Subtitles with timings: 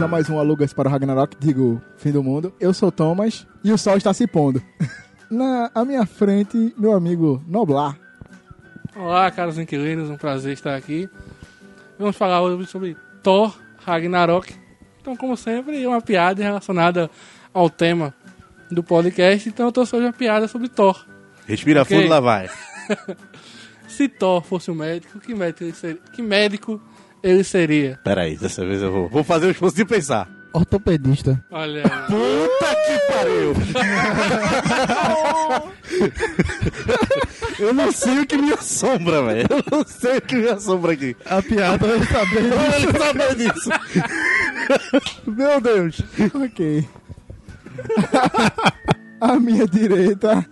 [0.00, 2.54] bem-vindos a mais um Alugas para o Ragnarok, digo, fim do mundo.
[2.58, 4.62] Eu sou Thomas e o sol está se pondo.
[5.30, 7.98] Na à minha frente, meu amigo Noblar.
[8.96, 11.08] Olá, caros inquilinos, um prazer estar aqui.
[11.98, 13.54] Vamos falar hoje sobre Thor
[13.84, 14.54] Ragnarok.
[15.02, 17.10] Então, como sempre, uma piada relacionada
[17.52, 18.14] ao tema
[18.70, 19.50] do podcast.
[19.50, 21.04] Então, eu trouxe hoje uma piada sobre Thor.
[21.46, 21.96] Respira Ok.
[21.96, 22.48] fundo, lá vai.
[23.86, 26.00] Se Thor fosse um médico, que médico ele seria?
[26.12, 26.80] Que médico
[27.22, 27.98] ele seria?
[28.02, 29.08] Peraí, dessa vez eu vou.
[29.08, 30.28] Vou fazer o esforço de pensar.
[30.52, 31.42] Ortopedista.
[31.50, 31.90] Olha aí.
[32.06, 33.54] Puta que pariu!
[37.60, 39.46] eu não sei o que me assombra, velho.
[39.48, 41.16] Eu não sei o que me assombra aqui.
[41.24, 42.40] A piada eu sabia.
[42.40, 43.70] Eu não sabia disso.
[45.26, 46.02] Meu Deus.
[46.34, 46.88] ok.
[49.20, 50.44] à minha direita,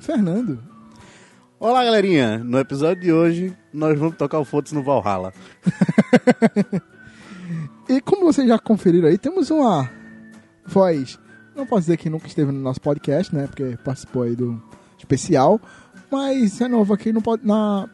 [0.00, 0.62] Fernando.
[1.58, 2.38] Olá, galerinha.
[2.38, 5.32] No episódio de hoje, nós vamos tocar o Foda-se no Valhalla.
[7.90, 9.90] E como vocês já conferiram aí, temos uma
[10.64, 11.18] voz,
[11.56, 13.48] não posso dizer que nunca esteve no nosso podcast, né?
[13.48, 14.62] Porque participou aí do
[14.96, 15.60] especial,
[16.08, 17.88] mas é novo aqui no, na,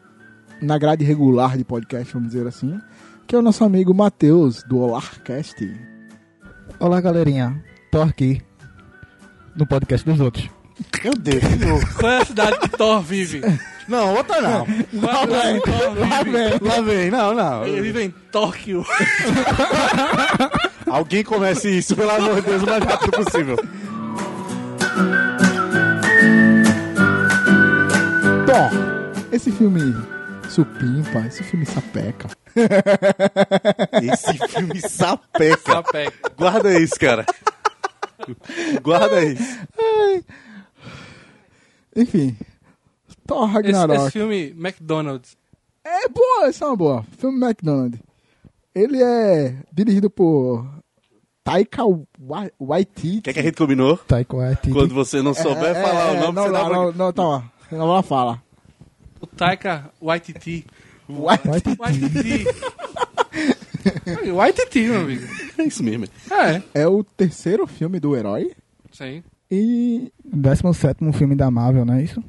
[0.61, 2.79] na grade regular de podcast, vamos dizer assim,
[3.25, 5.55] que é o nosso amigo Matheus, do Olarcast.
[6.79, 7.59] Olá, galerinha.
[7.91, 8.39] Tô aqui
[9.55, 10.47] no podcast dos outros.
[11.03, 11.93] Meu Deus, de novo.
[11.95, 13.41] Qual é a cidade que Thor vive?
[13.87, 14.65] Não, outra não.
[14.65, 16.67] Cidade que Thor vive?
[16.67, 17.65] Lá vem, não, não.
[17.65, 18.85] Ele vive em Tóquio.
[20.85, 23.55] Alguém comece isso, pelo amor de Deus, o mais rápido possível.
[28.45, 29.95] Thor, esse filme
[30.49, 32.27] supimpa, esse filme sapeca.
[34.01, 35.73] Esse filme sapeca.
[35.73, 36.31] Sapeca.
[36.35, 37.23] Guarda isso, cara.
[38.81, 39.59] Guarda isso.
[41.95, 42.35] Enfim,
[43.27, 44.01] Thor Esse, Ragnarok.
[44.01, 45.37] esse filme, McDonald's.
[45.83, 47.05] É boa, essa é uma boa.
[47.17, 47.99] Filme McDonald's.
[48.73, 50.65] Ele é dirigido por
[51.43, 53.19] Taika Wa- Waititi.
[53.19, 53.97] O que, é que a gente combinou?
[53.97, 54.71] Taiko Waititi.
[54.71, 56.75] Quando você não souber É, falar é, o nome, não, você dá não, uma...
[56.85, 57.51] não, não, tá lá.
[57.71, 58.41] Não, fala.
[59.21, 60.65] O Taika Waititi.
[61.09, 61.77] Waititi.
[61.79, 62.45] Waititi.
[64.33, 65.23] Waititi, meu amigo.
[65.57, 66.05] É isso mesmo.
[66.73, 68.51] É, É o terceiro filme do herói.
[68.91, 69.23] sim.
[69.49, 70.11] E.
[70.25, 72.21] 17 filme da Marvel, não é isso?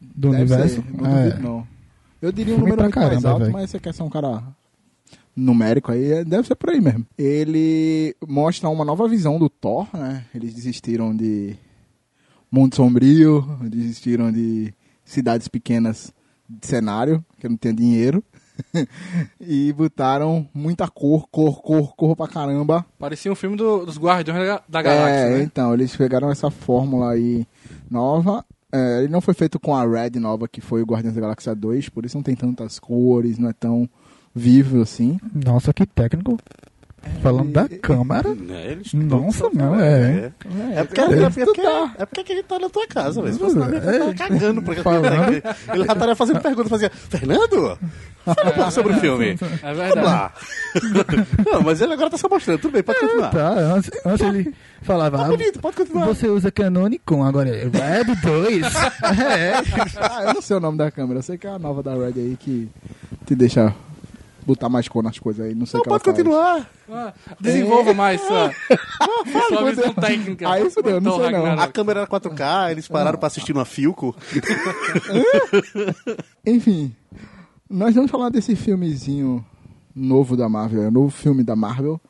[0.00, 0.74] Do deve universo?
[0.82, 1.24] ser, não é.
[1.30, 1.66] duvido, não.
[2.20, 4.10] Eu diria um Filme número pra muito mais caramba, alto, mas você quer ser um
[4.10, 4.42] cara
[5.36, 7.06] numérico aí, é- deve ser por aí mesmo.
[7.16, 10.24] Ele mostra uma nova visão do Thor, né?
[10.34, 11.56] Eles desistiram de
[12.50, 16.12] Mundo Sombrio, desistiram de cidades pequenas
[16.48, 18.22] de cenário, que não tem dinheiro.
[19.40, 22.84] e botaram muita cor, cor, cor, cor pra caramba.
[22.98, 25.42] Parecia um filme do- dos Guardiões da, da Galáxia, é, né?
[25.44, 27.46] então, eles pegaram essa fórmula aí
[27.88, 28.44] nova.
[28.72, 31.54] É, ele não foi feito com a Red nova, que foi o Guardiões da Galáxia
[31.54, 33.88] 2, por isso não tem tantas cores, não é tão
[34.34, 35.18] vivo assim.
[35.34, 36.38] Nossa, que técnico.
[37.22, 38.36] Falando da câmera.
[38.50, 40.32] É, eles Nossa, não, é.
[40.74, 41.60] É porque, é, porque, é, porque,
[41.98, 43.34] é porque a gente tá na tua casa, velho.
[43.34, 44.62] Se fosse na minha, eu tava cagando.
[44.62, 45.32] Porque Falando.
[45.72, 47.78] Ele já estaria fazendo pergunta, fazia, Fernando,
[48.24, 49.30] fala um pouco sobre o filme.
[49.30, 50.06] É Vamos verdade.
[50.06, 50.32] lá.
[51.52, 52.60] Não, mas ele agora tá só mostrando.
[52.60, 53.30] Tudo bem, pode continuar.
[53.30, 55.18] Tá, antes, antes ele falava.
[55.18, 56.06] Tá ah, bonito, pode continuar.
[56.06, 58.66] Você usa Canonicon, agora é Red 2.
[59.18, 59.52] é.
[60.00, 61.94] Ah, eu não sei o nome da câmera, eu sei que é a nova da
[61.94, 62.68] Red aí que
[63.26, 63.74] te deixa
[64.48, 66.70] botar mais cor nas coisas aí, não sei Não, o que ela pode continuar.
[66.90, 69.66] Ah, desenvolva mais sua, sua Fudeu.
[69.66, 70.50] visão técnica.
[70.50, 71.38] Aí fudeu, não Thor sei não.
[71.42, 71.68] Ragnarok.
[71.68, 74.16] A câmera era 4K, eles pararam pra assistir uma Filco.
[76.46, 76.94] Enfim,
[77.68, 79.44] nós vamos falar desse filmezinho
[79.94, 82.00] novo da Marvel, é o novo filme da Marvel.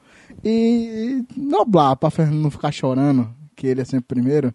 [0.45, 4.55] E noblar, pra Fernando não ficar chorando, que ele é sempre primeiro.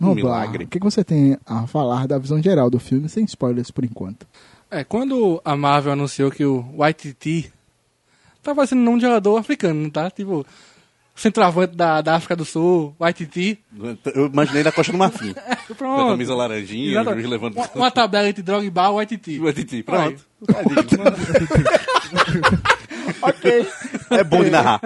[0.00, 0.64] Um Noblar, milagre.
[0.64, 3.84] o que, que você tem a falar da visão geral do filme, sem spoilers por
[3.84, 4.26] enquanto?
[4.72, 7.52] É, quando a Marvel anunciou que o Waititi
[8.42, 10.10] tá fazendo nome de jogador africano, tá?
[10.10, 10.46] Tipo,
[11.14, 13.58] centroavante da, da África do Sul, Waititi.
[14.14, 15.34] Eu imaginei na Costa do Marfim.
[15.46, 16.12] A Pronto.
[16.12, 17.20] camisa laranjinha, o Exatamente.
[17.20, 17.54] juiz levando...
[17.54, 19.38] Uma, uma tabela entre Drogba e Waititi.
[19.54, 20.24] Titi, Pronto.
[23.20, 23.66] ok.
[24.10, 24.80] É bom de narrar.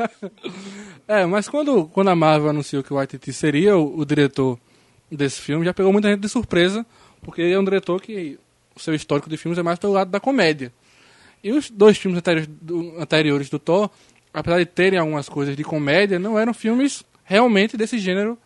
[1.06, 4.58] É, mas quando, quando a Marvel anunciou que o Waititi seria o, o diretor
[5.12, 6.84] desse filme, já pegou muita gente de surpresa,
[7.22, 8.36] porque ele é um diretor que
[8.76, 10.72] o seu histórico de filmes é mais pelo lado da comédia.
[11.42, 13.90] E os dois filmes anteriores do, anteriores do Thor,
[14.32, 18.38] apesar de terem algumas coisas de comédia, não eram filmes realmente desse gênero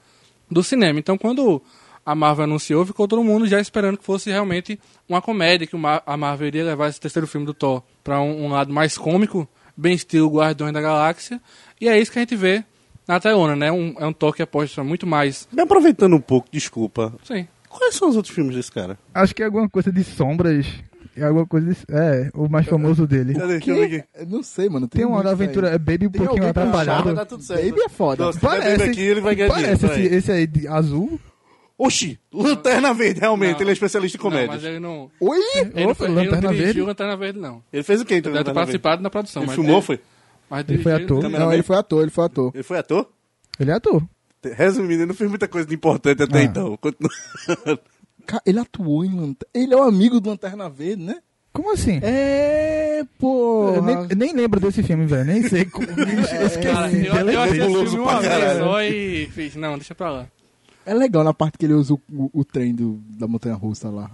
[0.51, 0.99] do cinema.
[0.99, 1.63] Então, quando
[2.05, 4.79] a Marvel anunciou, ficou todo mundo já esperando que fosse realmente
[5.09, 8.49] uma comédia, que a Marvel iria levar esse terceiro filme do Thor para um, um
[8.49, 11.41] lado mais cômico, bem estilo Guardiões da Galáxia.
[11.81, 12.65] E é isso que a gente vê
[13.07, 13.73] na telona, né?
[13.73, 15.49] Um, é um Thor que aposta muito mais.
[15.53, 17.15] Me aproveitando um pouco, desculpa.
[17.25, 17.47] Sim.
[17.71, 18.99] Quais são os outros filmes desse cara?
[19.15, 20.67] Acho que é alguma coisa de sombras.
[21.17, 23.35] É alguma coisa desse- É, o mais famoso dele.
[23.35, 23.59] Cadê?
[23.59, 24.09] Deixa eu ver aqui.
[24.15, 24.87] Eu Não sei, mano.
[24.89, 27.15] Tem uma muito da aventura, é Baby um Tem pouquinho atrapalhado.
[27.43, 27.65] Certo.
[27.71, 28.25] Baby é foda.
[28.25, 30.05] Não, Baby aqui, ele vai ganhar parece dinheiro.
[30.07, 31.19] esse, esse aí de azul.
[31.79, 33.61] Oxi, Lanterna Verde, realmente, Não.
[33.63, 34.49] ele é especialista em Não, comédia.
[34.53, 35.11] mas ele não.
[35.19, 35.39] Oi?
[35.57, 36.83] Ele, não Opa, foi, ele não Lanterna dirigiu Verde.
[36.83, 37.63] Lanterna Verde, não.
[37.73, 38.33] Ele fez o quê, então?
[38.33, 39.43] Ele deve participado na produção.
[39.43, 40.01] Ele mas filmou, ele- foi?
[40.51, 41.23] Mas Ele foi ator.
[41.23, 41.31] não.
[41.31, 42.51] Não, ele foi ator, ele foi ator.
[42.55, 43.09] Ele foi ator?
[43.59, 44.03] Ele é ator.
[44.43, 46.43] Resumindo, ele não fez muita coisa de importante até Ah.
[46.45, 46.77] então.
[46.77, 47.11] Continua.
[48.47, 49.51] Ele atuou em Lanterna.
[49.53, 51.17] Ele é um amigo do Lanterna Verde, né?
[51.53, 51.99] Como assim?
[52.03, 53.73] É, pô.
[53.75, 55.25] Eu nem, nem lembro desse filme, velho.
[55.25, 55.85] Nem sei como.
[55.91, 56.61] Esqueci.
[56.61, 59.57] Cara, eu, eu assisti esse filme uma vez só e fiz.
[59.57, 60.27] Não, deixa pra lá.
[60.87, 63.91] É legal na parte que ele usa o, o- o trem do, da montanha russa
[63.91, 64.11] lá.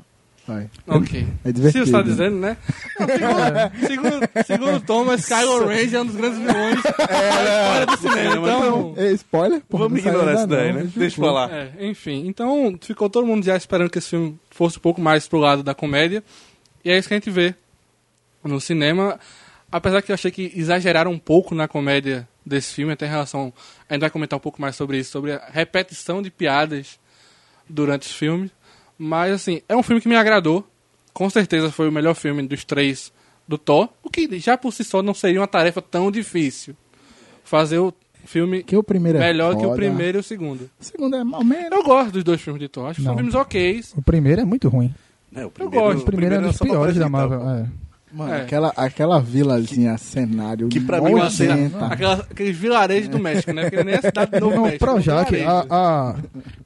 [0.47, 0.71] Vai.
[0.87, 1.27] Ok.
[1.45, 1.87] É divertido.
[1.87, 2.57] Se você tá dizendo, né?
[3.01, 3.07] Não,
[3.87, 8.49] segundo, segundo, segundo Thomas, Kylo Ren é um dos grandes vilões da história do cinema.
[8.49, 9.63] Então, É, spoiler?
[9.69, 10.91] Pô, Vamos ignorar isso daí, não, né?
[10.95, 11.51] deixa eu lá.
[11.51, 15.27] É, enfim, então ficou todo mundo já esperando que esse filme fosse um pouco mais
[15.27, 16.23] pro lado da comédia.
[16.85, 17.53] E é isso que a gente vê
[18.45, 19.19] no cinema.
[19.73, 23.53] Apesar que eu achei que exageraram um pouco na comédia desse filme, até em relação.
[23.89, 27.01] A gente vai comentar um pouco mais sobre isso, sobre a repetição de piadas
[27.69, 28.53] durante os filmes.
[28.99, 30.67] Mas, assim, é um filme que me agradou.
[31.13, 33.13] Com certeza foi o melhor filme dos três
[33.49, 33.89] do Thor.
[34.03, 36.75] O que já por si só não seria uma tarefa tão difícil.
[37.45, 37.93] Fazer o
[38.25, 40.69] filme Que o primeiro é melhor que o primeiro e o segundo.
[40.81, 41.71] O segundo é mal menos.
[41.73, 42.87] Eu gosto dos dois filmes de Thor.
[42.89, 43.83] Acho que são filmes ok.
[43.97, 44.93] O primeiro é muito ruim.
[45.35, 46.03] É, o gosto.
[46.03, 47.49] O primeiro é um dos só pra piores da Marvel.
[47.49, 47.67] É.
[48.17, 48.41] Mano, É.
[48.41, 50.69] aquela, aquela vilazinha cenário.
[50.69, 51.87] que pra mim é uma cena-.
[51.91, 53.63] Aquela, aqueles vilarejos do México, né?
[53.69, 54.85] Porque nem é a cidade do Novo México.
[54.85, 56.15] é um Projac, a, a-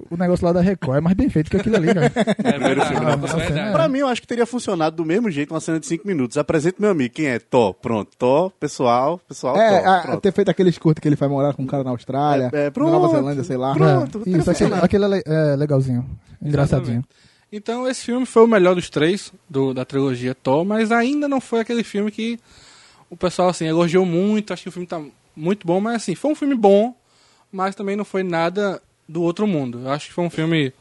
[0.08, 2.11] o negócio lá da Record é mais bem feito que aquilo ali, cara.
[2.44, 3.26] É verdade, filme, é né?
[3.26, 3.73] verdade.
[3.73, 6.37] Pra mim, eu acho que teria funcionado do mesmo jeito uma cena de 5 minutos.
[6.38, 7.12] Apresenta meu amigo.
[7.14, 7.38] Quem é?
[7.41, 7.75] Thor.
[7.75, 8.11] Pronto.
[8.17, 10.20] Thor, pessoal, pessoal, É, a- Pronto.
[10.20, 12.64] ter feito aqueles curtos que ele vai morar com um cara na Austrália, É, é,
[12.67, 12.93] na pronto.
[12.93, 13.75] Nova Zelândia, sei lá.
[13.75, 14.23] Pronto.
[14.26, 16.05] É, Isso, aquele, aquele é é legalzinho.
[16.41, 17.02] Engraçadinho.
[17.52, 21.41] Então, esse filme foi o melhor dos três do, da trilogia Thor, mas ainda não
[21.41, 22.38] foi aquele filme que
[23.08, 24.52] o pessoal assim elogiou muito.
[24.52, 25.02] Acho que o filme tá
[25.35, 26.94] muito bom, mas assim, foi um filme bom,
[27.50, 29.81] mas também não foi nada do outro mundo.
[29.81, 30.73] Eu acho que foi um filme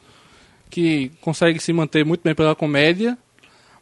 [0.70, 3.18] que consegue se manter muito bem pela comédia,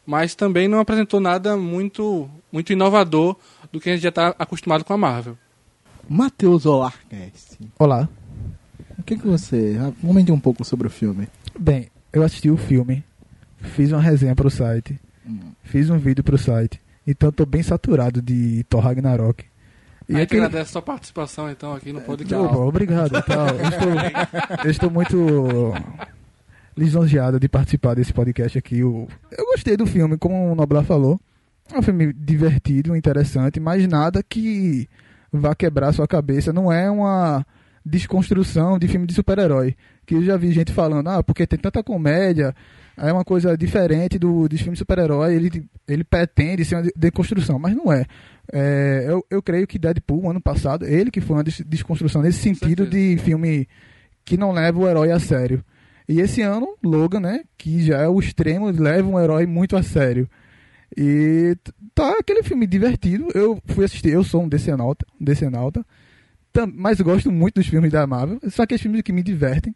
[0.05, 3.35] mas também não apresentou nada muito, muito inovador
[3.71, 5.37] do que a gente já está acostumado com a Marvel.
[6.09, 7.59] Matheus Olarcast.
[7.77, 8.09] Olá.
[8.97, 9.77] O que, que você.
[10.01, 11.27] Comente um pouco sobre o filme.
[11.57, 13.03] Bem, eu assisti o filme,
[13.57, 15.51] fiz uma resenha pro site, Hum.
[15.63, 19.45] fiz um vídeo pro site, então eu tô bem saturado de Thor Ragnarok.
[20.07, 20.45] E E a gente aquele...
[20.45, 22.43] agradece a sua participação então aqui no podcast.
[22.45, 23.21] Opa, obrigado.
[23.23, 23.47] tal.
[23.49, 25.73] Eu, estou, eu estou muito
[26.75, 28.79] lisonjeado de participar desse podcast aqui.
[28.79, 31.19] Eu, eu gostei do filme, como o Noblar falou.
[31.71, 34.87] É um filme divertido, interessante, mas nada que
[35.31, 36.51] vá quebrar sua cabeça.
[36.51, 37.45] Não é uma
[37.89, 39.75] desconstrução de filme de super-herói.
[40.05, 42.55] Que eu já vi gente falando, ah, porque tem tanta comédia,
[42.97, 46.93] é uma coisa diferente do, dos filmes de super-herói, ele, ele pretende ser uma de-
[46.95, 48.05] deconstrução, mas não é.
[48.51, 52.39] É, eu, eu creio que Deadpool, ano passado, ele que foi uma des- desconstrução nesse
[52.39, 53.67] sentido de filme
[54.25, 55.63] que não leva o herói a sério.
[56.07, 59.83] E esse ano, Logan, né, que já é o extremo, leva um herói muito a
[59.83, 60.27] sério.
[60.97, 61.55] E
[61.93, 63.27] tá aquele filme divertido.
[63.35, 65.85] Eu fui assistir, eu sou um decenalta, decenalta
[66.67, 68.39] mas gosto muito dos filmes da Marvel.
[68.49, 69.75] São aqueles filmes que me divertem.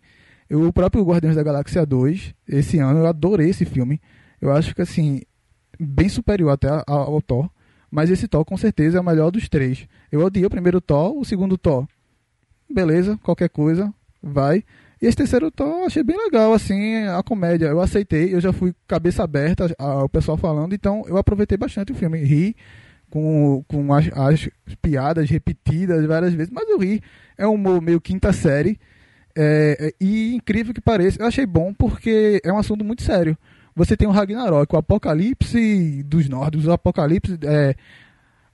[0.50, 4.02] Eu, o próprio Guardiões da Galáxia 2, esse ano, eu adorei esse filme.
[4.42, 5.22] Eu acho que, assim,
[5.80, 7.50] bem superior até ao Thor.
[7.90, 9.88] Mas esse Thor, com certeza, é o melhor dos três.
[10.12, 11.88] Eu odiei o primeiro Thor, o segundo Thor.
[12.70, 14.64] Beleza, qualquer coisa, vai.
[15.02, 17.68] E esse terceiro Thor, achei bem legal, assim, a comédia.
[17.68, 21.96] Eu aceitei, eu já fui cabeça aberta ao pessoal falando, então eu aproveitei bastante o
[21.96, 22.24] filme.
[22.24, 22.56] Ri
[23.14, 24.50] com, com as, as
[24.82, 27.00] piadas repetidas várias vezes, mas eu ri.
[27.38, 28.80] É um humor meio quinta série.
[29.36, 33.38] É, é, e incrível que pareça, eu achei bom porque é um assunto muito sério.
[33.76, 37.76] Você tem o Ragnarok, o apocalipse dos nórdicos, o apocalipse é,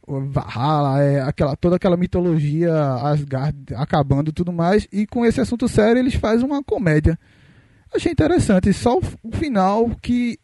[0.06, 4.90] Valhalla, é, aquela, toda aquela mitologia Asgard acabando e tudo mais.
[4.92, 7.18] E com esse assunto sério eles fazem uma comédia.
[7.96, 8.74] Achei interessante.
[8.74, 10.38] Só o, o final que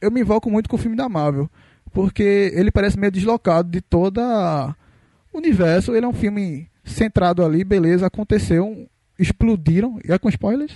[0.00, 1.48] eu me invoco muito com o filme da Marvel.
[1.92, 5.94] Porque ele parece meio deslocado de todo o universo.
[5.94, 8.86] Ele é um filme centrado ali, beleza, aconteceu,
[9.18, 9.98] explodiram.
[10.06, 10.74] E é com spoilers?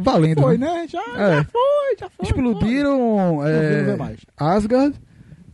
[0.00, 0.40] Valendo.
[0.40, 0.66] Foi, né?
[0.66, 0.88] né?
[0.88, 1.36] Já, É.
[1.36, 2.26] já foi, já foi.
[2.26, 3.50] Explodiram foi.
[3.50, 4.16] é.
[4.36, 4.98] Asgard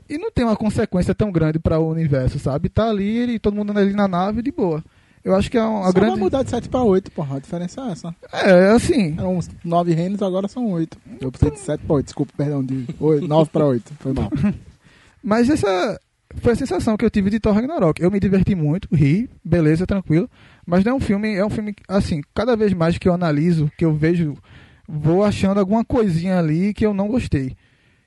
[0.08, 2.68] e não tem uma consequência tão grande para o universo, sabe?
[2.68, 4.82] Tá ali, ele, todo mundo ali na nave de boa.
[5.24, 6.12] Eu acho que é uma Só grande.
[6.12, 7.36] vai mudar de 7 pra 8, porra.
[7.36, 8.16] A diferença é essa.
[8.32, 9.14] É, assim.
[9.18, 10.98] Eram uns 9 reinos, agora são 8.
[11.20, 13.94] Eu precisei de 7 pra 8, desculpa, perdão, de 8, 9 pra 8.
[13.98, 14.30] Foi mal.
[15.22, 16.00] Mas essa
[16.36, 18.00] foi a sensação que eu tive de Thor Ragnarok.
[18.02, 20.28] Eu me diverti muito, ri, beleza, tranquilo.
[20.66, 23.70] Mas não é um filme, é um filme, assim, cada vez mais que eu analiso,
[23.76, 24.36] que eu vejo,
[24.86, 27.56] vou achando alguma coisinha ali que eu não gostei.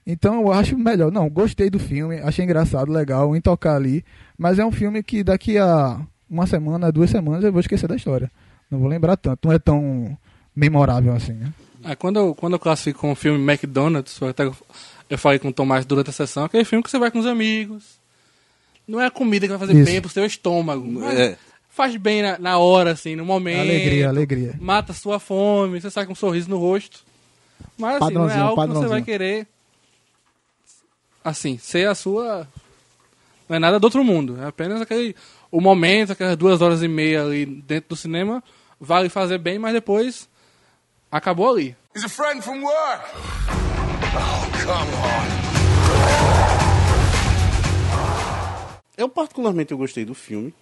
[0.05, 1.11] Então eu acho melhor.
[1.11, 4.03] Não, gostei do filme, achei engraçado, legal, em tocar ali.
[4.37, 5.99] Mas é um filme que daqui a
[6.31, 8.31] uma semana, duas semanas, eu vou esquecer da história.
[8.69, 10.17] Não vou lembrar tanto, não é tão
[10.55, 11.53] memorável assim, né?
[11.83, 14.49] É, quando, eu, quando eu classifico um filme McDonald's, eu até
[15.09, 17.25] eu falei com o Tomás durante a sessão, aquele filme que você vai com os
[17.25, 17.99] amigos.
[18.87, 19.91] Não é a comida que vai fazer Isso.
[19.91, 21.03] bem pro seu estômago.
[21.03, 21.37] É.
[21.69, 23.61] Faz bem na, na hora, assim, no momento.
[23.61, 24.55] Alegria, alegria.
[24.59, 27.03] Mata a sua fome, você sai com um sorriso no rosto.
[27.77, 29.47] Mas assim, não é algo que você vai querer.
[31.23, 32.47] Assim, ser a sua.
[33.47, 34.37] Não é nada do outro mundo.
[34.41, 35.15] É apenas aquele.
[35.51, 38.41] O momento, aquelas duas horas e meia ali dentro do cinema,
[38.79, 40.29] vale fazer bem, mas depois.
[41.11, 41.75] Acabou ali.
[41.93, 43.03] He's a friend from work.
[44.15, 45.41] Oh, come on.
[48.97, 50.53] Eu particularmente eu gostei do filme.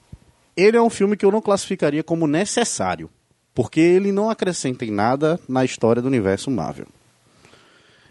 [0.57, 3.11] Ele é um filme que eu não classificaria como necessário,
[3.53, 6.87] porque ele não acrescenta em nada na história do universo Marvel.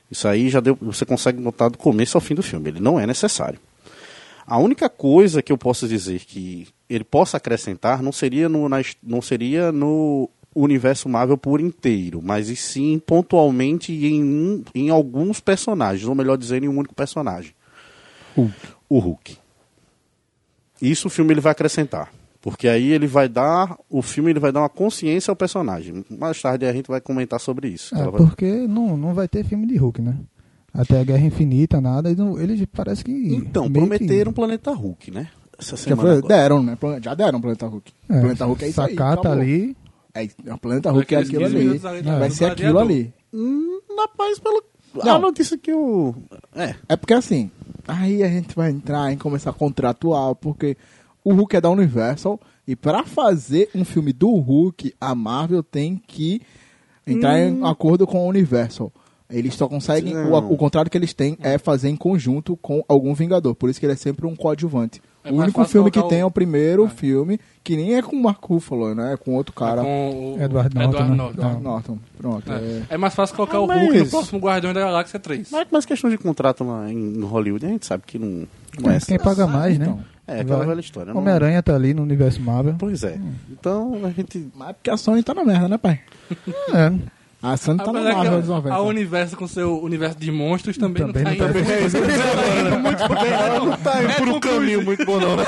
[0.08, 2.70] Isso aí já deu, você consegue notar do começo ao fim do filme.
[2.70, 3.58] Ele não é necessário.
[4.48, 8.78] A única coisa que eu posso dizer que ele possa acrescentar não seria no, na
[9.02, 15.38] não seria no universo Marvel por inteiro, mas e sim pontualmente em, um- em alguns
[15.40, 17.52] personagens, ou melhor dizendo, em um único personagem.
[18.88, 19.36] O Hulk.
[20.80, 22.10] Isso o filme ele vai acrescentar.
[22.40, 23.76] Porque aí ele vai dar.
[23.90, 26.04] O filme ele vai dar uma consciência ao personagem.
[26.08, 27.94] Mais tarde a gente vai comentar sobre isso.
[27.96, 30.16] É, Ela vai- porque não, não vai ter filme de Hulk, né?
[30.80, 32.08] Até a Guerra Infinita, nada.
[32.08, 33.10] Eles, não- eles parece que.
[33.10, 35.28] Então, meio que- prometeram Planeta Hulk, né?
[35.58, 36.02] Essa Já semana.
[36.02, 36.28] foi- agora.
[36.36, 36.78] deram, né?
[37.02, 37.92] Já deram o Planeta Hulk.
[38.08, 38.90] É, Planeta Hulk é isso aí.
[38.94, 39.76] Sacata ali.
[40.14, 41.64] É, o Planeta Hulk é Aqueles aquilo 15 ali.
[41.64, 43.12] minutos ali da- Vai ser aquilo ali.
[43.34, 44.62] Hum, rapaz, pelo.
[45.00, 45.18] A Não.
[45.20, 46.14] notícia que o.
[46.54, 46.74] É.
[46.88, 47.50] É porque assim,
[47.86, 50.76] aí a gente vai entrar em começar a contratual, porque
[51.24, 56.00] o Hulk é da Universal e pra fazer um filme do Hulk, a Marvel tem
[56.06, 56.40] que
[57.06, 58.92] entrar em acordo com a Universal.
[59.30, 60.50] Eles só conseguem, o, Não.
[60.52, 63.84] o contrato que eles têm é fazer em conjunto com algum Vingador, por isso que
[63.84, 65.02] ele é sempre um coadjuvante.
[65.22, 68.00] É o único filme que colocar tem é o- o primeiro filme, que nem é
[68.00, 69.12] com o Mark Ruffalo, né?
[69.12, 69.82] É com outro cara.
[69.82, 71.16] Com o Edward Norton, Edward né?
[71.16, 71.42] Norton.
[71.42, 71.60] Não.
[71.60, 71.98] Norton.
[72.16, 72.50] Pronto.
[72.52, 72.54] É.
[72.56, 72.82] é.
[72.90, 75.50] É mais fácil colocar Ah, o Hulk no mas- próximo Guardiões da Galáxia 3.
[75.50, 78.46] Mas, mas questão de contrato lá em Hollywood, a gente sabe que não,
[78.80, 79.84] não é É, quem paga mais, né?
[79.84, 80.00] então.
[80.26, 81.12] É aquela velha história.
[81.12, 82.76] não- Homem-Aranha tá ali no universo Marvel.
[82.78, 83.18] Pois é.
[83.50, 84.48] Então a gente.
[84.54, 86.00] Mas é porque a Sony tá na merda, né, pai?
[86.72, 86.92] É.
[87.40, 88.74] A Sony tá na Marvel dos a, 90.
[88.74, 92.80] a universo com seu universo de monstros também, Também não não tá tá- indo.
[92.80, 95.44] muito bem, ela não tá indo por um caminho muito bom, não, né?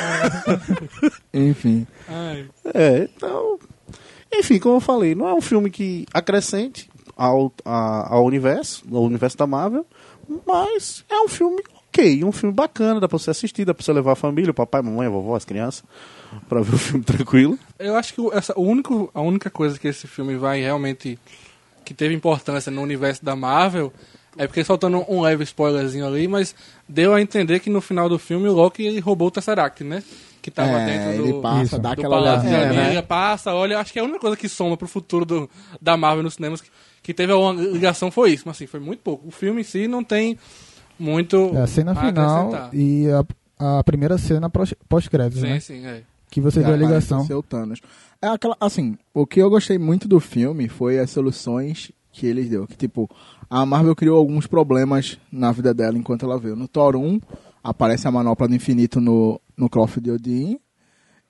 [1.34, 1.86] Enfim.
[2.08, 2.46] Ai.
[2.74, 3.58] É, então.
[4.32, 9.02] Enfim, como eu falei, não é um filme que acrescente ao, a- ao universo, ao
[9.02, 9.84] universo da Marvel,
[10.46, 13.92] mas é um filme ok, um filme bacana, dá pra você assistir, dá pra você
[13.92, 15.82] levar a família, o papai, a mamãe, a vovó, as crianças,
[16.48, 17.58] pra ver o filme tranquilo.
[17.80, 21.18] Eu acho que essa, o único, a única coisa que esse filme vai realmente.
[21.90, 23.92] Que teve importância no universo da Marvel
[24.38, 26.54] é porque soltando um leve spoilerzinho ali, mas
[26.88, 30.00] deu a entender que no final do filme o Loki ele roubou o Tesseract, né?
[30.40, 31.40] Que tava é, dentro ele do.
[31.40, 31.78] passa, Isso.
[31.80, 33.02] dá aquela olhadinha, Amelia, né?
[33.02, 35.50] passa, olha, acho que é a única coisa que soma pro futuro do,
[35.82, 36.70] da Marvel nos cinemas que,
[37.02, 39.26] que teve alguma ligação foi isso, mas assim, foi muito pouco.
[39.26, 40.38] O filme em si não tem
[40.96, 43.08] muito É a cena a final e
[43.58, 45.58] a, a primeira cena pós- pós-créditos, Sim, né?
[45.58, 46.02] sim, é.
[46.30, 47.22] Que você vê a ligação.
[47.22, 47.80] o seu Thanos.
[48.22, 52.48] É aquela, assim, o que eu gostei muito do filme foi as soluções que eles
[52.48, 52.66] deu.
[52.66, 53.08] Que, tipo,
[53.48, 56.54] a Marvel criou alguns problemas na vida dela enquanto ela veio.
[56.54, 57.20] No Thor 1,
[57.64, 60.58] aparece a manopla do infinito no, no Cloth de Odin.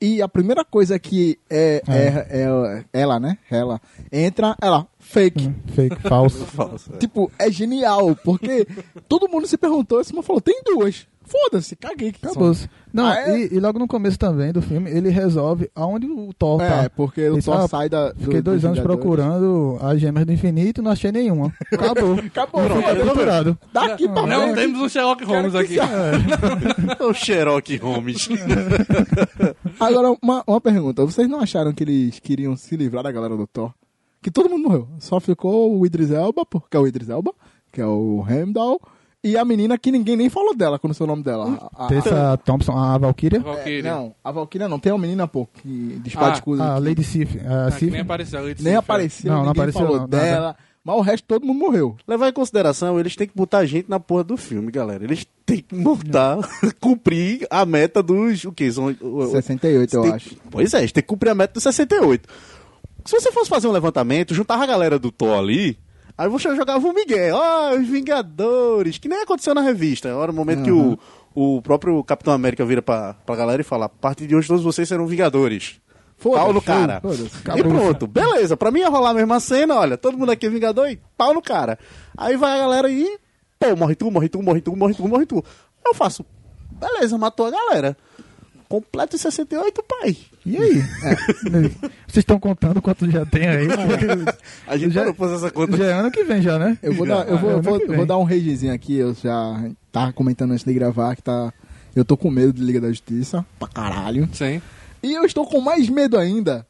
[0.02, 2.42] E a primeira coisa que é, é.
[2.42, 3.36] é- ela, né?
[3.50, 3.78] Ela
[4.10, 5.48] entra, ela, fake.
[5.48, 6.46] Hum, Fake, falso.
[6.46, 6.96] Falso, é.
[6.96, 8.66] Tipo, é genial, porque
[9.06, 11.06] todo mundo se perguntou, esse falou, tem duas.
[11.30, 12.52] Foda-se, caguei que Acabou.
[12.54, 12.68] são.
[12.92, 13.38] Não, Ah, é?
[13.38, 16.90] e, e logo no começo também do filme, ele resolve aonde o Thor É, tá.
[16.90, 18.10] porque o Ele Thor sai da.
[18.10, 19.00] do- Fiquei dois anos Vingadores.
[19.00, 21.52] procurando as gemas do infinito e não achei nenhuma.
[21.72, 22.14] Acabou.
[22.14, 23.58] Acabou, Pronto.
[23.72, 24.54] Daqui pra Não frente.
[24.56, 25.76] temos um Sherlock Holmes aqui.
[25.78, 28.28] É o Sherlock Holmes.
[29.78, 31.04] Agora, uma, uma pergunta.
[31.04, 33.72] Vocês não acharam que eles queriam se livrar da galera do Thor?
[34.22, 34.88] Que todo mundo morreu.
[34.98, 37.32] Só ficou o Idris Elba, porque é o Idris Elba,
[37.72, 38.80] que é o Heimdall,
[39.22, 41.70] e a menina que ninguém nem falou dela, quando sei o nome dela.
[41.76, 43.40] A, a, Tessa Thompson, a Valkyria.
[43.40, 43.82] Valkyrie.
[43.82, 44.78] não, a Valkyria não.
[44.78, 46.62] Tem uma menina, pô, que dispara Ah, escudo.
[46.62, 47.38] A que Lady Sif.
[47.46, 47.90] Ah, Sif.
[47.90, 48.40] nem apareceu.
[48.40, 48.76] de nem Sif, é.
[48.76, 50.16] apareceu, Não, não apareceu, falou não, nada.
[50.20, 50.56] dela.
[50.82, 51.94] Mas o resto todo mundo morreu.
[52.08, 55.04] Levar em consideração, eles têm que botar a gente na porra do filme, galera.
[55.04, 56.38] Eles têm que botar,
[56.80, 58.44] cumprir a meta dos.
[58.44, 58.72] O que?
[58.72, 60.36] São, o- o- 68, eu tem- acho.
[60.50, 62.26] Pois é, eles têm que cumprir a meta dos 68.
[63.04, 65.78] Se você fosse fazer um levantamento, juntava a galera do Thor ali,
[66.22, 70.08] aí você jogava o Miguel, ó, os Vingadores, que nem aconteceu na revista.
[70.08, 70.98] Era o momento que o,
[71.34, 74.62] o próprio Capitão América vira pra, pra galera e fala: a partir de hoje todos
[74.62, 75.80] vocês serão Vingadores.
[76.22, 77.00] Pau no cara.
[77.56, 78.54] E pronto, beleza.
[78.56, 81.32] Pra mim ia rolar a mesma cena, olha, todo mundo aqui é Vingador e pau
[81.32, 81.78] no cara.
[82.16, 83.18] Aí vai a galera aí,
[83.60, 85.44] Pô, morre tu, morre tu, morre tu, morre tu, morre tu.
[85.84, 86.24] Eu faço,
[86.70, 87.94] beleza, matou a galera.
[88.70, 90.16] Completo em 68, pai.
[90.46, 90.80] E aí?
[92.06, 93.66] Vocês estão contando quanto já tem aí?
[94.64, 95.76] A gente Já- pôs essa conta.
[95.76, 96.78] já é ano que vem já, né?
[96.80, 99.12] Eu vou, dar, eu vou, É, eu vou, eu vou dar um ragezinho aqui, eu
[99.12, 101.52] já tava comentando antes de gravar que tá.
[101.96, 104.28] Eu tô com medo de Liga da Justiça, pra caralho.
[104.32, 104.62] Sim.
[105.02, 106.64] E eu estou com mais medo ainda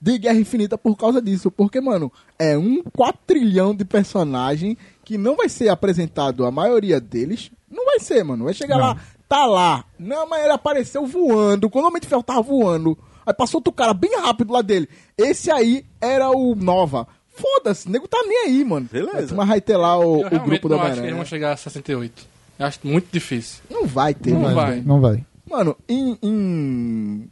[0.00, 1.50] de Guerra Infinita por causa disso.
[1.50, 7.50] Porque, mano, é um quatrilhão de personagem que não vai ser apresentado a maioria deles.
[7.70, 8.44] Não vai ser, mano.
[8.46, 8.84] Vai chegar Não.
[8.86, 8.96] lá,
[9.32, 9.84] tá lá.
[9.98, 11.70] Não, mas ele apareceu voando.
[11.70, 14.88] Quando o Homem de Ferro tava voando, aí passou outro cara bem rápido lá dele.
[15.16, 17.06] Esse aí era o Nova.
[17.28, 18.86] Foda-se, o nego tá nem aí, mano.
[18.92, 19.34] Beleza.
[19.34, 21.52] Mas vai ter lá o, Eu o grupo da não acho que eles vão chegar
[21.52, 22.26] a 68.
[22.58, 23.62] Eu acho muito difícil.
[23.70, 24.54] Não vai ter, Não mano.
[24.54, 24.80] vai.
[24.82, 25.24] Não vai.
[25.48, 27.30] Mano, em, em-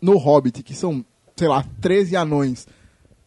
[0.00, 1.04] No Hobbit, que são,
[1.36, 2.66] sei lá, 13 anões,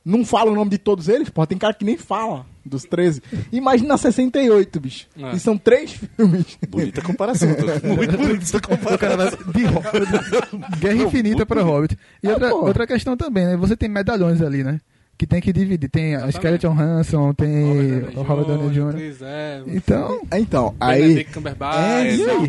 [0.03, 1.29] não fala o nome de todos eles?
[1.29, 3.21] Porra, tem cara que nem fala dos 13.
[3.51, 5.07] Imagina 68, bicho.
[5.17, 5.35] É.
[5.35, 6.57] E são três filmes.
[6.69, 7.49] Bonita comparação.
[7.55, 8.97] tô- Muito bonita essa O comparação.
[8.97, 10.79] cara vai de Hobbit.
[10.79, 11.97] Guerra Infinita pra Hobbit.
[12.23, 13.57] E Ah, outra, outra questão também, né?
[13.57, 14.79] Você tem medalhões ali, né?
[15.17, 15.89] Que tem que dividir.
[15.89, 18.97] Tem a Skeleton Hanson, tem o Robert Downey Jr.
[18.97, 21.01] Evans, Então, Então, aí.
[21.01, 21.77] Benedict Cumberbatch.
[21.77, 22.37] É, e aí?
[22.41, 22.47] o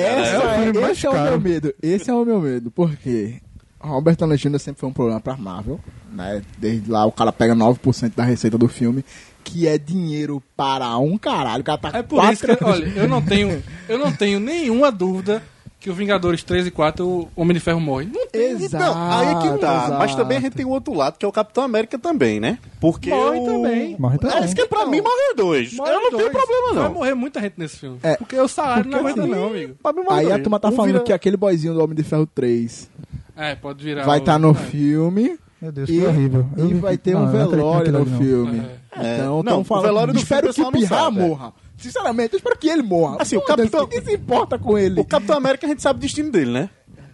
[0.00, 0.32] Essa cara.
[0.32, 1.30] é o é, filme mais esse é o caro.
[1.32, 1.74] meu medo.
[1.82, 2.70] Esse é o meu medo.
[2.70, 3.40] Por quê?
[3.82, 4.58] Robert Downey Jr.
[4.58, 5.78] sempre foi um problema pra Marvel.
[6.12, 6.42] Né?
[6.58, 9.04] Desde lá o cara pega 9% da receita do filme,
[9.44, 11.62] que é dinheiro para um caralho.
[11.62, 14.90] O cara tá É por isso que, olha, eu não tenho, eu não tenho nenhuma
[14.92, 15.42] dúvida
[15.80, 18.06] que o Vingadores 3 e 4 o Homem de Ferro morre.
[18.06, 18.50] Não tem.
[18.52, 18.76] Exato.
[18.84, 19.74] Então, aí é que tá.
[19.78, 19.92] exato.
[19.98, 22.58] Mas também a gente tem o outro lado, que é o Capitão América também, né?
[22.80, 23.44] Porque Morre o...
[23.46, 23.96] também.
[23.98, 24.36] morre também.
[24.36, 25.72] É, isso que pra mim morre dois.
[25.74, 26.32] Morre eu não tenho dois.
[26.32, 26.92] problema, Vai não.
[26.94, 27.98] morrer muita gente nesse filme.
[28.04, 28.14] É.
[28.14, 29.74] Porque o salário não Porque aguenta assim, não, amigo.
[29.82, 30.42] Pra mim morre Aí a dois.
[30.44, 32.88] turma tá Um falando vira- que aquele boyzinho do Homem de Ferro 3
[33.36, 34.54] É, pode virar vai o- estar no é.
[34.54, 36.46] filme meu Deus, e, que horrível.
[36.56, 38.18] Eu e vai ter não, um não velório no não.
[38.18, 38.62] filme.
[38.96, 39.14] É.
[39.14, 41.10] Então, Não, tão o falando, velório do espero filme o que o não Pirra é.
[41.10, 41.52] morra.
[41.78, 43.16] Sinceramente, eu espero que ele morra.
[43.20, 45.00] Assim, o Foda-se, Capitão- Quem se importa com ele?
[45.00, 46.70] O Capitão América a gente sabe o destino dele, né?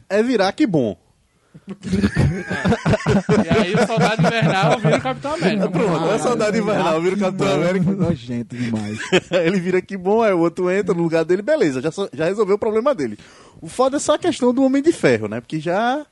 [0.09, 0.97] É virar que bom.
[3.45, 5.71] E aí o Soldado Invernal vira o Capitão América.
[5.71, 7.91] Pronto, é saudade invernal, vira o Capitão América.
[7.93, 8.99] Nojento demais.
[9.31, 12.57] ele vira que bom, aí o outro entra no lugar dele, beleza, já, já resolveu
[12.57, 13.19] o problema dele.
[13.61, 15.41] O foda é só a questão do Homem de Ferro, né?
[15.41, 16.05] Porque já.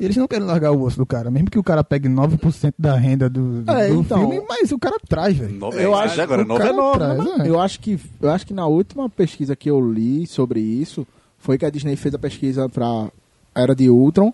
[0.00, 2.72] E Eles não querem largar o osso do cara, mesmo que o cara pegue 9%
[2.78, 4.20] da renda do, do É, então.
[4.30, 5.52] filme, mas o cara traz, velho.
[5.58, 6.98] Nove, Eu eu acho acho agora, o 9 é 9.
[6.98, 7.44] traz, né?
[7.44, 7.48] é.
[7.48, 11.04] Eu acho que eu acho que na última pesquisa que eu li sobre isso
[11.38, 13.08] foi que a Disney fez a pesquisa pra
[13.56, 14.32] Era de Ultron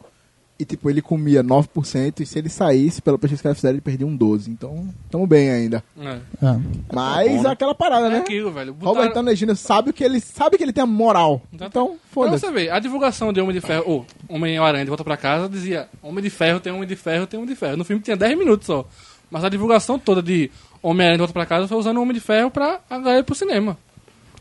[0.59, 3.81] e tipo ele comia 9% e se ele saísse pela pesquisa que eles fizeram ele
[3.81, 4.51] perdia um 12.
[4.51, 5.83] Então, tamo bem ainda.
[6.01, 6.19] É.
[6.43, 6.61] Ah.
[6.93, 7.51] Mas bom, né?
[7.51, 8.19] aquela parada, É né?
[8.19, 8.73] aquilo, velho.
[8.73, 9.57] Robert Botaram- Downey Jr.
[9.57, 11.43] sabe que ele sabe que ele tem a moral.
[11.53, 11.69] Exato.
[11.71, 12.47] Então, Pra foda-se.
[12.47, 15.88] você ver, a divulgação de Homem de Ferro, ou Homem-Aranha de volta pra casa, dizia
[16.03, 17.77] Homem de Ferro tem Homem de Ferro tem Homem de Ferro.
[17.77, 18.87] No filme tinha 10 minutos só.
[19.31, 22.21] Mas a divulgação toda de Homem-Aranha de volta pra casa foi usando o Homem de
[22.21, 23.77] Ferro pra agarrar ele pro cinema.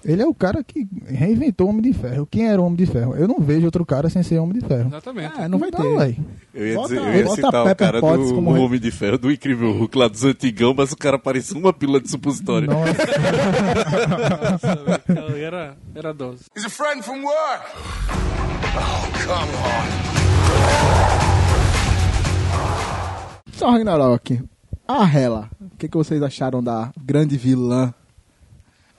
[0.05, 2.27] Ele é o cara que reinventou o Homem de Ferro.
[2.29, 3.15] Quem era o Homem de Ferro?
[3.15, 4.89] Eu não vejo outro cara sem ser Homem de Ferro.
[4.89, 5.39] Exatamente.
[5.39, 5.97] É, não vai Então, ter.
[5.97, 6.17] véi.
[6.53, 8.53] Eu ia, Bota- dizer, eu ia citar o cara Potts do como.
[8.61, 12.01] Homem de Ferro, do Incrível Hulk lá dos antigão, mas o cara parecia uma pílula
[12.01, 12.67] de supositório.
[12.69, 12.91] Nossa,
[15.07, 16.43] Aquela ali era, era dose.
[16.55, 17.63] He's a friend from work.
[18.75, 20.83] Oh, come on.
[23.53, 24.41] Só Ragnarok.
[24.87, 25.49] A Hela.
[25.61, 27.93] O que, que vocês acharam da grande vilã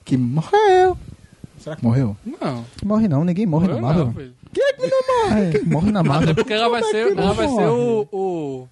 [0.04, 0.96] que morreu?
[1.58, 2.16] Será que morreu?
[2.40, 2.64] Não.
[2.84, 4.06] morre não, ninguém morre na Marvel.
[4.06, 4.32] não, filho.
[4.52, 5.50] Quem é que não morre?
[5.52, 6.34] Quem morre na Até Marvel?
[6.34, 8.68] porque ela vai Como é ser, não ela vai ser o, o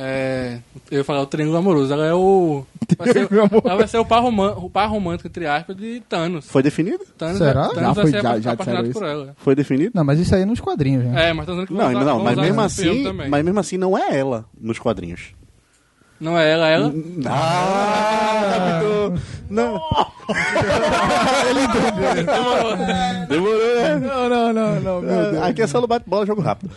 [0.00, 0.58] é,
[0.92, 1.92] eu ia falar o triângulo amoroso.
[1.92, 2.64] Ela é o
[2.96, 3.28] vai ser,
[3.64, 6.46] ela vai ser o par, român, o par romântico entre aspas de Thanos.
[6.48, 7.04] Foi definido?
[7.16, 7.68] Thanos Será?
[7.68, 9.34] Thanos Já vai foi- ser já- já apaixonado por ela.
[9.38, 9.90] Foi definido?
[9.94, 11.28] Não, mas isso aí é nos quadrinhos, né?
[11.28, 13.28] É, mas tô dizendo que Não, não, mas mesmo assim, também.
[13.28, 15.32] mas mesmo assim não é ela nos quadrinhos.
[16.20, 16.92] Não é ela, ela.
[17.26, 19.14] Ah, captou.
[19.48, 19.80] Não.
[23.28, 23.96] Demorou, né?
[23.98, 25.42] Não, não, não, não, meu Deus.
[25.42, 26.70] Aqui é só no bate-bola, jogo rápido.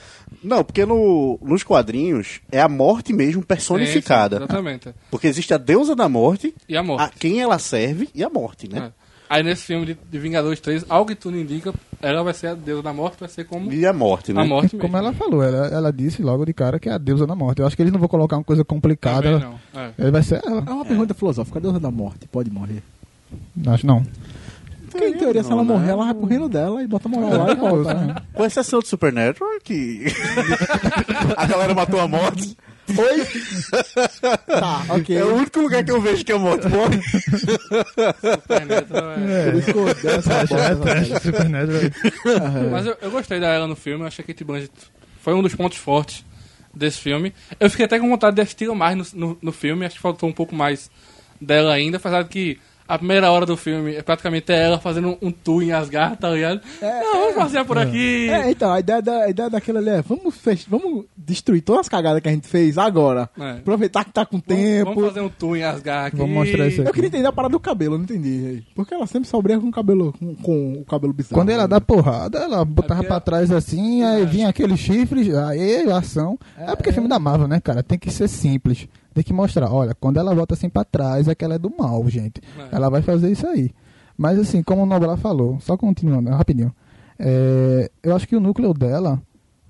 [0.43, 4.37] Não, porque no, nos quadrinhos é a morte mesmo personificada.
[4.37, 4.93] Sim, sim, exatamente.
[5.09, 7.03] Porque existe a deusa da morte, E a morte.
[7.03, 8.91] a quem ela serve e a morte, né?
[8.97, 9.00] É.
[9.33, 12.53] Aí nesse filme de, de Vingadores 3, algo que tudo indica, ela vai ser a
[12.53, 14.41] deusa da morte, vai ser como E a morte, né?
[14.41, 14.81] a morte mesmo.
[14.81, 17.59] Como ela falou, ela, ela disse logo de cara que é a deusa da morte.
[17.59, 19.39] Eu acho que eles não vão colocar uma coisa complicada.
[19.39, 19.81] Também não.
[19.81, 19.91] É.
[19.97, 20.61] Ele vai ser ela.
[20.67, 21.59] É uma pergunta filosófica.
[21.59, 22.83] A deusa da morte pode morrer?
[23.67, 24.03] Acho não.
[24.89, 25.79] Porque, em teoria, se ela Não, né?
[25.79, 27.93] morrer, ela vai pro reino dela e bota a moral lá e volta.
[27.93, 28.15] né?
[28.33, 30.07] Com exceção do Supernatural, que
[31.37, 32.57] a galera matou a morte.
[32.97, 33.25] Oi?
[34.47, 35.17] tá, ok.
[35.17, 36.99] É o único lugar que eu vejo que a morte morre.
[38.21, 41.19] Supernatural é- É.
[41.19, 41.81] Supernatural.
[42.71, 44.71] Mas eu, eu gostei dela no filme, eu achei que Kate Blanchett
[45.21, 46.25] foi um dos pontos fortes
[46.73, 47.33] desse filme.
[47.59, 50.27] Eu fiquei até com vontade de assistir mais no, no, no filme, acho que faltou
[50.29, 50.89] um pouco mais
[51.39, 55.31] dela ainda, apesar de que a primeira hora do filme é praticamente ela fazendo um
[55.31, 56.61] tour em Asgard, tá ligado?
[56.81, 58.29] não, vamos passear por aqui.
[58.29, 61.81] É, então, a ideia, da, a ideia daquela ali é, vamos, fech- vamos destruir todas
[61.81, 63.29] as cagadas que a gente fez agora.
[63.39, 63.51] É.
[63.51, 64.93] Aproveitar que tá com Vamos- tempo.
[64.93, 66.17] Vamos fazer um tour em Asgard aqui.
[66.17, 66.87] Vamos mostrar isso aí.
[66.87, 68.63] Eu queria entender a parada do cabelo, eu não entendi.
[68.75, 71.35] Porque ela sempre só com o cabelo, com, com o cabelo bizarro.
[71.35, 75.89] Quando ela dá porrada, ela botava porque- pra trás assim, aí vinha aqueles chifres, aí
[75.91, 76.37] ação.
[76.57, 77.81] É, porque é filme da Marvel, né, cara?
[77.83, 78.87] Tem que ser simples.
[79.13, 81.73] Tem que mostrar, olha, quando ela volta assim pra trás, é que ela é do
[81.77, 82.41] mal, gente.
[82.57, 82.75] É.
[82.75, 83.71] Ela vai fazer isso aí.
[84.17, 86.73] Mas assim, como o Noblar falou, só continuando, rapidinho.
[87.19, 89.21] É, eu acho que o núcleo dela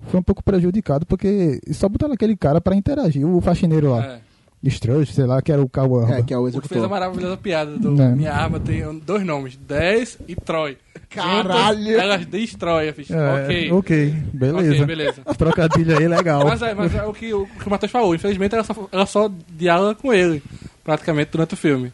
[0.07, 4.05] foi um pouco prejudicado, porque só botaram aquele cara pra interagir, o faxineiro lá.
[4.05, 4.21] É.
[4.63, 6.07] Strush, sei lá, que era o Cauã.
[6.11, 6.89] É, que é o O que fez a executor.
[6.89, 8.09] maravilhosa piada do É.
[8.15, 10.77] Minha arma tem dois nomes, 10 e Troy.
[11.09, 11.83] Caralho!
[11.83, 12.87] Juntas, Elas destroem.
[12.87, 13.71] Eu fiz, É, ok.
[13.71, 14.69] ok, beleza.
[14.71, 15.21] Ok, beleza.
[15.37, 16.43] Trocadilho aí legal.
[16.45, 18.13] Mas, é, mas é o que o, que o Matheus falou.
[18.15, 20.41] Infelizmente, ela só, ela só dialoga com ele,
[20.83, 21.91] praticamente, durante o filme.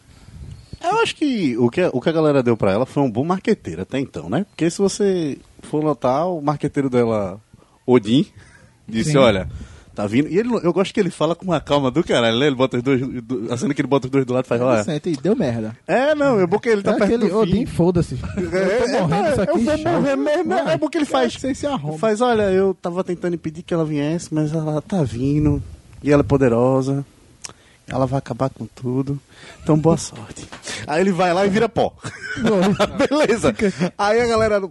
[0.84, 3.24] Eu acho que o, que o que a galera deu pra ela foi um bom
[3.24, 4.46] marqueteiro até então, né?
[4.50, 7.40] Porque se você for notar, o marqueteiro dela,
[7.86, 8.28] Odin,
[8.88, 9.18] disse, Sim.
[9.18, 9.50] olha,
[9.98, 10.30] tá vindo.
[10.30, 12.46] E ele, eu gosto que ele fala com uma calma do caralho, né?
[12.46, 14.48] Ele bota os dois, do, a cena que ele bota os dois do lado e
[14.48, 14.84] faz, olha.
[14.84, 15.76] Senta e deu merda.
[15.88, 17.66] É, não, é bom que ele tá é perto aquele do fim.
[17.66, 18.16] foda-se.
[18.38, 19.52] Eu tô morrendo isso aqui.
[19.52, 20.54] eu vou morrer mesmo.
[20.54, 21.34] É, é bom que ele faz.
[21.34, 21.98] Você se arruma.
[21.98, 25.64] Faz, olha, eu tava tentando impedir que ela viesse, mas ela tá vindo.
[26.04, 27.04] E ela é poderosa.
[27.88, 29.20] Ela vai acabar com tudo.
[29.64, 30.48] Então, boa sorte.
[30.86, 31.92] Aí ele vai lá e vira pó.
[33.10, 33.56] Beleza.
[33.98, 34.62] Aí a galera.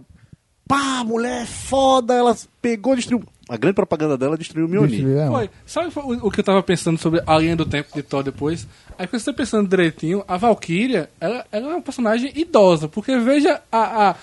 [0.65, 2.13] Pá, mulher foda.
[2.13, 3.25] Ela pegou, destruiu.
[3.49, 4.91] A grande propaganda dela destruiu o Mjolnir.
[4.99, 5.49] Destruir, é, Foi.
[5.65, 8.67] Sabe o, o que eu tava pensando sobre a linha do tempo de Thor depois?
[8.99, 13.17] Aí quando você tá pensando direitinho, a Valkyria, ela, ela é uma personagem idosa, porque
[13.19, 14.15] veja a, a,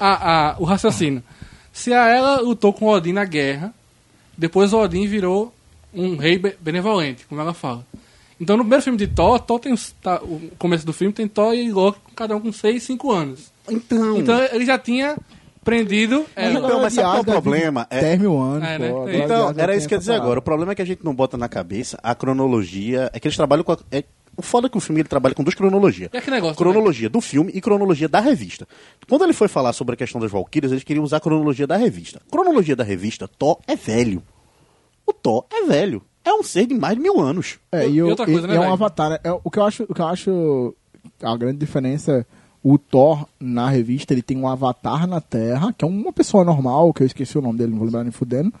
[0.00, 1.22] a, a- o raciocínio.
[1.72, 3.74] Se a ela lutou com o Odin na guerra,
[4.36, 5.54] depois o Odin virou
[5.92, 7.86] um rei be- benevolente, como ela fala.
[8.40, 11.28] Então no primeiro filme de Thor, Thor tem os- tá, o começo do filme tem
[11.28, 13.52] Thor e Loki, cada um com 6, 5 anos.
[13.68, 14.16] Então.
[14.16, 15.16] Então ele já tinha
[16.36, 16.58] ela.
[16.58, 17.86] Então, mas sabe qual é o problema?
[17.90, 18.88] É- 10 mil anos, É, né?
[19.24, 20.38] Então, já era isso que eu ia dizer agora.
[20.38, 23.10] O problema é que a gente não bota na cabeça a cronologia.
[23.12, 23.78] É que eles trabalham com a.
[23.90, 24.04] É,
[24.36, 26.08] o foda é que o filme ele trabalha com duas cronologias.
[26.12, 28.66] E aquele negócio Cronologia do filme e cronologia da revista.
[29.08, 31.76] Quando ele foi falar sobre a questão das Valkyrias, eles queriam usar a cronologia da
[31.76, 32.20] revista.
[32.30, 34.22] Cronologia da revista, Thor é velho.
[35.06, 36.02] O Thor é velho.
[36.24, 37.58] É um ser de mais de mil anos.
[37.72, 39.20] É, E e, o- outra coisa, e- né, e é um avatar.
[39.24, 40.74] É, o, que eu acho, o que eu acho.
[41.22, 42.24] A grande diferença é
[42.62, 46.92] o Thor na revista, ele tem um avatar na Terra, que é uma pessoa normal,
[46.92, 48.52] que eu esqueci o nome dele, não vou lembrar nem fudendo.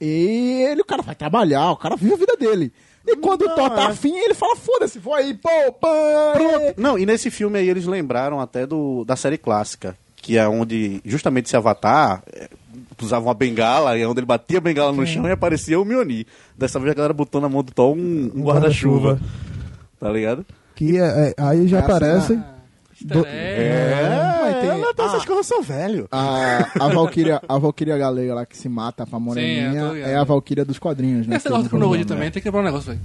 [0.00, 2.72] E ele, o cara vai trabalhar, o cara vive a vida dele.
[3.06, 3.86] E quando o Não, Thor tá é.
[3.86, 5.48] afim, ele fala, foda-se, vou aí, pô,
[5.80, 5.88] pô.
[6.34, 6.74] Pronto.
[6.80, 11.00] Não, e nesse filme aí eles lembraram até do, da série clássica, que é onde
[11.04, 12.48] justamente esse avatar é,
[13.00, 15.84] usava uma bengala, e é onde ele batia a bengala no chão e aparecia o
[15.84, 16.26] Mjolnir.
[16.56, 19.20] Dessa vez a galera botou na mão do Thor um, um guarda-chuva.
[19.98, 20.46] Tá ligado?
[20.76, 22.32] Que é- é- aí já Essa- aparece.
[22.34, 22.51] Easter
[23.04, 23.26] Do-.
[23.26, 25.26] É, mas tem- ela tem essas ah.
[25.26, 26.08] coisas, eu sou velho.
[26.10, 29.94] A, a Valkyria, a Valkyria galega lá que se mata pra Sim, eu moreninha tô
[29.94, 30.10] ligado.
[30.10, 31.36] é a Valkyria dos quadrinhos, né?
[31.36, 32.30] Esse eu negócio não cronologia lembro, também né?
[32.30, 33.00] tem que quebrar um negócio, velho.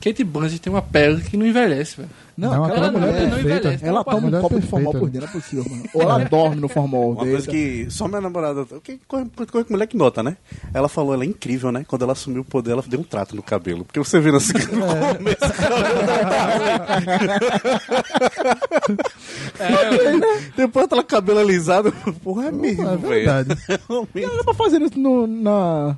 [0.00, 2.08] Kate Blanchett tem uma pele que não envelhece, velho.
[2.36, 3.58] Não, Não, aquela aquela mulher é perfeita.
[3.58, 3.84] envelhece.
[3.84, 4.84] ela toma um mulher copo de perfeita.
[4.84, 5.84] formol por dentro, não é possível, mano.
[5.92, 7.36] Ou ela dorme no formol Uma dele.
[7.36, 8.64] coisa que só minha namorada.
[8.82, 9.28] Que coisa
[9.66, 10.38] que mulher que nota, né?
[10.72, 11.84] Ela falou, ela é incrível, né?
[11.86, 13.84] Quando ela assumiu o poder, ela deu um trato no cabelo.
[13.84, 15.36] Porque você vendo assim no começo.
[20.56, 21.92] Depois ela cabelo alisado.
[22.22, 23.08] Porra, é mesmo, É velho.
[23.08, 23.56] verdade.
[23.88, 24.24] Realmente.
[24.24, 25.96] Ela tá fazendo isso no- na,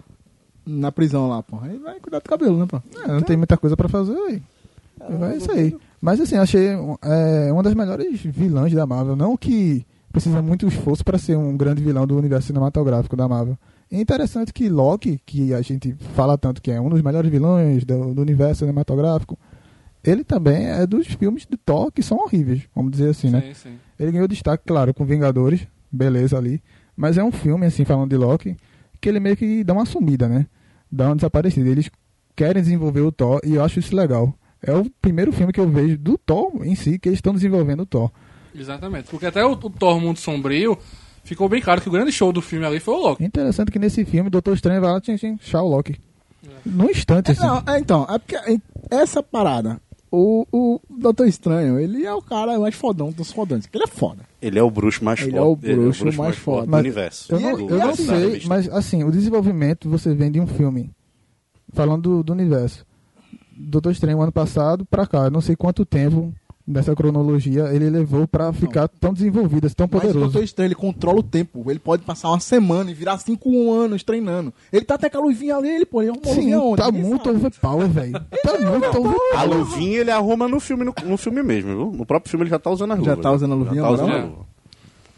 [0.66, 1.58] na prisão lá, pô.
[1.60, 2.80] Aí vai cuidar do cabelo, né, pô?
[3.04, 4.42] É, não tem muita coisa pra fazer aí.
[5.00, 5.76] É isso aí.
[6.00, 6.68] Mas assim, achei
[7.02, 9.16] é, uma das melhores vilãs da Marvel.
[9.16, 13.56] Não que precisa muito esforço para ser um grande vilão do universo cinematográfico da Marvel.
[13.90, 17.84] É interessante que Loki, que a gente fala tanto que é um dos melhores vilões
[17.84, 19.38] do, do universo cinematográfico,
[20.02, 23.40] ele também é dos filmes de Thor que são horríveis, vamos dizer assim, né?
[23.40, 23.78] Sim, sim.
[23.98, 26.62] Ele ganhou destaque, claro, com Vingadores, beleza ali.
[26.96, 28.56] Mas é um filme, assim, falando de Loki,
[29.02, 30.46] que ele meio que dá uma sumida, né?
[30.90, 31.68] Dá uma desaparecida.
[31.68, 31.90] Eles
[32.36, 34.32] querem desenvolver o Thor e eu acho isso legal.
[34.62, 37.80] É o primeiro filme que eu vejo do Thor em si, que eles estão desenvolvendo
[37.80, 38.10] o Thor.
[38.54, 39.10] Exatamente.
[39.10, 40.78] Porque até o, o Thor Mundo Sombrio
[41.24, 43.24] ficou bem claro que o grande show do filme ali foi o Loki.
[43.24, 45.96] É interessante que nesse filme, o Doutor Estranho vai lá, tchim, tchim, o Loki.
[46.64, 47.42] Num instante, assim.
[47.42, 48.56] Não, é, então, é porque é,
[48.90, 49.80] essa parada,
[50.12, 53.68] o, o Doutor Estranho, ele é o cara mais fodão dos fodantes.
[53.72, 54.22] Ele é foda.
[54.40, 55.40] Ele é o bruxo mais Ele forte.
[55.42, 56.66] é o bruxo mais forte.
[56.66, 57.32] do Mas universo.
[57.34, 60.46] Eu não, E- eu não assim, sei, mas assim, o desenvolvimento você vem de um
[60.46, 60.90] filme,
[61.72, 62.84] falando do, do universo.
[63.56, 66.32] Doutor Estranho, ano passado, pra cá, eu não sei quanto tempo
[66.66, 70.24] dessa cronologia ele levou pra ficar tão desenvolvidas, tão Mas o poderoso.
[70.26, 71.68] Doutor Estranho, ele controla o tempo.
[71.70, 74.52] Ele pode passar uma semana e virar cinco anos treinando.
[74.72, 76.76] Ele tá até com a luvinha ali, ele pô, ele arrumou a Sim, luvinha onde?
[76.76, 78.12] tá Ninguém muito overpower, velho.
[78.12, 79.48] Tá muito A overpower.
[79.58, 81.92] luvinha ele arruma no filme, no, no filme mesmo, viu?
[81.92, 83.10] No próprio filme ele já tá usando a luva.
[83.10, 84.22] Já tá usando a luvinha Já tá usando a É.
[84.22, 84.52] luva.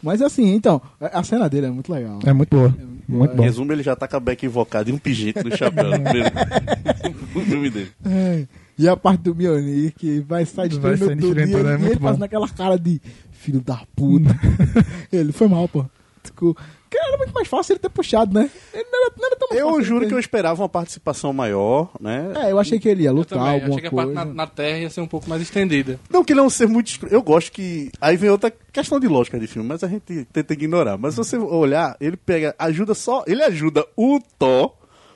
[0.03, 2.19] Mas assim, então, a a cena dele é muito legal.
[2.25, 2.75] É muito boa.
[3.07, 3.43] Muito Em bom.
[3.43, 5.85] resumo, ele já tá com a beca invocada e um pijete no chapéu.
[7.33, 7.91] no filme dele.
[8.05, 8.45] É.
[8.77, 11.77] E a parte do Mjolnir que vai sair Vai destruindo sair E ele, é e
[11.77, 12.07] muito ele bom.
[12.07, 14.29] fazendo aquela cara de filho da puta.
[15.11, 15.85] ele foi mal, pô.
[16.23, 16.57] Tipo,
[16.89, 18.49] que era muito mais fácil ele ter puxado, né?
[18.73, 21.31] Ele não era, não era tão Eu fácil juro ele que eu esperava uma participação
[21.31, 22.33] maior, né?
[22.35, 24.25] É, eu achei que ele ia Eu lutar também, alguma achei que a parte na,
[24.25, 25.99] na Terra ia ser um pouco mais estendida.
[26.09, 27.05] Não que ele é um ser muito.
[27.11, 27.91] Eu gosto que.
[28.01, 30.97] Aí vem outra questão de lógica de filme, mas a gente tenta ignorar.
[30.97, 32.55] Mas se você olhar, ele pega.
[32.57, 33.23] Ajuda só.
[33.27, 34.73] Ele ajuda o Thor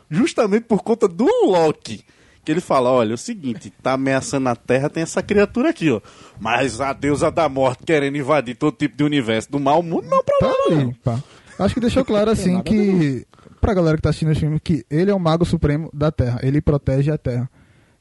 [0.10, 2.04] justamente por conta do Loki.
[2.50, 5.92] Que ele fala: olha, é o seguinte, tá ameaçando a Terra, tem essa criatura aqui,
[5.92, 6.02] ó.
[6.40, 10.18] Mas a deusa da morte querendo invadir todo tipo de universo do mal mundo, não
[10.18, 10.82] é um Tá problema.
[10.82, 11.20] ali, pá.
[11.60, 13.24] Acho que deixou claro assim que,
[13.62, 16.40] pra galera que tá assistindo esse filme, que ele é o mago supremo da Terra.
[16.42, 17.48] Ele protege a Terra.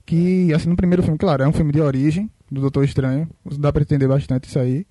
[0.06, 3.28] Que, assim, no primeiro filme, claro, é um filme de origem do Doutor Estranho.
[3.58, 4.86] Dá pra entender bastante isso aí.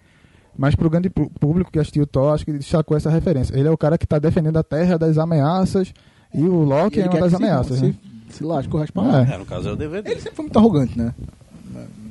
[0.55, 3.57] Mas pro grande público que assistiu o Thor, acho que destacou essa referência.
[3.57, 5.91] Ele é o cara que tá defendendo a Terra das ameaças.
[6.31, 7.95] E o Loki E é ele uma das ameaças, se, né?
[8.29, 9.27] Se lasca o resto pra lá.
[9.29, 9.33] É.
[9.33, 10.09] É, no caso é o DVD.
[10.11, 11.13] Ele sempre foi muito arrogante, né?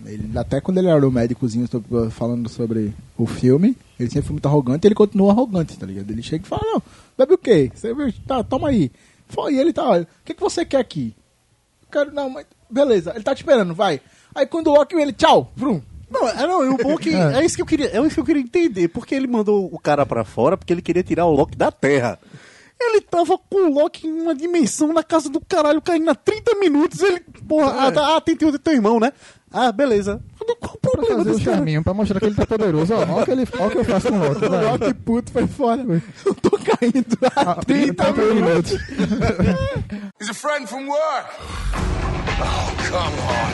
[0.05, 4.35] Ele, até quando ele era o médicozinho sobre- falando sobre o filme, ele sempre foi
[4.35, 6.09] muito arrogante e ele continua arrogante, tá ligado?
[6.11, 6.83] Ele chega e fala, não,
[7.19, 7.73] bebe o quê?
[7.75, 7.93] Você
[8.27, 8.93] tá, toma aí.
[9.29, 11.13] Foi, e ele tá, olha, o que, que você quer aqui?
[11.83, 14.01] Eu quero, não, mas beleza, ele tá te esperando, vai.
[14.33, 15.81] Aí quando o Loki ele, tchau, vrum.
[16.09, 17.41] Não, é, não, o bom é que É.
[17.41, 19.79] é isso que eu queria, é isso que eu queria entender, porque ele mandou o
[19.79, 22.17] cara pra fora porque ele queria tirar o Loki da Terra.
[22.79, 26.57] Ele tava com o Loki em uma dimensão na casa do caralho, caindo a 30
[26.57, 29.13] minutos, ele, porra, ah, tá, ah, tem teu, teu irmão, né?
[29.51, 30.23] Ah, beleza.
[30.39, 32.93] Qual o Pra problema fazer o charminho, pra mostrar que ele tá poderoso.
[32.95, 34.45] Ó, ó o que, ele, ó o que eu faço com o Loki.
[34.45, 34.49] O.
[34.71, 35.83] Loki puto foi fora.
[36.25, 38.73] Eu tô caindo há Ah, 30 30 minutos.
[38.73, 38.73] minutos.
[40.21, 41.31] He's a friend from work.
[42.39, 43.53] Oh, come on.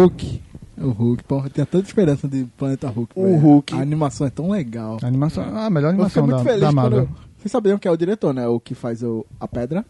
[0.00, 0.42] Hulk.
[0.76, 3.12] O Hulk, porra, tinha tanta esperança de Planeta Hulk.
[3.14, 3.36] O velho.
[3.38, 3.74] Hulk.
[3.74, 4.98] A animação é tão legal.
[5.02, 6.72] A animação, ah, a melhor animação muito da, feliz da.
[6.72, 6.98] Marvel.
[7.00, 7.08] eu-
[7.38, 8.46] Vocês sabiam que é o diretor, né?
[8.48, 9.84] O que faz o, a pedra.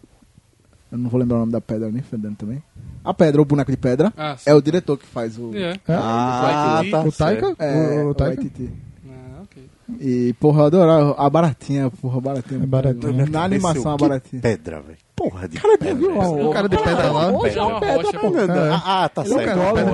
[0.91, 2.61] Eu não vou lembrar o nome da pedra nem fedendo também.
[3.03, 4.13] A pedra, o boneco de pedra.
[4.15, 5.51] Ah, é o diretor que faz o.
[5.55, 5.71] É.
[5.71, 5.79] É?
[5.87, 7.03] Ah, Vai tá.
[7.03, 7.45] o Taika?
[7.47, 7.61] certo.
[7.61, 8.41] É, o, o o Taika?
[8.41, 8.71] Waititi.
[9.09, 9.63] Ah, ok.
[9.99, 12.63] E, porra, eu adorava a baratinha, porra, baratinha.
[12.63, 13.25] É baratinha.
[13.25, 14.41] Na animação, a Que baratinha.
[14.41, 14.97] Pedra, velho.
[15.29, 15.95] Porra de Cara, pedra.
[15.95, 16.17] viu?
[16.19, 17.31] O cara de pedra lá.
[17.31, 18.27] Hoje é uma Pedra, pô.
[18.37, 18.69] É.
[18.71, 19.39] Ah, ah, tá Ele é um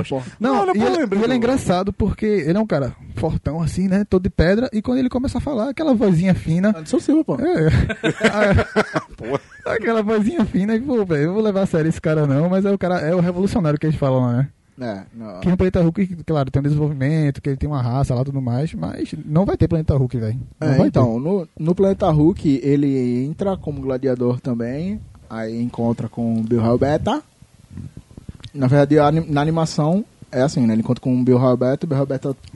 [0.03, 0.23] certo.
[0.39, 2.67] Não, Não, não e, ele, lembrei e ele é do- engraçado porque ele é um
[2.67, 4.05] cara fortão assim, né?
[4.09, 4.69] Todo de pedra.
[4.73, 6.69] E quando ele começa a falar, aquela vozinha fina.
[6.69, 7.37] Anderson Silva, pô.
[7.39, 7.69] É.
[9.65, 10.75] aquela vozinha fina.
[10.75, 12.49] E, pô, velho, eu vou levar a sério esse cara não.
[12.49, 14.47] Mas é o cara, é o revolucionário que eles falam lá, né?
[14.79, 15.39] É, não.
[15.41, 18.25] Que no Planeta Hulk, claro, tem um desenvolvimento, que ele tem uma raça lá e
[18.25, 18.73] tudo mais.
[18.73, 20.39] Mas não vai ter Planeta Hulk, velho.
[20.59, 24.99] É, então, no, no Planeta Hulk, ele entra como gladiador também,
[25.31, 27.23] aí encontra com o Bill Beta.
[28.53, 30.73] Na verdade, anim- na animação é assim, né?
[30.73, 32.51] Ele encontra com o Bill Beta, o Bill Beta, ter.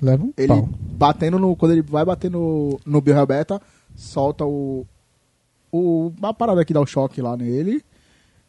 [0.00, 0.68] Leva um ele pau.
[0.96, 1.54] batendo no...
[1.56, 3.60] Quando ele vai bater no, no Bill Beta,
[3.96, 4.86] solta o...
[5.72, 7.82] o a parada que dá o choque lá nele.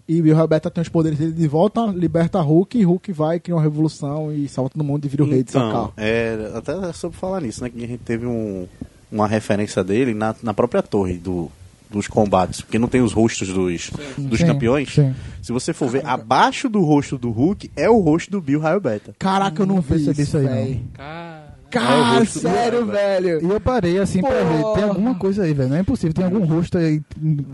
[0.07, 3.39] E o Bill Beta tem os poderes dele de volta, liberta Hulk, e Hulk vai,
[3.39, 5.93] cria uma revolução e salva todo mundo e vira o rei de Então, Sakar.
[5.95, 7.69] é, até sobre falar nisso, né?
[7.69, 8.67] Que a gente teve um,
[9.11, 11.49] uma referência dele na, na própria torre do,
[11.93, 14.93] dos combates, porque não tem os rostos dos, dos Sim, campeões.
[14.93, 15.13] sim.
[15.41, 18.81] Se você for ver, abaixo do rosto do Hulk é o rosto do Bill Raio
[18.81, 19.15] Beta.
[19.19, 20.83] Caraca, eu não, Não vi percebi isso isso aí, véi.
[20.93, 23.45] Cara, É o Cara, do sério, cara, velho.
[23.45, 24.63] E eu parei assim pra ver.
[24.75, 25.69] Tem alguma coisa aí, velho.
[25.69, 26.13] Não é impossível.
[26.13, 27.01] Tem algum rosto aí.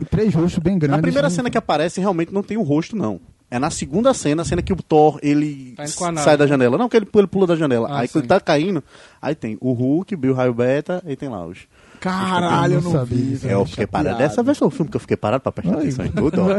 [0.09, 0.97] Três rostos bem grandes.
[0.97, 3.19] Na primeira Não- cena que aparece, realmente não tem o rosto, não.
[3.51, 6.77] É na segunda cena, a cena que o Thor, ele Tá sai da janela.
[6.77, 7.87] Não, que ele, ele pula da janela.
[7.89, 8.13] Ah, aí sim.
[8.13, 8.83] quando ele tá caindo,
[9.21, 11.57] aí tem o Hulk, o Bill Raio Beta, e tem lá os...
[11.99, 13.47] Caralho, eu Eu não, não sabia vi.
[13.47, 14.09] É, eu fiquei parado.
[14.11, 14.29] chateado.
[14.29, 16.41] Dessa vez foi o filme que eu fiquei parado pra prestar Ai, atenção em tudo.
[16.41, 16.49] ó.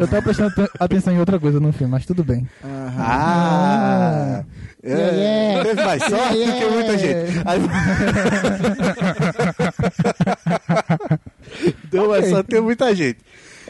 [0.00, 2.48] Eu tava prestando aten- atenção em outra coisa no filme, mas tudo bem.
[2.64, 4.42] Ah!
[4.82, 7.42] É, Teve mais sorte do que muita gente.
[7.44, 7.60] Aí...
[11.90, 13.18] Deu mais sorte que muita gente.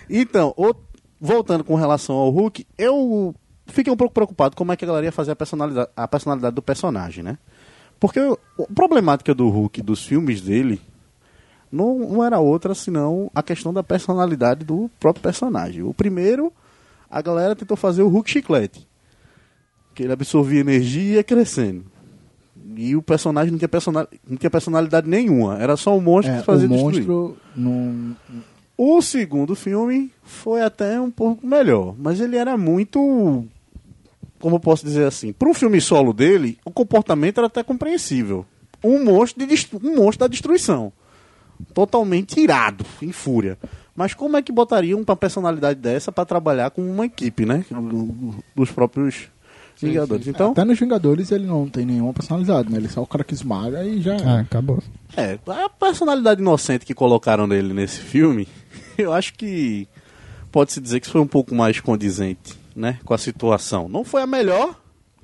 [0.09, 0.75] Então, o-
[1.20, 3.35] voltando com relação ao Hulk, eu
[3.66, 6.55] fiquei um pouco preocupado como é que a galera ia fazer a personalidade, a personalidade
[6.55, 7.38] do personagem, né?
[8.01, 10.81] Porque o- a problemática do Hulk, dos filmes dele,
[11.72, 15.82] não, não era outra senão a questão da personalidade do próprio personagem.
[15.82, 16.52] O primeiro,
[17.11, 18.87] a galera tentou fazer o Hulk chiclete.
[19.94, 21.85] Que ele absorvia energia e ia crescendo.
[22.76, 23.70] E o personagem não tinha,
[24.28, 25.58] não tinha personalidade nenhuma.
[25.58, 27.06] Era só um monstro É, que fazia o destruir.
[27.06, 28.16] monstro não...
[28.76, 31.94] O segundo filme foi até um pouco melhor.
[31.98, 33.46] Mas ele era muito
[34.42, 38.44] como eu posso dizer assim, para um filme solo dele, o comportamento era até compreensível.
[38.82, 40.92] Um monstro, de, um monstro da destruição.
[41.75, 43.59] Totalmente irado, em fúria.
[43.94, 47.64] Mas como é que botariam uma personalidade dessa para trabalhar com uma equipe, né?
[48.55, 49.29] Dos próprios
[49.81, 50.27] Vingadores.
[50.27, 52.79] Então, Até nos Vingadores ele não tem nenhuma personalidade, né?
[52.79, 54.16] Ele é só o cara que esmaga e já.
[54.25, 54.83] Ah, acabou.
[55.16, 58.46] É, a personalidade inocente que colocaram nele nesse filme,
[58.96, 59.88] eu acho que
[60.51, 63.88] pode-se dizer que isso foi um pouco mais condizente, né, com a situação.
[63.88, 64.77] Não foi a melhor,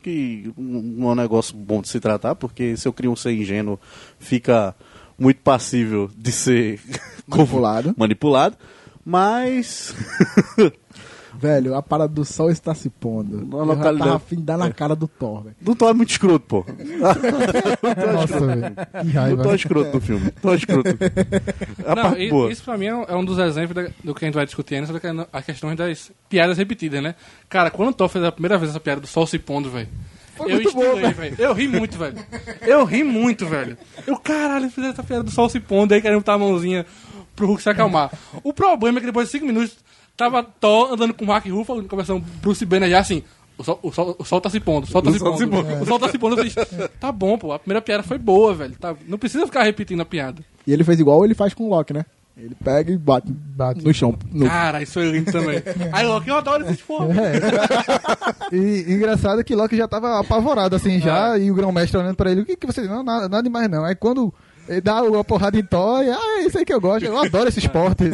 [0.03, 3.33] que não é um negócio bom de se tratar, porque se eu crio um ser
[3.33, 3.79] ingênuo,
[4.19, 4.75] fica
[5.19, 6.81] muito passível de ser
[7.27, 7.95] Manipulado.
[7.97, 8.57] manipulado,
[9.05, 9.95] mas
[11.41, 13.47] Velho, a parada do sol está se pondo.
[13.47, 15.55] Na Eu localidade- tava afim de dar na cara do Thor, velho.
[15.65, 16.65] não tô muito escroto, pô.
[18.13, 18.63] Nossa, velho.
[18.75, 19.43] Que Não raiva.
[19.45, 20.31] tô escroto no filme.
[20.43, 20.89] Tô escroto.
[21.87, 22.51] A Não, parte e- boa.
[22.51, 24.47] isso pra mim é um, é um dos exemplos da- do que a gente vai
[24.47, 27.15] discutir ainda sobre a- a questão das piadas repetidas, né?
[27.49, 29.89] Cara, quando o Thor fez a primeira vez essa piada do sol se pondo, velho.
[30.47, 31.37] Eu muito bom, estilei, velho.
[31.39, 32.17] Eu ri muito, velho.
[32.63, 33.77] Eu ri muito, velho.
[34.07, 36.85] Eu, caralho, fiz essa piada do sol se pondo, aí querendo botar a mãozinha
[37.35, 38.11] pro Hulk se acalmar.
[38.43, 39.77] O problema é que depois de 5 minutos,
[40.17, 43.23] tava Thor andando com o Mark Ruffalo, conversando com Bruce Banner já assim.
[43.57, 45.33] O sol, o, sol, o sol tá se pondo, o sol tá O se sol
[45.33, 45.39] pondo.
[45.39, 45.83] se pondo.
[45.83, 46.39] O sol tá se pondo.
[46.41, 46.55] Eu fiz,
[47.01, 47.53] tá bom, pô.
[47.53, 48.77] A primeira piada foi boa, velho.
[48.79, 50.43] Tá, não precisa ficar repetindo a piada.
[50.65, 52.05] E ele fez igual ele faz com o Loki, né?
[52.39, 53.85] Ele pega e bate, Bate.
[53.85, 54.17] no chão.
[54.31, 54.47] No...
[54.47, 55.61] Cara, isso foi lindo também.
[55.93, 57.09] Aí, Loki, eu adoro esses porra.
[57.21, 58.57] É.
[58.57, 62.31] E engraçado é que Loki já tava apavorado assim já, e o grão-mestre olhando pra
[62.31, 63.85] ele, o que, que você não, nada, nada demais não.
[63.85, 64.33] Aí quando
[64.69, 67.19] ele dá uma porrada em Thor, e, ah, é isso aí que eu gosto, eu
[67.19, 68.05] adoro esse esporte.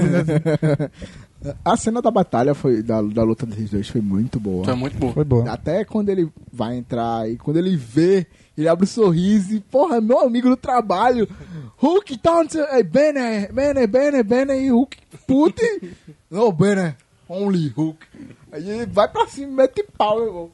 [1.64, 4.70] A cena da batalha foi da, da luta desses dois foi muito boa.
[4.70, 5.12] É muito bom.
[5.12, 5.46] Foi bom.
[5.48, 8.26] Até quando ele vai entrar e quando ele vê,
[8.57, 11.28] ele abre um sorriso e, porra, meu amigo do trabalho,
[11.76, 15.62] Hulk, Thompson, é Banner, Banner, Banner, Banner e Hulk, puto.
[16.30, 16.96] Não, Banner,
[17.28, 17.98] only Hulk.
[18.52, 20.50] Aí ele vai pra cima, mete pau, meu irmão.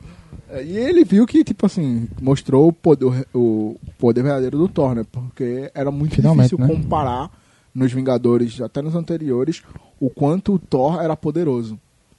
[0.64, 5.04] E ele viu que, tipo assim, mostrou o poder, o poder verdadeiro do Thor, né?
[5.10, 6.74] Porque era muito Finalmente, difícil né?
[6.74, 7.30] comparar
[7.74, 9.62] nos Vingadores, até nos anteriores,
[9.98, 11.78] o quanto o Thor era poderoso.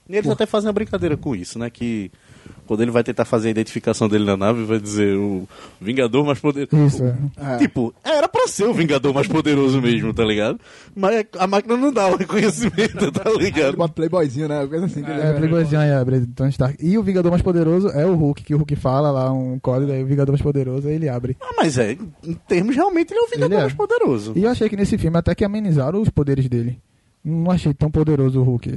[0.09, 1.69] E eles até fazem uma brincadeira com isso, né?
[1.69, 2.11] Que
[2.71, 5.45] quando ele vai tentar fazer a identificação dele na nave, vai dizer o
[5.81, 6.85] Vingador mais poderoso.
[6.87, 7.15] Isso, é.
[7.55, 7.57] É.
[7.57, 10.57] Tipo, era pra ser o Vingador mais poderoso mesmo, tá ligado?
[10.95, 13.75] Mas a máquina não dá o reconhecimento, tá Ele ligado?
[13.75, 14.65] bota playboyzinho, né?
[14.67, 15.03] Coisa assim.
[15.03, 16.77] que ele- É, Playboyzinho abre Tony Stark.
[16.79, 19.91] E o Vingador mais poderoso é o Hulk, que o Hulk fala lá um código,
[19.91, 21.35] aí o Vingador mais poderoso, aí ele abre.
[21.41, 21.91] Ah, mas é,
[22.23, 23.61] em termos realmente ele é o Vingador é.
[23.63, 24.31] mais poderoso.
[24.35, 26.79] E eu achei que nesse filme até que amenizaram os poderes dele.
[27.21, 28.73] Não achei tão poderoso o Hulk.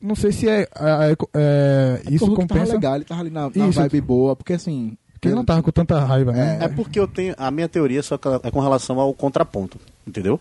[0.00, 2.60] Não sei se é, é- é- isso o Hulk compensa.
[2.64, 3.78] tava legal, ele tava ali na, na Isso.
[3.80, 4.96] vibe boa, porque assim.
[5.12, 6.58] Porque ele não tava com tanta raiva, né?
[6.62, 7.34] É porque eu tenho.
[7.36, 10.40] A minha teoria só é com relação ao contraponto, entendeu?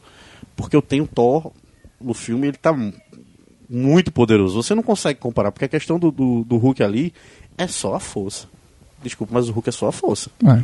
[0.55, 1.51] Porque eu tenho Thor
[1.99, 2.93] no filme, ele tá mu-
[3.69, 4.61] muito poderoso.
[4.63, 7.13] Você não consegue comparar, porque a questão do, do, do Hulk ali
[7.57, 8.47] é só a força.
[9.03, 10.29] Desculpa, mas o Hulk é só a força.
[10.45, 10.63] É.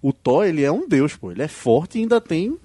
[0.00, 1.32] O Thor, ele é um deus, pô.
[1.32, 2.56] Ele é forte e ainda tem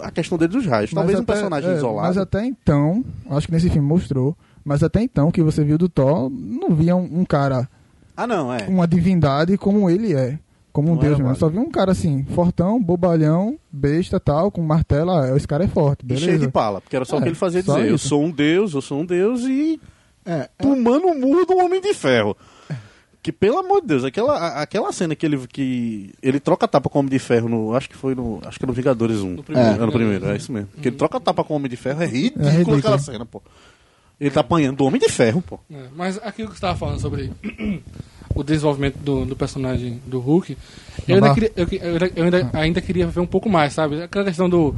[0.00, 0.90] a questão dele dos raios.
[0.90, 2.08] Talvez um personagem é, isolado.
[2.08, 4.36] Mas até então, acho que nesse filme mostrou,
[4.70, 7.68] mas até então que você viu do Thor, não via um, um cara,
[8.16, 8.68] Ah, não, é.
[8.68, 10.38] uma divindade como ele é.
[10.72, 11.34] Como um Não deus mesmo.
[11.34, 15.66] Só vi um cara assim, fortão, bobalhão, besta tal, com martelo, ah, esse cara é
[15.66, 16.26] forte, E beleza?
[16.26, 17.88] cheio de pala, porque era só o É, que ele fazia dizer.
[17.88, 18.06] Eu isso.
[18.08, 19.80] sou um deus, eu sou um deus e
[20.24, 22.36] É, tomando o murro do Homem de Ferro.
[23.22, 26.98] Que, pelo amor de Deus, aquela, aquela cena que ele, que ele troca tapa com
[26.98, 27.74] o Homem de Ferro no.
[27.74, 28.40] Acho que foi no.
[28.46, 29.28] Acho que é no Vingadores 1.
[29.28, 29.70] No primeiro.
[29.82, 30.68] É, no primeiro, é isso mesmo.
[30.80, 32.78] Que ele troca tapa com o Homem de Ferro, é ridículo, É ridículo.
[32.78, 33.42] aquela cena, pô.
[34.20, 35.58] Ele tá apanhando do Homem de Ferro, pô.
[35.72, 37.32] É, mas aquilo que você estava falando sobre
[38.34, 40.56] o desenvolvimento do, do personagem do Hulk,
[41.08, 44.02] eu, ainda queria, eu, eu ainda- eu ainda, ainda queria ver um pouco mais, sabe?
[44.02, 44.74] Aquela questão do,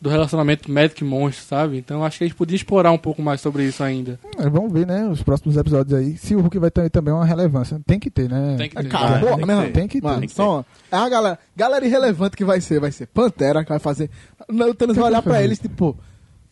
[0.00, 1.76] do relacionamento médico e monstro, sabe?
[1.76, 4.18] Então acho que a gente podia explorar um pouco mais sobre isso ainda.
[4.38, 7.24] É, vamos ver, né, os próximos episódios aí, se o Hulk vai ter também uma
[7.26, 7.78] relevância.
[7.86, 8.56] Tem que ter, né?
[8.56, 8.88] Tem que é ter.
[8.88, 9.72] cara, Ah, boa, tem que ter.
[9.72, 10.06] Tem que ter.
[10.06, 13.62] Mano, Tem que só, é a galera, galera irrelevante que vai ser, vai ser Pantera,
[13.62, 14.10] que vai fazer.
[14.48, 15.96] O Thanos vai olhar pra eles, tipo,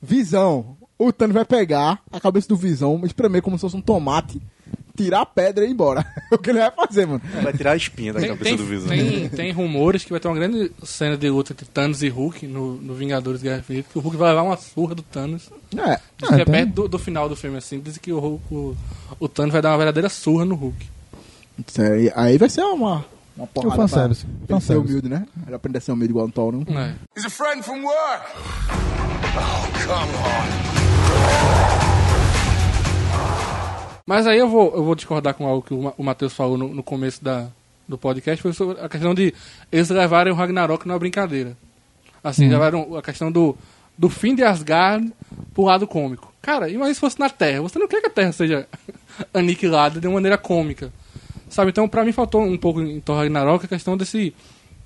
[0.00, 0.76] visão.
[0.98, 4.40] O Thanos vai pegar a cabeça do visão, espremer como se fosse um tomate,
[4.96, 6.06] tirar a pedra e ir embora.
[6.30, 7.20] É o que ele vai fazer, mano.
[7.42, 8.88] Vai tirar a espinha da Tem, cabeça tem, do Visão.
[8.88, 12.46] tem, tem rumores que vai ter uma grande cena de luta entre Thanos e Hulk
[12.46, 15.50] no, no Vingadores Guerra Infinita, que o Hulk vai levar uma surra do Thanos.
[15.76, 15.98] É.
[16.16, 17.80] Diz que é tem- perto do, do final do filme, assim.
[17.80, 18.76] Diz que o, Hulk, o,
[19.18, 20.86] o Thanos vai dar uma verdadeira surra no Hulk.
[21.66, 23.04] Isso aí, aí vai ser uma,
[23.36, 23.88] uma porrada.
[23.88, 25.26] Pra ele ser humilde, né?
[25.44, 26.78] Ele aprender a ser humilde igual o Thor, não?
[26.78, 26.94] É.
[27.16, 28.26] He's a friend from work.
[29.36, 30.12] Oh, come
[30.70, 30.73] on.
[34.06, 36.58] Mas aí eu vou, eu vou discordar com algo que o Ma- o Matheus falou
[36.58, 37.46] no, no começo da,
[37.88, 39.32] do podcast, foi sobre a questão de
[39.72, 41.56] eles levarem o Ragnarok numa brincadeira.
[42.22, 43.56] Assim, levaram a questão do,
[43.96, 45.10] do fim de Asgard
[45.54, 46.32] pro lado cômico.
[46.42, 47.62] Cara, imagina se fosse na Terra.
[47.62, 48.68] Você não quer que a Terra seja
[49.32, 50.92] aniquilada de uma maneira cômica.
[51.48, 51.70] Sabe?
[51.70, 54.34] Então, pra mim, faltou um pouco em Thor Ragnarok a questão desse,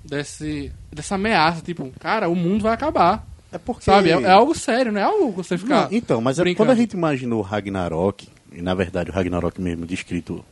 [0.03, 1.61] desse, dessa ameaça.
[1.61, 3.25] Tipo, cara, o mundo vai acabar.
[3.51, 3.85] É porque.
[3.85, 4.09] Sabe?
[4.11, 5.83] É, é algo sério, não é algo que você ficar.
[5.83, 9.85] Não, então, mas é quando a gente imaginou Ragnarok, e na verdade o Ragnarok mesmo
[9.85, 10.43] descrito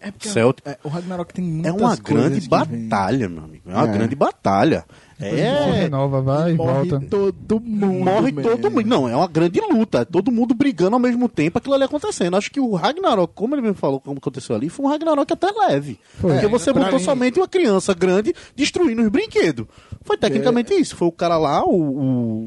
[0.00, 3.70] É porque Celtic, é, o Ragnarok tem muitas é uma grande batalha, meu amigo.
[3.70, 3.92] É uma É.
[3.92, 4.84] grande batalha.
[5.20, 5.70] É.
[5.82, 7.06] renova, vai e Morre volta.
[7.08, 8.04] todo mundo.
[8.04, 8.42] Morre man.
[8.42, 8.86] todo mundo.
[8.86, 9.98] Não, é uma grande luta.
[10.00, 12.36] É todo mundo brigando ao mesmo tempo, aquilo ali acontecendo.
[12.36, 15.48] Acho que o Ragnarok, como ele me falou, como aconteceu ali, foi um Ragnarok até
[15.50, 15.98] leve.
[16.20, 19.66] Porque É, você botou mim- somente uma criança grande destruindo os brinquedos.
[20.02, 20.96] Foi tecnicamente isso.
[20.96, 21.70] Foi o cara lá, o,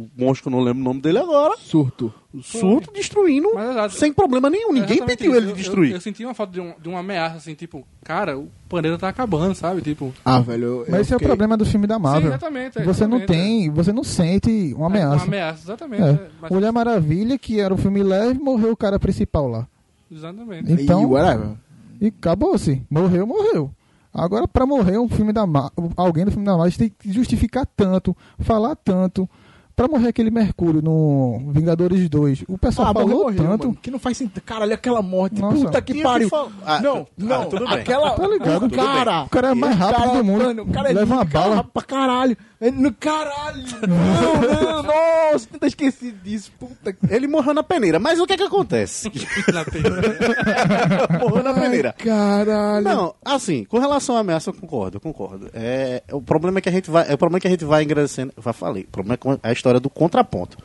[0.03, 2.13] o monstro não lembro o nome dele agora, Surto.
[2.43, 4.71] Surto, destruindo Mas, sem problema nenhum.
[4.73, 5.37] Ninguém pediu isso.
[5.41, 5.89] ele Eu- destruir.
[5.91, 8.97] Eu, eu senti uma falta de, um- de uma ameaça, assim, tipo, cara, o planeta
[8.97, 9.81] tá acabando, sabe?
[9.81, 10.13] Tipo.
[10.25, 10.63] Ah, velho.
[10.65, 12.21] eu- Mas eu esse é o fiquei- problema do filme da Marvel.
[12.21, 12.79] Sim, exatamente.
[12.79, 14.99] é, Você não exatamente, tem, você não sente uma é.
[14.99, 15.15] É, ameaça.
[15.15, 16.03] Uma ameaça, exatamente.
[16.03, 16.09] É.
[16.09, 19.67] é, mas- Mulher Maravilha, que era o filme leve, morreu o cara principal lá.
[20.11, 20.71] Exatamente.
[20.71, 21.51] Então, E whatever.
[21.99, 22.81] e acabou-se.
[22.89, 23.71] Morreu, morreu.
[24.13, 27.65] Agora, pra morrer um filme da Ma- alguém do filme da Marvel tem que justificar
[27.67, 29.29] tanto, falar tanto.
[29.77, 33.67] Pra morrer aquele Mercúrio no Vingadores 2, o pessoal Ah, falou morreu, tanto.
[33.67, 34.41] mano, que não faz sentido.
[34.41, 35.39] Caralho, aquela morte.
[35.39, 35.55] Nossa.
[35.65, 36.29] Puta que pariu.
[36.29, 37.45] fal- Ah, não, ah, não.
[37.47, 37.75] tudo bem.
[37.75, 38.09] aquela.
[38.09, 38.69] Tá ligado?
[38.71, 39.23] Cara.
[39.25, 40.43] O cara é mais rápido cara, do mundo.
[40.45, 41.55] Mano, o cara é Leva uma bala.
[41.57, 42.35] rápido pra caralho.
[42.59, 43.63] É no caralho.
[43.87, 46.51] Não, não, nossa, tenta esquecer disso.
[46.59, 46.95] Puta.
[47.09, 47.99] Ele morreu na peneira.
[47.99, 49.11] Mas o que é que acontece?
[49.53, 51.07] Na peneira.
[51.19, 51.93] morreu na peneira.
[51.93, 52.83] Caralho.
[52.83, 55.49] Não, assim, com relação à ameaça, eu concordo, eu concordo.
[55.53, 57.65] É, o problema é que a gente vai, é o problema é que a gente
[57.65, 60.57] vai engrandecendo, eu já falei, o problema é com a história do contraponto.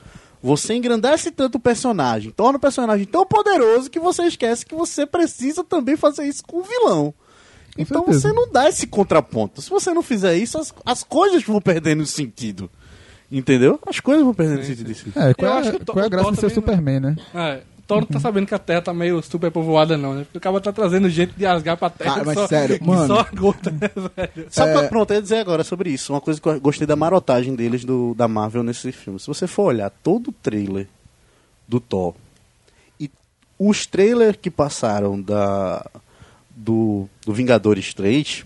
[0.43, 5.07] Você engrandece tanto o personagem, torna o personagem tão poderoso que você esquece que você
[5.07, 7.14] precisa também fazer isso com o vilão.
[7.78, 8.20] Então certeza.
[8.28, 9.62] você não dá esse contraponto.
[9.62, 12.70] Se você não fizer isso, as, as coisas vão perdendo sentido.
[13.30, 13.78] Entendeu?
[13.86, 14.86] As coisas vão perdendo sentido.
[14.88, 16.36] desse- É, qual, Eu é, acho que o Thor- qual é a o graça de
[16.36, 17.16] ser também, Superman, né?
[17.34, 20.24] É, Thor não tá sabendo que a Terra tá meio super povoada, não, né?
[20.24, 22.12] Porque o cara tá trazendo gente de Asgard pra Terra.
[22.14, 23.06] Cara, mas só, sério, mano.
[23.06, 24.46] Só a gota, né, velho?
[24.50, 24.88] Sabe É.
[24.88, 26.12] pronto, eu ia dizer agora sobre isso.
[26.12, 29.18] Uma coisa que eu gostei da marotagem deles do, da Marvel nesse filme.
[29.18, 30.86] Se você for olhar todo o trailer
[31.66, 32.14] do Thor
[33.00, 33.10] e
[33.58, 35.84] os trailers que passaram da
[36.55, 38.44] do, do Vingadores 3,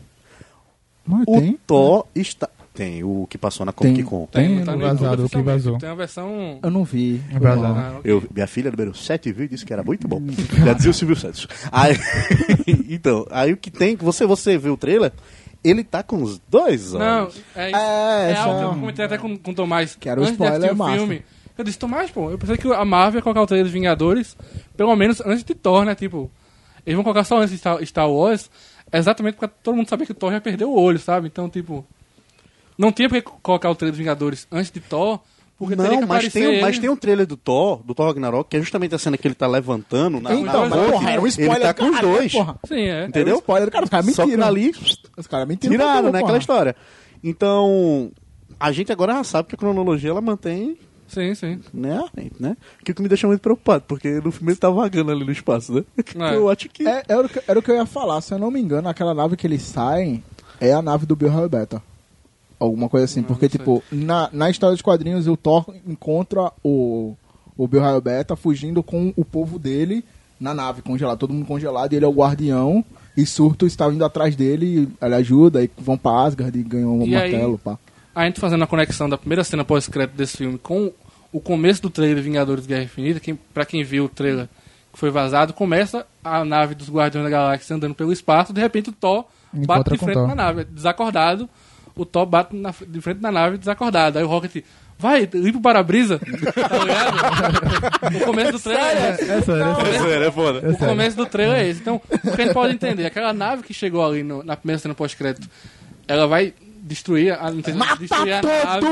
[1.06, 1.58] Mas o tem.
[1.66, 2.48] Thor está.
[2.74, 4.04] Tem o que passou na Comic Tem.
[4.04, 4.26] Con.
[4.26, 5.78] Tem tá no no vazado, o que vazou.
[5.78, 6.58] Tem uma versão...
[6.62, 7.22] Eu não vi.
[7.32, 7.36] É.
[7.46, 8.12] Ah, ok.
[8.12, 10.20] Eu, minha filha número 7 viu e disse que era muito bom.
[10.62, 11.48] Já dizia o Silvio Santos.
[11.72, 11.96] Aí,
[12.90, 15.10] então, aí o que tem, você, você vê o trailer,
[15.64, 17.42] ele tá com os dois Não, olhos.
[17.54, 17.78] é isso.
[17.78, 19.96] É, É, algo que eu comentei até com, com o Tomás.
[19.98, 21.22] Que era o spoiler o filme.
[21.56, 24.36] Eu disse, Tomás, pô, eu pensei que a Marvel ia colocar o trailer dos Vingadores,
[24.76, 25.94] pelo menos antes de Thor, né?
[25.94, 26.30] Tipo,
[26.86, 28.48] eles vão colocar só antes de Star, Star Wars,
[28.92, 31.26] exatamente porque todo mundo sabia que o Thor já perdeu o olho, sabe?
[31.26, 31.84] Então, tipo,
[32.78, 35.18] não tinha porque colocar o trailer dos Vingadores antes de Thor,
[35.58, 36.60] porque Não, mas tem, um- ele.
[36.60, 39.26] mas tem um trailer do Thor, do Thor Ragnarok, que é justamente a cena que
[39.26, 41.56] ele tá levantando na, Então, na porra, era um spoiler.
[41.56, 42.32] Ele tá com os dois.
[42.32, 42.58] Porra.
[42.68, 43.06] Sim, é.
[43.06, 43.36] Entendeu?
[43.36, 43.84] um spoiler, cara.
[43.84, 44.46] Os caras Só que mentiram.
[44.46, 44.72] ali
[45.16, 45.72] Os caras mentiram.
[45.72, 46.10] tiraram, né?
[46.10, 46.20] porra.
[46.24, 46.76] Aquela história.
[47.24, 48.12] Então,
[48.60, 50.76] a gente agora já sabe que a cronologia ela mantém
[51.08, 51.60] Sim, sim.
[51.72, 52.02] né,
[52.38, 52.56] né?
[52.84, 55.32] Que o que me deixa muito preocupado, porque no filme ele tá vagando ali no
[55.32, 55.84] espaço, né?
[55.96, 56.34] É.
[56.36, 56.86] Eu acho que.
[56.86, 58.20] É, era, o que, era o que eu ia falar.
[58.20, 60.22] Se eu não me engano, aquela nave que eles saem
[60.60, 61.82] é a nave do Bill Beta.
[62.58, 63.20] Alguma coisa assim.
[63.20, 67.14] Não, porque, não tipo, na, na história dos quadrinhos, o Thor encontra o,
[67.56, 70.04] o Bill Beta fugindo com o povo dele
[70.40, 71.18] na nave congelado.
[71.18, 72.84] Todo mundo congelado e ele é o guardião.
[73.16, 77.06] E Surto está indo atrás dele, ele ajuda, e vão pra Asgard e ganham um
[77.06, 77.78] E aí- martelo, pá.
[78.16, 80.90] A gente fazendo a conexão da primeira cena pós-crédito desse filme com
[81.30, 84.48] o começo do trailer Vingadores Guerra Infinita, quem, pra quem viu o trailer
[84.90, 88.88] que foi vazado, começa a nave dos Guardiões da Galáxia andando pelo espaço, de repente
[88.88, 90.26] o Thor Encontra bate de frente Thor.
[90.28, 91.46] na nave, desacordado,
[91.94, 94.18] o Thor bate na- de frente na nave desacordado.
[94.18, 94.64] Aí o Rocket,
[94.98, 98.16] vai, limpa o para-brisa, tá ligado?
[98.16, 99.22] o começo do trailer é esse.
[99.30, 100.24] É sério, é sério.
[100.24, 100.60] é foda.
[100.66, 101.80] É O começo do trailer é esse.
[101.82, 103.04] Então, o que a gente pode entender?
[103.04, 105.46] Aquela nave que chegou ali no- na primeira cena pós-crédito,
[106.08, 106.54] ela vai
[106.86, 108.86] destruir a, destruir a nave.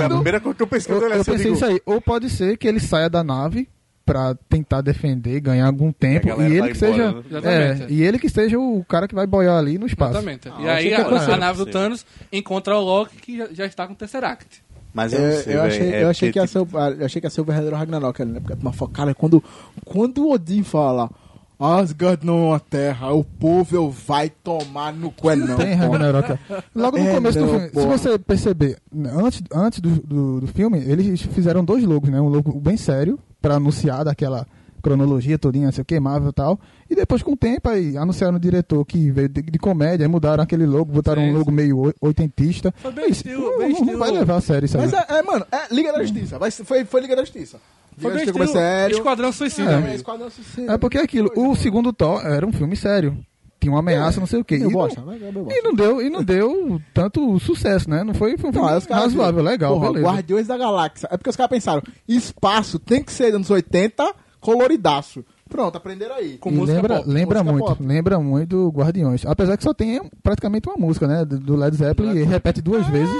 [0.00, 1.64] É a primeira coisa que eu pensei Eu, eu eu assim, eu pensei digo, isso
[1.64, 1.80] aí.
[1.86, 3.68] Ou pode ser que ele saia da nave
[4.04, 6.28] pra tentar defender, ganhar algum tempo.
[6.28, 7.12] E E ele que embora, seja.
[7.12, 7.22] né?
[7.30, 7.82] Exatamente.
[7.82, 10.12] É, e ele que seja o cara que vai boiar ali no espaço.
[10.12, 10.48] Exatamente.
[10.48, 11.66] Ah, e eu aí a, a nave do.
[11.66, 14.62] Thanos encontra o Loki que já, já está com o Tesseract.
[14.94, 16.68] Mas eu É, não sei, eu, achei, é eu, achei que ia ser o,
[16.98, 18.40] eu achei que ia ser o verdadeiro Ragnarok, né?
[18.40, 19.44] Porque uma fala, cara, quando,
[19.84, 21.10] quando o Odin fala
[21.58, 25.56] Asgard não é uma terra, o povo eu vai tomar no cu, é não.
[25.56, 25.74] Tem.
[25.74, 26.38] Ragnarok.
[26.74, 27.98] Logo no É, começo do filme, se porra.
[27.98, 28.78] você perceber,
[29.12, 32.20] antes, antes do, do, do filme, eles fizeram dois logos, né?
[32.20, 34.46] Um logo bem sério, pra anunciar daquela
[34.80, 36.60] cronologia todinha, sei o que, Marvel e tal.
[36.88, 40.08] E depois, com o tempo, aí anunciaram o diretor que veio de, de comédia, aí
[40.10, 41.56] mudaram aquele logo, botaram Sim, um logo sim.
[41.56, 42.72] meio oi- oitentista.
[42.78, 44.84] Foi bem Isso, estilo- não, bem não estilo- vai levar a sério isso aí.
[44.84, 46.38] Mas é, é, mano, é Liga da Justiça.
[46.38, 47.58] Vai, foi, foi Liga da Justiça.
[47.98, 48.96] Foi bem é estilo sério.
[48.96, 49.90] Esquadrão Suicida, É.
[49.90, 49.94] É.
[49.94, 50.72] Esquadrão Suicida.
[50.72, 53.16] É porque é aquilo, o segundo Thor era um filme sério.
[53.60, 54.56] tinha uma ameaça, não sei o quê.
[54.58, 55.02] Meu E não, bosta.
[55.50, 58.04] e não deu, e não deu tanto sucesso, né?
[58.04, 60.06] Não foi, foi um Não, filme razoável, viram, legal, porra, beleza.
[60.12, 61.08] Guardiões da Galáxia.
[61.10, 65.24] É porque os caras pensaram, espaço tem que ser anos 80, coloridaço.
[65.48, 66.36] Pronto, aprenderam aí.
[66.38, 67.08] Com E música lembra, pop.
[67.10, 67.82] lembra música muito, pop.
[67.88, 69.24] lembra muito do Guardiões.
[69.26, 71.24] Apesar que só tem praticamente uma música, né?
[71.24, 73.14] Do do Led Zeppelin, e repete duas vezes.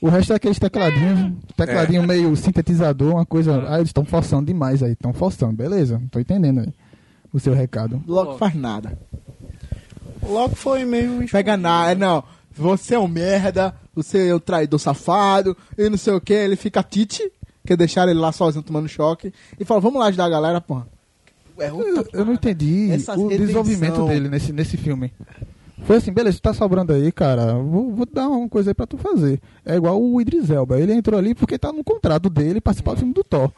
[0.00, 3.64] O resto é aqueles tecladinhos, tecladinho meio sintetizador, uma coisa.
[3.68, 6.00] Ah, eles estão forçando demais aí, estão forçando, beleza?
[6.10, 6.72] Tô entendendo aí
[7.32, 8.02] o seu recado.
[8.06, 8.96] Logo faz nada.
[10.22, 11.26] Logo foi meio.
[11.30, 12.24] Pega nada, não.
[12.56, 16.32] Você é um merda, você é um traidor safado, e não sei o que.
[16.32, 17.30] Ele fica tite,
[17.66, 20.86] que deixaram ele lá sozinho tomando choque, e fala, vamos lá ajudar a galera, porra.
[21.58, 23.38] É Eu, eu não entendi Essa o redenção.
[23.46, 25.12] desenvolvimento dele nesse, nesse filme.
[25.84, 27.54] Foi assim, beleza, tá sobrando aí, cara.
[27.54, 29.40] Vou, vou dar uma coisa aí pra tu fazer.
[29.64, 30.78] É igual o Idris Elba.
[30.78, 33.50] Ele entrou ali porque tá no contrato dele participar do filme do Thor.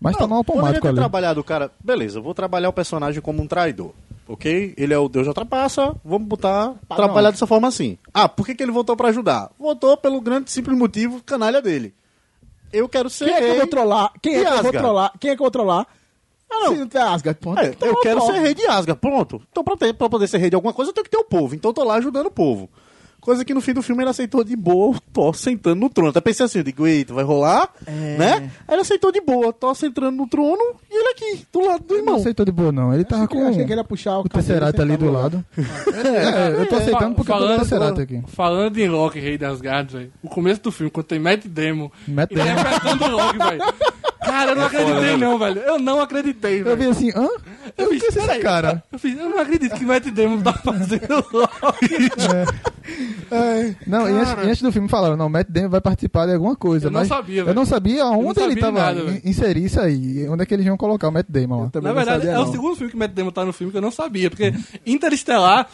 [0.00, 0.96] Mas tá no Poderia automático ter ali.
[0.98, 1.70] trabalhado o cara.
[1.82, 3.92] Beleza, eu vou trabalhar o personagem como um traidor.
[4.28, 4.74] Ok?
[4.76, 6.74] Ele é o Deus da trapaça, vamos botar.
[6.88, 7.96] trabalhar dessa forma assim.
[8.12, 9.50] Ah, por que, que ele voltou pra ajudar?
[9.58, 11.94] Voltou pelo grande simples motivo canalha dele.
[12.72, 13.26] Eu quero ser.
[13.26, 14.12] Quem é que eu vou trollar?
[14.20, 15.12] Quem é que eu vou trollar?
[15.20, 15.86] Quem é que eu vou trollar?
[16.50, 16.88] Ah, não.
[16.88, 17.60] Se não Asgard, ponto.
[17.60, 18.34] É, Então eu quero trolo.
[18.34, 19.42] ser rei de Asgard, pronto.
[19.50, 21.24] Então, pra, ter, pra poder ser rei de alguma coisa, eu tenho que ter o
[21.24, 21.54] povo.
[21.54, 22.70] Então, eu tô lá ajudando o povo.
[23.26, 26.10] Coisa que no fim do filme ele aceitou de boa, o Thor sentando no trono.
[26.10, 28.16] Até pensei assim, eu digo, eita, vai rolar, É.
[28.16, 28.50] né?
[28.68, 31.94] Aí ele aceitou de boa, Thor sentando no trono e ele aqui, do lado do
[31.94, 32.20] Ele não irmão.
[32.20, 32.94] aceitou de boa, não.
[32.94, 35.10] Ele tava Achei que- com achei que ele ia puxar o o Tesseract ali do
[35.10, 35.44] lado.
[36.06, 38.22] É, eu tô aceitando porque eu tô Falando- o Tesseract aqui.
[38.28, 40.12] Falando em Loki, Rei das Gardas, velho.
[40.22, 42.50] O começo do filme, quando tem Matt Damon Matt Damon.
[42.52, 43.62] interpretando Loki, velho.
[44.20, 45.60] Cara, eu não acreditei não, velho.
[45.60, 46.76] Eu não acreditei, Eu velho.
[46.78, 47.28] vi assim, hã?
[47.78, 48.82] Eu fiz, vi esse cara.
[48.92, 52.10] Eu, fiz, eu não acredito que Matt Damon tá fazendo Loki.
[53.86, 56.34] Não, e antes, e antes do filme falaram, não, o Matt Damon vai participar de
[56.34, 56.86] alguma coisa.
[56.86, 57.56] Eu não mas sabia, Eu velho.
[57.56, 60.28] não sabia não aonde ele sabia tava nada, in- inserir isso aí.
[60.28, 61.70] Onde é que eles iam colocar o Matt Damon lá.
[61.70, 62.52] Também Na não verdade, sabia, é o não.
[62.52, 64.30] segundo filme que Matt Damon tá no filme que eu não sabia.
[64.30, 64.52] Porque
[64.84, 65.68] Interestelar,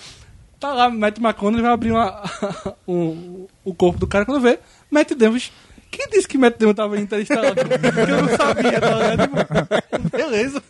[0.59, 2.23] tá lá, Matt McConaughey vai abrir uma,
[2.89, 4.59] um, o corpo do cara quando vê.
[4.91, 5.39] Matt Damon...
[5.91, 7.53] Quem disse que Matt Damon tava em Interestelar?
[7.55, 9.23] Porque eu não sabia, tá ligado?
[9.29, 10.63] Tipo, Beleza.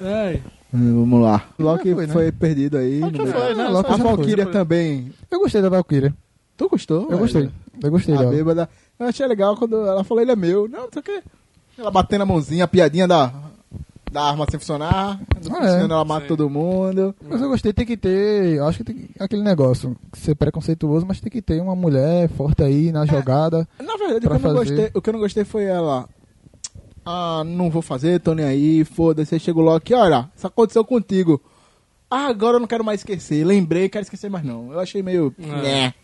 [0.00, 0.42] Ai.
[0.74, 1.44] Hum, Vamos lá.
[1.58, 2.32] Loki foi, foi, né?
[2.32, 3.00] perdido aí.
[3.00, 3.68] Já foi, né?
[3.68, 3.96] Loki A.
[3.96, 5.12] Valkyria também.
[5.30, 6.14] Eu gostei da Valkyria.
[6.56, 7.02] Tu gostou?
[7.02, 7.18] Eu velho?
[7.20, 7.50] gostei.
[7.82, 8.30] Eu gostei A dela.
[8.30, 8.68] bêbada.
[8.98, 10.68] Eu achei legal quando ela falou, ele é meu.
[10.68, 11.22] Não, não sei o quê.
[11.78, 13.32] Ela batendo a mãozinha, a piadinha da,
[14.10, 15.20] da arma sem funcionar.
[15.50, 15.80] Ah, é.
[15.82, 16.28] ela mata Sim.
[16.28, 17.14] todo mundo.
[17.28, 18.56] Mas eu gostei, tem que ter.
[18.56, 22.28] Eu acho que tem que- aquele negócio, ser preconceituoso, mas tem que ter uma mulher
[22.30, 23.66] forte aí na jogada.
[23.82, 24.54] Na verdade, o que, fazer.
[24.54, 26.06] gostei, o que eu não gostei foi ela.
[27.04, 29.34] Ah, não vou fazer, tô nem aí, foda-se.
[29.34, 31.40] Aí chega o Loki, olha, isso aconteceu contigo.
[32.10, 33.44] Ah, agora eu não quero mais esquecer.
[33.44, 34.72] Lembrei, quero esquecer mais não.
[34.72, 35.34] Eu achei meio.
[35.38, 35.46] É.
[35.46, 35.94] Né.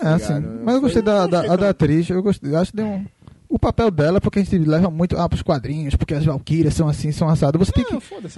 [0.00, 0.40] É assim.
[0.64, 2.52] Mas eu gostei da, da, a da atriz, eu gostei.
[2.52, 3.04] eu Acho que deu um.
[3.50, 6.86] O papel dela, porque a gente leva muito ah, pros quadrinhos, porque as Valkyrias são
[6.86, 7.58] assim, são assadas.
[7.58, 7.94] Você tem que.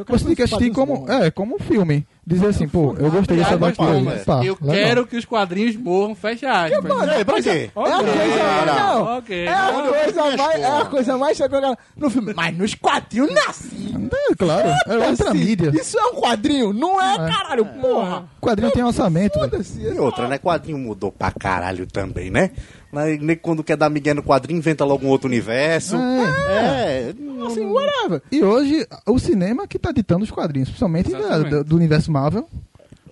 [0.07, 2.07] Você tem que assistir como, é, como um filme.
[2.25, 3.93] Dizer assim, pô, eu gostei dessa Valkyria.
[3.93, 4.77] como, Pá, eu legal.
[4.77, 7.09] quero que os quadrinhos morram, fecha aspas.
[7.09, 7.71] É, pra quê?
[7.75, 9.23] É a coisa, não.
[9.31, 11.61] É a Não, coisa mais, é a coisa mais chegou
[11.97, 12.33] no filme.
[12.37, 14.09] Mas nos quadrinhos não é assim.
[14.31, 15.73] É, claro, é outra mídia.
[15.75, 16.73] Isso é um quadrinho?
[16.73, 18.29] Não é, caralho, porra.
[18.41, 19.41] O quadrinho tem orçamento.
[19.77, 20.39] E outra, né?
[20.39, 22.51] Quadrinho mudou pra caralho também, né?
[22.93, 25.97] Mas nem quando quer dar migué no quadrinho, inventa logo um outro universo.
[25.97, 27.15] É.
[27.47, 28.23] Assim, whatever.
[28.31, 31.51] E hoje, o cinema que tá ditando os quadrinhos, principalmente da- Exatamente.
[31.51, 32.49] do, do universo Marvel.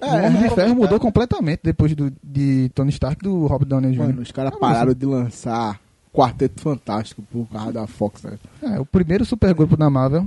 [0.00, 3.46] É, o Homem de é, Ferro mudou completamente depois do, de Tony Stark e do
[3.46, 3.98] Robert Downey Jr.
[3.98, 5.80] Mano, os caras pararam de lançar
[6.12, 8.38] Quarteto Fantástico por causa da Fox, né?
[8.62, 10.26] É, o primeiro supergrupo da Marvel.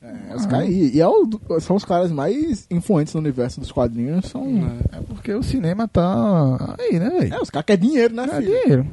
[0.00, 1.28] É, os caras, e e é o-
[1.60, 4.26] são os caras mais influentes no universo dos quadrinhos.
[4.26, 4.44] São,
[4.92, 7.34] É porque o cinema tá aí, né, velho?
[7.34, 8.46] é, os caras querem dinheiro, né, É filho?
[8.46, 8.86] dinheiro.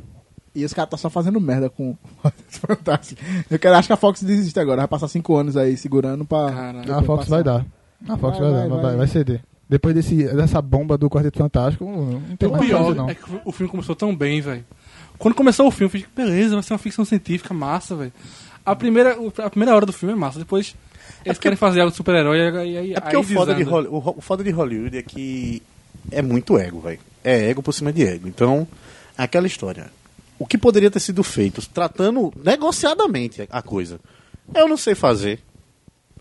[0.56, 3.22] E os caras tá só fazendo merda com Quarteto Fantástico.
[3.51, 4.78] Eu quero, acho que a Fox desiste agora.
[4.82, 6.51] Vai passar cinco anos aí segurando pra.
[6.51, 6.93] Caralho.
[6.95, 7.30] A Fox passar.
[7.36, 7.66] vai dar.
[8.08, 8.95] A Fox Vai, vai, vai, dar, vai, vai.
[8.97, 9.43] vai ceder.
[9.70, 13.10] Depois desse, dessa bomba do Quarteto Fantástico, não tem O mais pior não.
[13.10, 14.64] é que o filme começou tão bem, velho.
[15.18, 18.14] Quando começou o filme, eu fiz, beleza, vai ser uma ficção científica massa, velho.
[18.66, 20.76] A primeira, o- a primeira hora do filme é massa, depois
[21.26, 23.60] eles querem fazer algo de super-herói e aí, aí É porque aí o foda, de
[23.64, 23.76] desanda.
[23.76, 25.62] Holly- o o foda de Hollywood é que
[26.12, 26.99] é muito ego, velho.
[27.24, 28.28] É ego por cima de ego.
[28.28, 28.68] Então,
[29.18, 29.91] é aquela história.
[30.38, 33.99] O que poderia ter sido feito, tratando negociadamente a coisa.
[34.53, 35.39] Eu não sei fazer.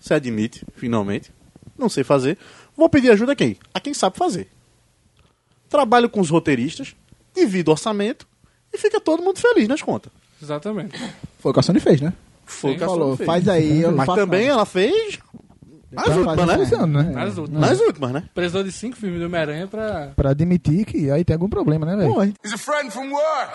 [0.01, 1.31] Você admite, finalmente.
[1.77, 2.39] Não sei fazer.
[2.77, 3.57] Vou pedir ajuda a quem?
[3.75, 4.49] A quem sabe fazer.
[5.69, 6.95] Trabalho com os roteiristas,
[7.35, 8.27] divido orçamento
[8.73, 10.13] e fica todo mundo feliz nas contas.
[10.41, 10.97] Exatamente.
[11.41, 12.13] Foi o que a Sony fez, né?
[12.47, 12.77] Foi Sim.
[12.77, 13.83] o que Falou, faz aí.
[13.83, 14.53] Eu Mas faço também nada.
[14.53, 15.19] ela fez
[15.97, 16.63] as Vai últimas, né?
[16.63, 17.11] Esse ano, né?
[17.13, 17.61] Nas últimas.
[17.61, 18.25] Nas últimas, né?
[18.35, 20.13] Precisou de cinco filmes do Homem-Aranha pra.
[20.17, 22.35] Pra admitir que aí tem algum problema, né, velho?
[22.45, 23.53] He's a friend from work.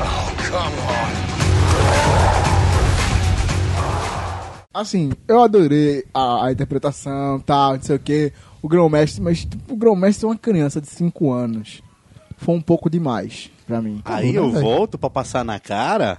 [0.00, 1.30] Oh, come on.
[4.72, 8.32] Assim, eu adorei a, a interpretação, tal, não sei o que.
[8.62, 11.82] O grão-mestre, mas tipo, o grão-mestre é uma criança de 5 anos.
[12.36, 14.00] Foi um pouco demais pra mim.
[14.04, 14.64] Aí né, eu velho?
[14.64, 16.18] volto pra passar na cara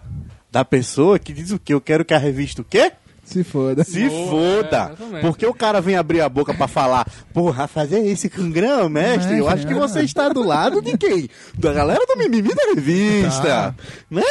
[0.52, 1.74] da pessoa que diz o quê?
[1.74, 2.92] Eu quero que a revista o quê?
[3.24, 3.84] Se foda.
[3.86, 4.92] Se Boa, é, foda!
[4.94, 5.22] exatamente.
[5.22, 9.38] Porque o cara vem abrir a boca pra falar, porra, fazer isso com grão, mestre,
[9.38, 11.30] eu acho que você está do lado de quem?
[11.58, 13.42] Da galera do mimimi da revista.
[13.42, 13.76] Tá.
[14.10, 14.22] Né?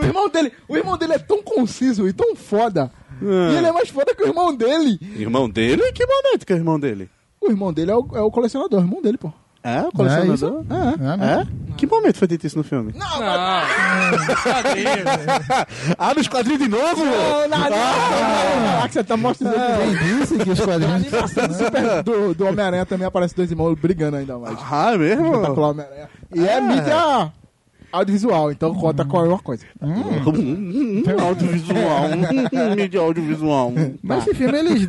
[0.00, 2.90] o irmão dele, o irmão dele é tão conciso e tão foda.
[3.20, 4.98] E ele é mais foda que o irmão dele.
[5.16, 5.92] Irmão dele?
[5.92, 7.10] Que momento que é o irmão dele?
[7.40, 9.30] O irmão dele é o, é o colecionador, o irmão dele, pô.
[9.62, 10.34] É, o É colecionador?
[10.34, 10.66] isso?
[10.70, 11.12] É.
[11.12, 11.46] É, né?
[11.46, 11.74] É?
[11.76, 12.92] Que momento foi dito isso no filme?
[12.96, 13.06] Não,
[14.42, 15.04] quadrinhos.
[15.98, 17.04] ah, nos quadrinhos de novo?
[17.04, 18.82] Não, não, não, não.
[18.82, 21.02] Ah, que você tá mostrando Quem disse que os quadrinhos...
[21.04, 24.58] do, Super- do, do Homem-Aranha também aparece dois irmãos brigando ainda mais.
[24.70, 25.26] Ah, mesmo?
[25.26, 26.08] Espetacular Homem-Aranha.
[26.34, 26.60] E é Ah.
[26.60, 27.32] mídia
[27.92, 29.64] audiovisual, então conta com uma coisa.
[29.80, 32.08] Hum, audiovisual.
[32.76, 33.72] Mídia audiovisual.
[34.02, 34.86] Mas esse filme, eles,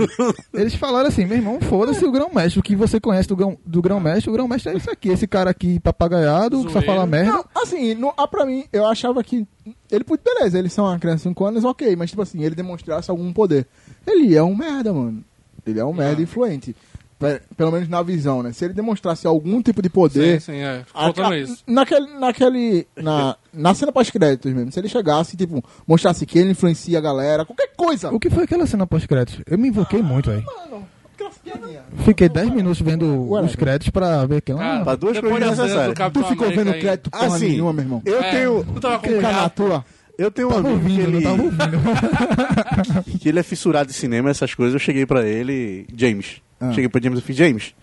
[0.54, 2.60] eles falaram assim, meu irmão, foda-se o grão-mestre.
[2.60, 5.10] O que você conhece do, grão, do grão-mestre, o grão-mestre é isso aqui.
[5.10, 7.32] Esse cara aqui papagaiado, que só fala merda.
[7.32, 9.48] Não, assim, no, ah, pra mim, eu achava que.
[9.92, 13.10] Ele, beleza, eles são uma criança de 5 anos, ok, mas tipo assim, ele demonstrasse
[13.10, 13.68] algum poder.
[14.06, 15.24] Ele é um merda, mano.
[15.66, 16.76] Ele é um merda influente.
[17.20, 18.54] Pe- Pelo menos na visão, né?
[18.54, 20.40] Se ele demonstrasse algum tipo de poder.
[20.40, 20.84] Sim, sim, é.
[20.92, 21.62] Faltando a- isso.
[21.68, 22.08] Naquele.
[22.18, 24.72] naquele na, na cena pós-créditos mesmo.
[24.72, 28.10] Se ele chegasse, tipo, mostrasse que ele influencia a galera, qualquer coisa.
[28.14, 29.44] O que foi aquela cena pós-créditos?
[29.46, 30.46] Eu me invoquei muito, velho.
[30.46, 31.84] Mano, aquela.
[32.06, 34.54] Fiquei 10 minutos vendo Ué, os créditos pra ver que...
[34.54, 35.94] Cara, Ah, Pra duas coisas necessárias.
[36.14, 38.02] Tu ficou América vendo aí- crédito porra Assim, nenhuma, meu irmão.
[38.06, 39.56] Eu É, tenho, Tu tava com na gato.
[39.56, 39.86] tua.
[40.18, 43.12] eu tenho um tava amigo que ouvindo, não ele, tava ouvindo.
[43.20, 44.74] que ele é fissurado de cinema, essas coisas.
[44.74, 46.42] Eu cheguei pra ele, James.
[46.60, 46.72] Ah.
[46.72, 47.76] Cheguei pra James e fiz, James,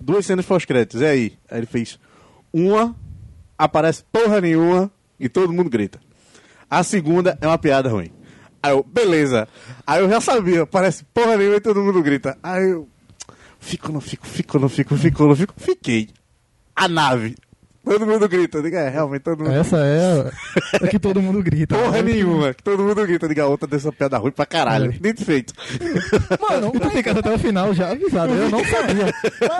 [0.00, 1.38] duas cenas pós-créditos, é aí.
[1.50, 1.98] Aí ele fez,
[2.52, 2.94] uma,
[3.58, 6.00] aparece porra nenhuma e todo mundo grita.
[6.68, 8.10] A segunda é uma piada ruim.
[8.62, 9.46] Aí eu, beleza.
[9.86, 12.36] Aí eu já sabia, parece porra nenhuma e todo mundo grita.
[12.42, 12.88] Aí eu,
[13.58, 15.54] fico, não fico, fico, não fico, fico, não fico.
[15.56, 16.08] Fiquei.
[16.74, 17.36] A nave.
[17.84, 18.58] Todo mundo grita.
[18.58, 20.30] Eu digo, é, realmente todo mundo Essa é
[20.82, 21.76] a que todo mundo grita.
[21.76, 22.02] Porra né?
[22.02, 24.90] nenhuma, que todo mundo grita, diga a outra dessa piada ruim pra caralho.
[24.92, 25.08] É.
[25.08, 25.52] E feito.
[26.40, 28.32] Mano, Eu tô ficando até o final já avisado.
[28.32, 29.14] Eu não sabia.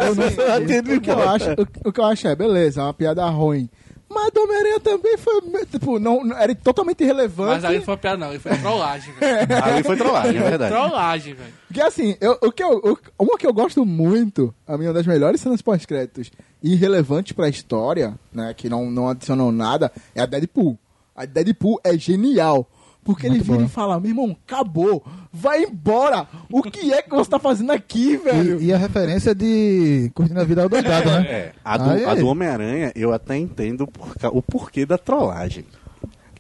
[0.06, 0.96] Eu não sei.
[0.96, 3.68] O que eu acho, o, o que eu acho é, beleza, é uma piada ruim.
[4.08, 7.54] Mas do Homem-Aranha também foi, tipo, não, não- era totalmente irrelevante.
[7.54, 8.30] Mas aí não foi uma piada, não.
[8.30, 9.48] Ele foi trollagem, velho.
[9.64, 10.72] Ali foi trollagem, é verdade.
[10.72, 11.52] trollagem, velho.
[11.66, 15.06] Porque assim, eu, o que eu, o- uma que eu gosto muito, a minha das
[15.06, 16.30] melhores cenas pós-créditos
[16.72, 20.78] irrelevantes pra história, né, que não, não adicionam nada, é a Deadpool.
[21.14, 22.68] A Deadpool é genial.
[23.04, 23.66] Porque ele Muito vira boa.
[23.66, 26.26] e fala, meu irmão, acabou, vai embora.
[26.50, 28.58] O que é que você tá fazendo aqui, velho?
[28.58, 31.26] E, e a referência de Curtindo a Vida ao Doidado, né?
[31.28, 35.66] É, a do, a do Homem-Aranha, eu até entendo por o porquê da trollagem.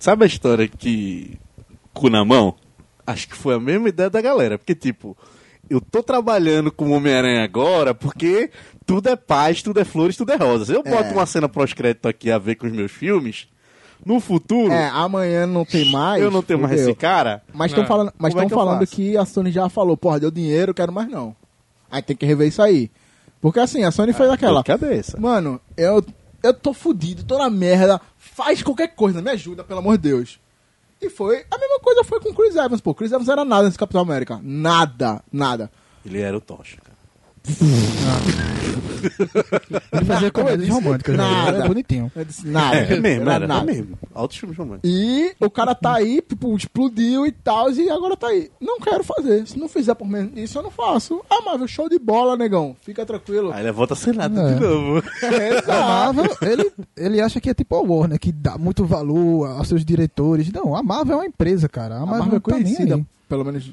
[0.00, 1.38] Sabe a história que.
[1.92, 2.54] Cu na mão?
[3.06, 4.56] Acho que foi a mesma ideia da galera.
[4.56, 5.14] Porque, tipo,
[5.70, 8.50] eu tô trabalhando com o Homem-Aranha agora porque
[8.86, 10.68] tudo é paz, tudo é flores, tudo é rosas.
[10.68, 11.12] Eu boto É.
[11.12, 13.46] uma cena pós-crédito aqui a ver com os meus filmes.
[14.04, 16.22] No futuro, É, amanhã não tem mais.
[16.22, 17.42] eu não tenho mais esse cara.
[17.54, 17.86] Mas estão É.
[17.86, 21.08] falando, mas é que falando que a Sony já falou, porra, deu dinheiro, quero mais
[21.08, 21.34] não.
[21.90, 22.90] Aí tem que rever isso aí.
[23.40, 24.62] Porque assim, a Sony fez aquela.
[24.62, 25.18] Dor de cabeça.
[25.18, 26.04] Mano, eu,
[26.42, 28.00] eu tô fudido, tô na merda.
[28.18, 30.38] Faz qualquer coisa, me ajuda, pelo amor de Deus.
[31.04, 31.44] E foi.
[31.50, 32.94] A mesma coisa foi com o Chris Evans, pô.
[32.94, 34.40] Chris Evans era nada nesse Capitão América.
[34.42, 35.70] Nada, nada.
[36.04, 36.78] Ele era o Tocha.
[39.92, 41.16] Ele fazia comédias românticas.
[41.16, 41.22] né?
[41.22, 41.56] Nada.
[41.58, 42.10] Era bonitinho.
[42.26, 42.76] Disse, nada.
[42.76, 43.70] É, é mesmo, Era era, nada.
[43.70, 43.98] é mesmo.
[44.14, 44.90] Altos filmes românticos.
[44.90, 48.50] E o cara tá aí, tipo, explodiu e tal, e agora tá aí.
[48.60, 49.46] Não quero fazer.
[49.46, 51.20] Se não fizer por menos isso, eu não faço.
[51.28, 52.74] Ah, Marvel, show de bola, negão.
[52.80, 53.52] Fica tranquilo.
[53.52, 54.54] Aí ele volta a ser nada É.
[54.54, 55.02] de novo.
[55.68, 59.68] A Marvel, ele, ele acha que é tipo a Warner, que dá muito valor aos
[59.68, 60.50] seus diretores.
[60.52, 61.96] Não, a Marvel é uma empresa, cara.
[61.96, 63.70] A A Marvel, Marvel é tá conhecida, pelo menos,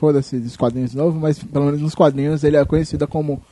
[0.00, 3.42] foda-se dos quadrinhos novos, mas pelo menos nos quadrinhos ele é conhecida como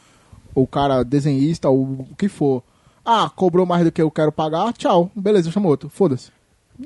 [0.55, 2.63] o cara desenhista, ou o que for.
[3.05, 6.31] Ah, cobrou mais do que eu quero pagar, tchau, beleza, chama outro, foda-se.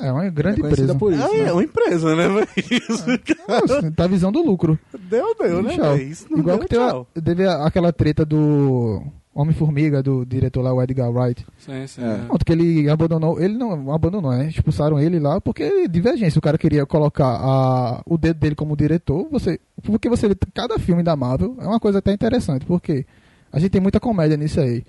[0.00, 0.98] É uma É grande conhecida empresa.
[0.98, 1.22] por isso.
[1.22, 1.48] Ah, né?
[1.48, 2.24] é uma empresa, né?
[2.56, 3.04] Isso,
[3.48, 4.78] Nossa, tá visão do lucro.
[4.98, 5.96] Deu, deu, né, Tchau.
[5.98, 6.74] Isso não Igual deu, que
[7.14, 9.02] teve, teve aquela treta do
[9.34, 11.44] Homem-Formiga, do diretor lá, o Edgar Wright.
[11.58, 12.02] Sim, sim.
[12.02, 12.14] É.
[12.14, 12.18] é.
[12.26, 14.48] Pronto, que ele abandonou, ele não abandonou, né?
[14.48, 16.38] Expulsaram ele lá porque divergência.
[16.38, 19.26] O cara queria colocar a, o dedo dele como diretor.
[19.30, 23.06] Você, porque você vê cada filme da Marvel é uma coisa até interessante, porque
[23.50, 24.84] a gente tem muita comédia nisso aí.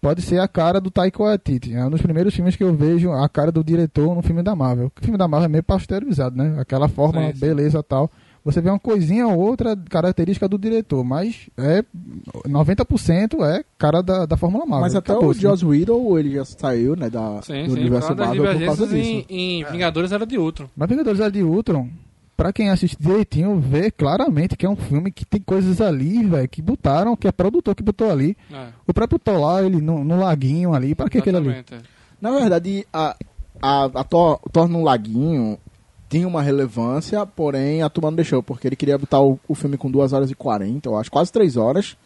[0.00, 1.74] Pode ser a cara do Taika Waititi.
[1.74, 4.54] É um dos primeiros filmes que eu vejo a cara do diretor no filme da
[4.54, 4.92] Marvel.
[4.96, 6.56] O filme da Marvel é meio pasteurizado, né?
[6.60, 7.40] Aquela forma, Sim, sim.
[7.40, 8.08] beleza tal.
[8.44, 11.84] Você vê uma coisinha ou outra característica do diretor, mas é
[12.46, 14.80] 90% é cara da, da Fórmula Marvel.
[14.82, 15.34] Mas até Acabou, o.
[15.34, 17.80] Joss Whedon, ele já saiu, né, da, Sim, do sim.
[17.80, 19.26] universo Marvel por causa disso.
[19.28, 20.66] em, em Vingadores era de Ultron.
[20.76, 21.88] Mas Vingadores era de Ultron.
[22.36, 26.48] pra quem assiste direitinho, vê claramente que é um filme que tem coisas ali, velho,
[26.48, 28.36] que botaram, que é produtor que botou ali.
[28.52, 31.50] É, O próprio Thor lá, ele no, no laguinho ali, pra que aquele ali?
[31.50, 31.64] é.
[32.20, 33.14] Na verdade, a,
[33.62, 35.56] a, a Thor no Laguinho
[36.08, 39.76] tinha uma relevância, porém a turma não deixou, porque ele queria botar o, o filme
[39.76, 41.96] com 2 horas e 40, eu acho, quase 3 horas.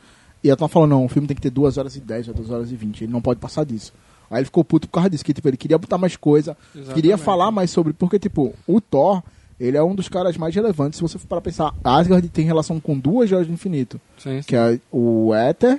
[0.42, 2.34] E a turma falou, não, o filme tem que ter 2 horas e 10 ou
[2.34, 3.92] 2 horas e 20, ele não pode passar disso.
[4.30, 6.94] Aí ele ficou puto por causa disso, que tipo, ele queria botar mais coisa, Exatamente.
[6.94, 9.22] queria falar mais sobre, porque tipo, o Thor,
[9.60, 12.80] ele é um dos caras mais relevantes, se você for para pensar, Asgard tem relação
[12.80, 14.48] com duas joias do infinito, Sim, sim.
[14.48, 15.78] que é o Éter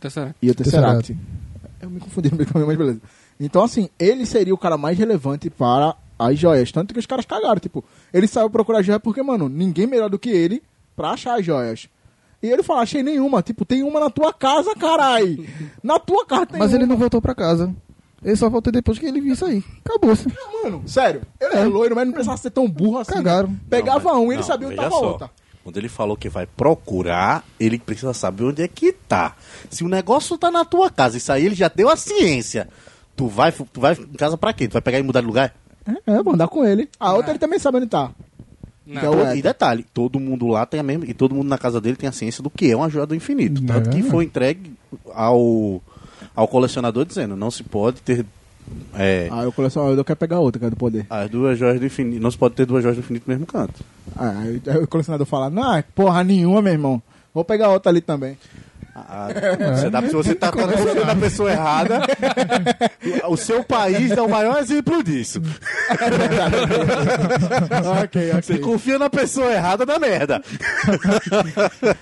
[0.00, 0.36] Tesseract.
[0.40, 1.16] e o Tesseract.
[1.82, 3.00] Eu me confundi no meio do caminho, mas beleza.
[3.38, 5.96] Então, assim, ele seria o cara mais relevante para
[6.28, 6.70] as joias.
[6.72, 7.58] Tanto que os caras cagaram.
[7.60, 10.62] Tipo, ele saiu procurar joia porque, mano, ninguém melhor do que ele
[10.96, 11.88] pra achar as joias.
[12.42, 13.42] E ele falou, achei nenhuma.
[13.42, 15.38] Tipo, tem uma na tua casa, carai.
[15.82, 16.78] Na tua casa tem Mas uma.
[16.78, 17.74] ele não voltou pra casa.
[18.22, 19.62] Ele só voltou depois que ele viu isso aí.
[19.84, 20.26] Acabou-se.
[20.62, 21.22] Mano, sério.
[21.40, 21.64] Ele é, É.
[21.64, 23.12] loiro, mas não precisava ser tão burro assim.
[23.14, 23.54] Cagaram.
[23.68, 25.08] Pegava Não, um e ele sabia onde tava só.
[25.12, 25.30] outra.
[25.64, 29.36] Quando ele falou que vai procurar, ele precisa saber onde é que tá.
[29.70, 32.68] Se o negócio tá na tua casa, isso aí ele já deu a ciência.
[33.16, 34.66] Tu vai, tu vai em casa pra quê?
[34.68, 35.54] Tu vai pegar e mudar de lugar?
[36.06, 36.88] É, é, vou andar com ele.
[36.98, 38.10] A outra ele também sabe onde tá.
[38.86, 39.00] Não.
[39.00, 39.36] Que é o Todo- Éter.
[39.38, 41.04] e detalhe, todo mundo lá tem a mesma.
[41.06, 43.14] E todo mundo na casa dele tem a ciência do que é uma joia do
[43.14, 43.62] infinito.
[43.64, 44.02] Tanto que É.
[44.02, 44.72] foi entregue
[45.14, 45.80] ao,
[46.34, 48.24] ao colecionador dizendo, não se pode ter.
[48.94, 51.06] é, Aí o colecionador quer pegar outra, que é do poder.
[51.08, 52.20] as duas joias do infinito.
[52.22, 53.84] Não se pode ter duas joias do infinito no mesmo canto.
[54.16, 57.02] Aí, aí o colecionador fala, não, é porra nenhuma, meu irmão.
[57.32, 58.36] Vou pegar outra ali também.
[58.94, 59.28] Ah,
[59.76, 62.00] você dá- se você tá confiando na pessoa errada,
[63.28, 65.40] o seu país é o maior exemplo disso.
[68.04, 70.42] ok, Você confia na pessoa errada, dá merda.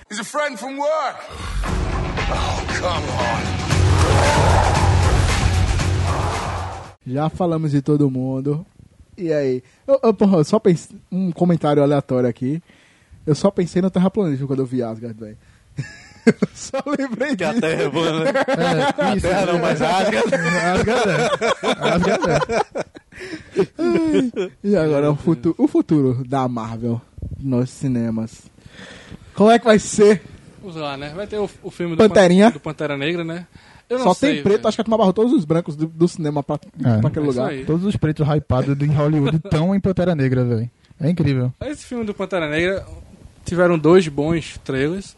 [0.09, 1.19] He's a friend from work.
[2.31, 3.59] Oh, come on.
[7.05, 8.65] Já falamos de todo mundo.
[9.17, 9.61] E aí?
[9.87, 10.97] Eu, eu, porra, eu só pensei.
[11.11, 12.61] Um comentário aleatório aqui.
[13.25, 15.37] Eu só pensei no terraplanismo quando eu vi Asgard, velho.
[16.25, 17.61] Eu só lembrei Que a disso.
[17.61, 18.31] terra é boa, né?
[19.11, 19.27] É, isso.
[19.27, 20.35] Terra não, mas Asgard.
[20.35, 21.89] Asgard é.
[21.89, 22.39] Asgard é.
[24.63, 27.01] E agora o futuro, o futuro da Marvel
[27.39, 28.43] nos cinemas.
[29.33, 30.21] Como é que vai ser?
[30.61, 31.11] Vamos lá, né?
[31.15, 32.47] Vai ter o, o filme do, Panterinha.
[32.47, 33.47] Pan- do Pantera Negra, né?
[33.89, 34.67] Eu não Só sei, tem preto, velho.
[34.67, 36.97] acho que a turma barrou todos os brancos do, do cinema pra, É.
[36.99, 37.49] pra aquele É lugar.
[37.49, 37.65] aí.
[37.65, 40.69] Todos os pretos hypados de Hollywood estão em Pantera Negra, velho.
[40.99, 41.51] É incrível.
[41.61, 42.85] Esse filme do Pantera Negra
[43.45, 45.17] tiveram dois bons trailers.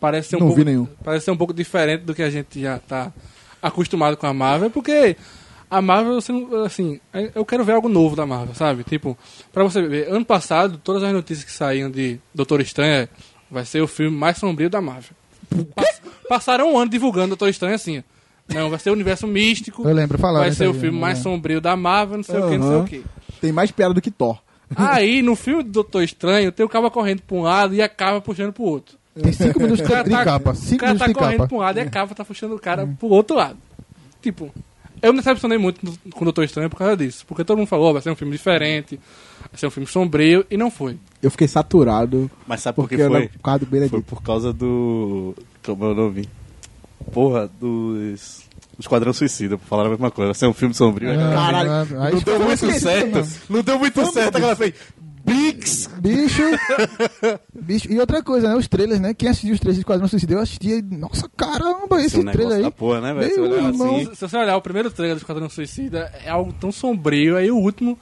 [0.00, 0.86] Parece ser um Não pouco, vi nenhum.
[1.02, 3.12] Parece ser um pouco diferente do que a gente já tá
[3.62, 5.16] acostumado com a Marvel, porque
[5.70, 7.00] a Marvel, assim, assim,
[7.34, 8.84] eu quero ver algo novo da Marvel, sabe?
[8.84, 9.16] Tipo,
[9.52, 13.08] pra você ver, ano passado, todas as notícias que saíam de Doutor Estranho é,
[13.50, 15.10] vai ser o filme mais sombrio da Marvel.
[15.74, 18.02] Pass- passaram um ano divulgando Doutor Estranho assim.
[18.48, 19.82] Não, vai ser o universo místico.
[19.88, 21.00] Eu lembro, falaram Vai ser o filme né?
[21.00, 23.04] mais sombrio da Marvel, não sei o que, não sei o que.
[23.40, 24.38] Tem mais piada do que Thor.
[24.74, 27.88] Aí, no filme do Doutor Estranho, tem o cabo correndo pra um lado e a
[27.88, 28.96] cava puxando pro outro.
[29.22, 30.50] Tem cinco minutos O cara de tá, capa.
[30.50, 31.48] o Cinco cara minutos tá de correndo capa.
[31.48, 33.56] pra um lado e a cava tá puxando o cara pro outro lado.
[34.22, 34.52] Tipo,
[35.00, 37.24] eu me decepcionei muito com o Doutor Estranho por causa disso.
[37.26, 38.98] Porque todo mundo falou, "Ó, vai ser um filme diferente,
[39.50, 40.98] vai ser um filme sombrio, e não foi.
[41.22, 42.30] Eu fiquei saturado.
[42.46, 43.08] Mas sabe por que foi?
[43.08, 44.02] não- por causa do Foi Benedito.
[44.02, 45.34] por causa do.
[45.64, 46.28] Como é o nome?
[47.12, 48.42] Porra, dos.
[48.76, 50.28] do Esquadrão Suicida, pra falar a mesma coisa.
[50.32, 51.10] Vai ser um filme sombrio.
[51.12, 51.70] Ah, Caralho.
[51.70, 53.28] ah, aí não deu muito certo.
[53.48, 54.36] Não deu muito certo.
[54.36, 54.74] A galera fez.
[55.26, 55.90] Bix!
[56.00, 56.42] Bicho.
[57.54, 57.92] Bicho.
[57.92, 58.54] E outra coisa, né?
[58.56, 59.12] Os trailers, né?
[59.12, 60.80] Quem assistiu os trailers de Esquadrão Suicida, eu assistia.
[60.82, 62.62] Nossa, caramba, esse Esse é um trailer aí.
[62.62, 63.54] da porra, né, velho?
[63.54, 63.96] Irmão.
[63.96, 64.14] assim.
[64.14, 67.56] Se você olhar o primeiro trailer do Esquadrão Suicida, é algo tão sombrio, aí o
[67.56, 67.98] último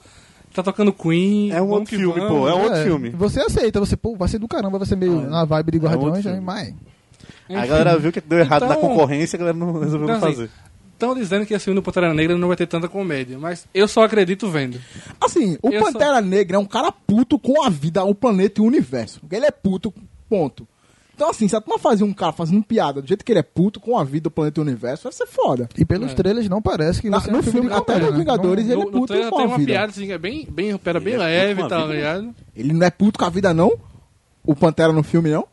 [0.53, 1.51] tá tocando Queen.
[1.51, 2.29] É um outro filme, vamos.
[2.29, 2.47] pô.
[2.47, 3.09] É um outro É, filme.
[3.09, 5.27] Você aceita, você, pô, vai ser do caramba, vai ser meio É.
[5.27, 6.37] na vibe de outro Guardiões, filme.
[6.37, 6.73] aí, mas.
[7.49, 7.67] A Enfim.
[7.67, 10.35] galera viu que deu errado na Então- concorrência, a galera não resolveu Então, não assim,
[10.35, 10.49] fazer.
[10.95, 13.85] Estão dizendo que esse filme do Pantera Negra não vai ter tanta comédia, mas eu
[13.85, 14.79] só acredito vendo.
[15.19, 18.61] Assim, o Eu só- Pantera Negra é um cara puto com a vida, o planeta
[18.61, 19.19] e o universo.
[19.29, 19.93] Ele é puto,
[20.29, 20.65] ponto.
[21.13, 23.43] Então, assim, se a turma fazer um cara fazendo piada do jeito que ele é
[23.43, 25.67] puto com a vida, o planeta e o universo, vai ser foda.
[25.77, 26.13] E pelos É.
[26.13, 28.17] trailers não parece que Na- ser no um filme, filme, até nos né?
[28.17, 29.71] Vingadores, Não- ele é no, no puto trailer com tem a uma vida.
[29.71, 31.93] piada assim, que é bem, bem, pera bem Ele é leve e a tal, vida,
[31.93, 32.35] ligado?
[32.55, 33.71] Ele não é puto com a vida, não?
[34.45, 35.47] O Pantera no filme, não?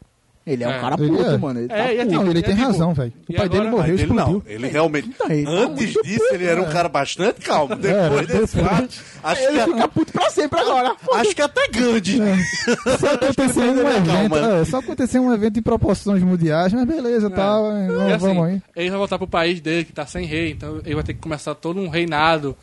[0.44, 0.80] Ele é, um É.
[0.80, 1.38] cara puto, é.
[1.38, 1.60] mano.
[1.60, 2.12] Ele tá É, puto.
[2.14, 3.12] Não, ele É tem tipo- razão, velho.
[3.28, 5.08] O pai dele morreu, Mas ele não, ele realmente.
[5.08, 7.76] Então, ele tá Antes muito disso, ele era um cara bastante calmo.
[7.76, 10.96] Depois desse depois- fato, acho Ele que, fica puto pra sempre agora.
[11.14, 12.18] acho que até Gandhi.
[12.98, 17.56] Só aconteceu um evento, é, só aconteceu um evento em proporções mundiais, mas beleza, tá,
[17.56, 17.86] É.
[17.86, 18.62] vamos, assim, aí.
[18.76, 21.20] ele vai voltar pro país dele, que tá sem rei, então ele vai ter que
[21.20, 22.56] começar todo um reinado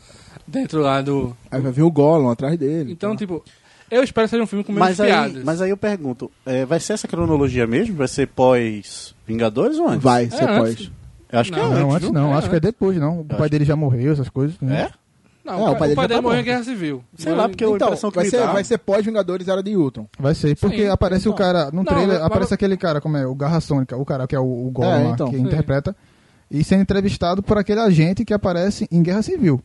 [0.46, 1.34] dentro lá do...
[1.50, 2.92] Aí vai ver o Gollum atrás dele.
[2.92, 3.42] Então, tipo,
[3.90, 5.44] eu espero que seja um filme com menos Mas aí, piadas.
[5.44, 7.96] mas aí eu pergunto, é, vai ser essa cronologia mesmo?
[7.96, 10.02] Vai ser pós Vingadores ou antes?
[10.02, 10.70] Vai, ser É, pós.
[10.70, 10.90] antes.
[11.32, 11.80] Eu acho que é Não, antes.
[11.82, 12.12] Não, antes viu?
[12.12, 13.20] não, É, acho que é depois, não.
[13.20, 14.56] O pai acho dele já morreu, essas coisas.
[14.60, 14.82] né?
[14.82, 14.90] É?
[15.44, 16.44] Não, É, o, pai, o pai já dele tá morreu em.
[16.44, 17.04] Guerra Civil.
[17.16, 18.52] Sei lá, porque a Então, impressão que vai me ser, dá...
[18.52, 20.06] vai ser pós-Vingadores Era de Ultron.
[20.18, 21.38] Vai ser, porque Sim, aparece o então.
[21.46, 24.26] cara, no Não, trailer, mas- aparece aquele cara, como é, o Garra Sônica, o cara
[24.26, 25.30] que é o, o Gollum É, lá, então.
[25.30, 25.42] que Sim.
[25.42, 25.96] interpreta,
[26.50, 29.62] e sendo entrevistado por aquele agente que aparece em Guerra Civil.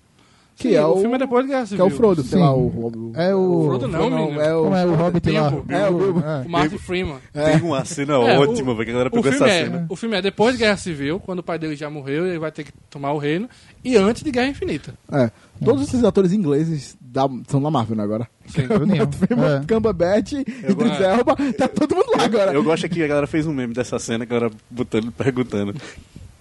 [0.57, 1.83] Que Sim, é o, filme é depois de Guerra que Civil.
[1.83, 2.45] é o Frodo, sei Sim.
[2.45, 2.67] lá, o...
[2.67, 3.63] o É o...
[3.65, 4.39] Frodo não, menino.
[4.39, 4.63] é o...
[4.63, 5.53] Como é o Hobbit lá?
[5.67, 6.19] É, o.
[6.19, 6.45] É.
[6.45, 7.17] O Martin Freeman.
[7.33, 9.63] Tem uma cena É, ótima, o- velho, que a galera O pegou essa filme, é,
[9.65, 9.85] cena.
[9.89, 12.53] o filme é depois de Guerra Civil, quando o pai dele já morreu, ele vai
[12.53, 13.49] ter que tomar o reino,
[13.83, 14.93] e antes de Guerra Infinita.
[15.11, 15.29] É.
[15.63, 18.27] Todos esses atores ingleses da- são da Marvel né, agora.
[18.47, 18.61] Sim.
[18.65, 19.73] É.
[19.73, 22.53] Cumberbatch, Idris gosto- Elba, tá todo mundo lá agora.
[22.53, 25.75] Eu gosto que a galera fez um meme dessa cena, a galera botando, perguntando.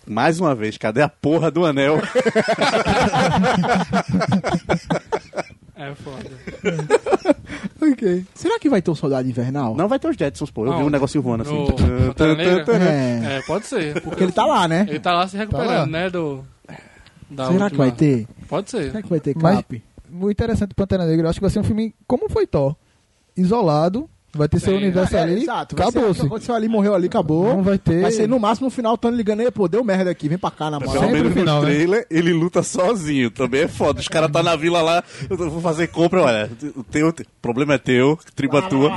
[0.07, 1.99] Mais uma vez, cadê a porra do anel?
[5.77, 6.31] É foda.
[7.93, 8.25] Ok.
[8.35, 9.75] Será que vai ter um Soldado Invernal?
[9.77, 10.65] Não vai ter os Jetsons, pô.
[10.67, 11.53] Eu vi Não, um negocinho voando assim.
[11.55, 11.73] no
[12.15, 12.77] Pantera Negra?
[12.77, 13.37] É.
[13.39, 14.01] É, pode ser.
[14.01, 14.87] Porque ele tá lá, né?
[14.89, 15.87] Ele tá lá se recuperando, lá.
[15.87, 16.11] né?
[16.11, 16.45] Do.
[17.29, 18.27] da Será que última- vai ter?
[18.49, 18.85] Pode ser.
[18.91, 19.83] Será que vai ter Mas- cap?
[20.21, 22.77] O interessante do Pantera Negra, eu acho que vai ser um filme como foi Thor.
[23.37, 25.77] Isolado, vai ter seu universo É, ali, exato.
[25.77, 26.27] vai ser-.
[26.27, 27.49] Aconteceu ali, morreu ali, acabou.
[27.49, 28.03] Não vai ter...
[28.03, 30.39] Vai ser no máximo no final o Tony ligando aí, pô, deu merda aqui, vem
[30.39, 31.05] pra cá na Pelo moral.
[31.05, 31.71] Sempre menos no final, né?
[31.71, 33.31] trailer, ele luta sozinho.
[33.31, 34.01] Também é foda.
[34.01, 36.51] Os caras tá na vila lá, eu vou fazer compra, olha.
[36.77, 38.91] O teu, o problema é teu, tribo é tua,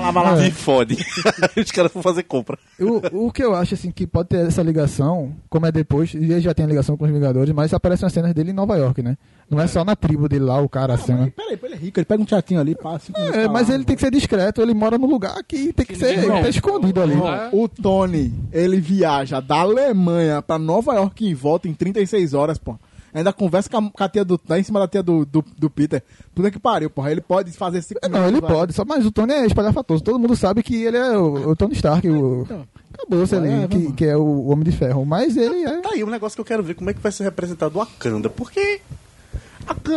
[0.47, 0.97] e fode.
[1.57, 2.57] Os caras vão fazer compra.
[2.79, 6.17] O, o que eu acho assim que pode ter essa ligação, como é depois, e
[6.17, 8.75] ele já tem a ligação com os Vingadores, mas aparecem as cenas dele em Nova
[8.77, 9.17] York, né?
[9.49, 11.31] Não é só na tribo dele lá, o cara, a cena.
[11.35, 13.11] Peraí, pô, ele é rico, ele pega um teatrinho ali, passa.
[13.15, 15.99] É, mas ele tem que ser discreto, ele mora num lugar que tem que, Que
[15.99, 17.15] ser tá escondido ali.
[17.15, 17.49] Não.
[17.53, 22.77] O Tony, ele viaja da Alemanha pra Nova York e volta em 36 horas, pô.
[23.13, 24.39] Ainda conversa com a, com a tia do.
[24.47, 26.03] Lá em cima da tia do, do, do Peter.
[26.35, 27.09] Puta que pariu, porra.
[27.09, 28.51] Ele pode fazer cinco É, Não, ele vai.
[28.51, 30.03] pode, só, mas o Tony é espalhafatoso.
[30.03, 32.67] Todo mundo sabe que ele é o, o Tony Stark, o, Então.
[32.93, 35.03] acabou-se ali, É, que, que é o Homem de Ferro.
[35.05, 35.79] Mas ele é.
[35.81, 37.79] Tá aí um negócio que eu quero ver como é que vai ser representado o
[37.79, 38.29] Wakanda.
[38.29, 38.81] Porque,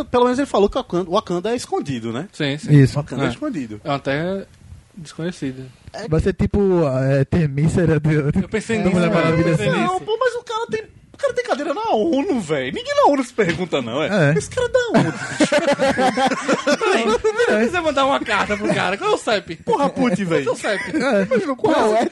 [0.09, 2.27] Pelo menos ele falou que o Wakanda, é escondido, né?
[2.33, 2.73] Sim, sim.
[2.73, 2.97] Isso.
[2.97, 3.29] O Wakanda é, É.
[3.29, 3.81] escondido.
[3.83, 4.47] É uma terra
[4.95, 5.65] desconhecida.
[6.09, 8.97] Vai ser tipo é, Termícera de, Eu pensei nisso.
[8.97, 9.53] Eu Maravilha.
[9.53, 9.69] assim.
[9.69, 10.83] Não, pô, mas o cara tem.
[11.13, 12.73] O cara tem cadeira na ONU, velho.
[12.73, 14.31] Ninguém na ONU se pergunta, não, é?
[14.31, 14.37] É.
[14.37, 15.13] Esse cara é da ONU.
[16.79, 18.97] Peraí, não precisa mandar uma carta pro cara.
[18.97, 19.57] Qual é o CEP?
[19.57, 20.43] Porra, put, velho.
[20.45, 20.97] Qual é o CEP?
[20.97, 22.09] É, Qual é?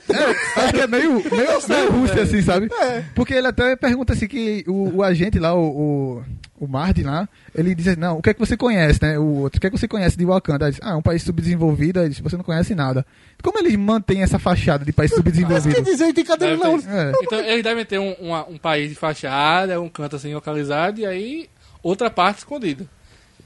[0.58, 2.70] acho que é meio, meio, meio Rússia, assim, sabe?
[3.16, 6.24] Porque ele até pergunta assim que o, o agente lá, o, o,
[6.60, 9.18] o Martin lá, ele diz assim, não, o que é que você conhece, né?
[9.18, 10.66] O outro, o que é que você conhece de Wakanda?
[10.66, 13.06] Ele diz, ah, um país subdesenvolvido, aí diz, você não conhece nada.
[13.42, 15.84] Como eles mantêm essa fachada de país Mas quer subdesenvolvido?
[15.84, 16.86] dizer, ele tem ter.
[16.88, 17.12] É.
[17.24, 21.06] Então eles devem ter um, uma- um país de fachada, um canto assim localizado, e
[21.06, 21.50] aí
[21.82, 22.86] outra parte escondida.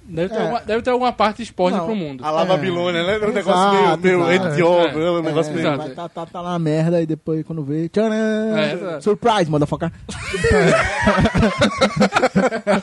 [0.06, 0.41] Deve ter, É.
[0.41, 1.86] alguma, deve ter alguma parte exposta Não.
[1.86, 2.26] pro mundo.
[2.26, 3.26] A lá Babilônia, né?
[3.26, 4.32] Um negócio Exato, meio, meio.
[4.34, 5.12] Etiópia, É.
[5.12, 5.95] um negócio É, meio...
[5.95, 7.88] Tá, tá, tá na merda e depois quando vê.
[7.88, 8.14] Tcharam!
[8.14, 8.99] É.
[9.01, 9.91] Surprise, motherfucker!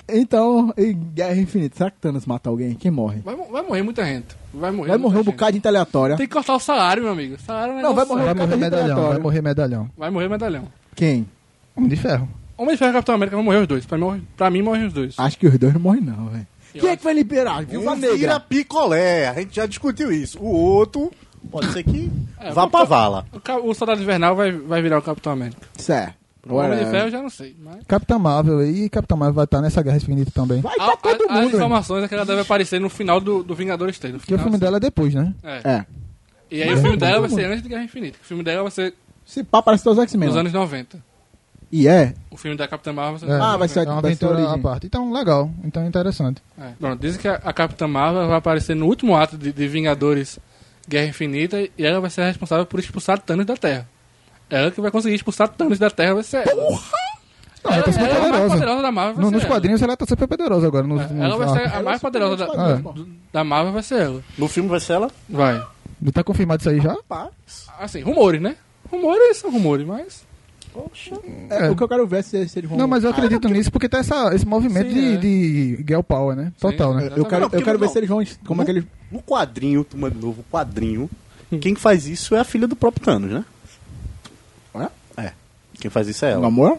[0.08, 0.72] então,
[1.14, 2.74] Guerra Infinita, será que Thanos mata alguém?
[2.74, 3.20] Quem morre?
[3.20, 4.26] Vai, vai morrer muita gente.
[4.52, 5.32] Vai morrer, Vai morrer um gente.
[5.32, 6.16] bocado de aleatória.
[6.16, 7.36] Tem que cortar o salário, meu amigo.
[7.40, 9.90] Salário é Não, vai morrer Vai um morrer medalhão, vai morrer medalhão.
[9.96, 10.64] Vai morrer medalhão.
[10.94, 11.26] Quem?
[11.76, 12.28] Homem de Ferro.
[12.56, 13.86] Homem de Ferro e Capitão América vão morrer os dois.
[13.86, 15.14] Pra mim, pra mim morrem os dois.
[15.18, 16.46] Acho que os dois não morrem, não, velho.
[16.72, 17.64] Quem é que vai liberar?
[17.64, 18.40] Viúva Um vira Negra.
[18.40, 20.38] picolé, a gente já discutiu isso.
[20.40, 21.10] O outro,
[21.50, 23.26] pode ser que É, vá o pra Capitão- vala.
[23.64, 25.60] O, o Soldado Invernal vai, vai virar o Capitão América.
[25.76, 26.18] Certo.
[26.48, 26.86] O Homem de.
[26.86, 27.54] Ferro eu já não sei.
[27.62, 27.84] Mas...
[27.86, 30.62] Capitã Marvel e Capitã Marvel vai estar nessa Guerra Infinita também.
[30.62, 31.56] Vai A- tá todo a- as mundo, velho.
[31.56, 34.14] informações é que ela deve aparecer no final do, do Vingadores 3.
[34.14, 34.58] No Porque o filme assim.
[34.64, 35.34] dela é depois, né?
[35.42, 35.60] É.
[35.70, 35.86] É.
[36.50, 38.18] E aí Mas o filme é dela todo vai ser antes de Guerra Infinita.
[38.22, 38.94] O filme dela vai ser
[39.26, 40.28] Se pá, parece todos os X-Men.
[40.28, 40.40] nos lá.
[40.40, 40.98] anos 90.
[41.72, 42.14] E é?
[42.30, 43.38] O filme da Capitã Marvel vai ser É.
[43.38, 44.86] nos Ah, vai ser- É uma vai ser a aventura à parte.
[44.86, 45.50] Então, legal.
[45.62, 46.42] Então, interessante.
[46.58, 46.72] 90.
[46.72, 46.74] É.
[46.88, 50.38] Bom, dizem que a, a Capitã Marvel vai aparecer no último ato de, de Vingadores
[50.88, 53.88] Guerra Infinita e ela vai ser responsável por expulsar Thanos da Terra.
[54.48, 56.80] Ela que vai conseguir expulsar Thanos da Terra vai ser ela.
[57.62, 58.54] Não, ela tá super ela é a mais poderosa.
[58.54, 59.14] poderosa da Marvel.
[59.14, 59.52] vai No- ser nos ela.
[59.54, 60.86] quadrinhos ela tá super poderosa agora.
[60.86, 64.00] Nos, É, nos ela vai ser a mais poderosa da, do- da Marvel, vai ser
[64.02, 64.22] ela.
[64.36, 65.10] No filme vai ser ela?
[65.28, 65.62] Vai.
[66.12, 66.96] Tá confirmado isso aí já?
[67.78, 68.56] Assim, rumores, né?
[68.90, 70.26] Rumores são rumores, mas.
[71.50, 71.70] É, É.
[71.70, 72.78] O que eu quero ver é se, se eles vão...
[72.78, 75.16] Não, mas eu acredito nisso porque tá essa, esse movimento Sim, de, é.
[75.76, 76.52] de girl power, né?
[76.60, 77.10] Total, né?
[77.16, 77.92] Eu quero, Não, eu quero ver não.
[77.92, 78.24] se eles vão...
[78.46, 78.84] Como é que eles...
[79.10, 81.10] No quadrinho, turma de novo, quadrinho,
[81.60, 83.44] quem faz isso é a filha do próprio Thanos, né?
[85.16, 85.32] É.
[85.80, 86.42] Quem faz isso é ela.
[86.42, 86.78] Gamora?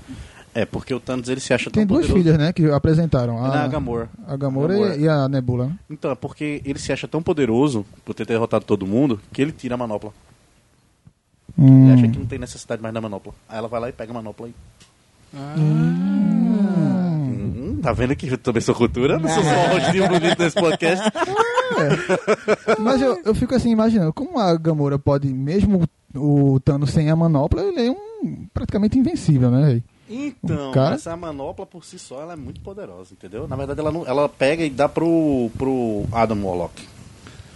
[0.53, 2.23] É, porque o Thanos ele se acha Tem tão duas poderoso.
[2.23, 2.51] filhas, né?
[2.53, 3.35] Que apresentaram.
[3.35, 4.09] Não, A, a Gamora.
[4.27, 4.95] a Gamora, Gamora.
[4.97, 5.67] E, e a Nebula.
[5.67, 5.75] né?
[5.89, 9.51] Então, é porque ele se acha tão poderoso por ter derrotado todo mundo que ele
[9.51, 10.11] tira a manopla.
[11.57, 11.93] Ele Hum.
[11.93, 13.33] acha que não tem necessidade mais da manopla.
[13.49, 14.53] Aí ela vai lá e pega a manopla e.
[15.35, 15.55] Ah,
[17.17, 19.17] Hum, tá vendo que eu também sou cultura?
[19.19, 21.09] Não sou só um rostinho bonito nesse podcast.
[22.79, 25.83] Mas eu, eu fico assim imaginando, como a Gamora pode, mesmo
[26.15, 29.81] o Thanos sem a manopla, ele é um praticamente invencível, né?
[30.09, 30.95] Então, Cara?
[30.95, 33.47] essa manopla por si só ela é muito poderosa, entendeu?
[33.47, 36.85] Na verdade, ela, não, ela pega e dá pro, pro Adam Warlock.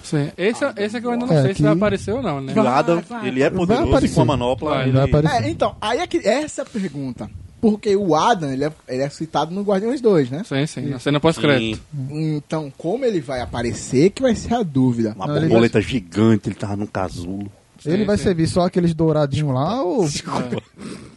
[0.06, 0.32] Sim.
[0.38, 2.40] Esse, esse é que eu ainda não É, sei que- se vai aparecer ou não,
[2.40, 2.54] né?
[2.56, 3.28] O Adam, vai.
[3.28, 4.70] ele é poderoso e com a manopla.
[4.70, 4.92] Vai, ele...
[4.94, 5.44] Vai aparecer.
[5.44, 7.30] É, então, aí é que, essa é a pergunta.
[7.60, 10.44] Porque o Adam, ele é, ele é citado no Guardiões 2, né?
[10.46, 10.82] Sim, sim.
[10.90, 11.82] Na cena pós-crédito.
[12.12, 15.14] Então, como ele vai aparecer, que vai ser a dúvida.
[15.16, 17.52] uma Não, ele borboleta gigante, ele tava num casulo.
[17.84, 18.24] Ele Sim, vai sim.
[18.24, 20.08] servir só aqueles douradinhos lá ou.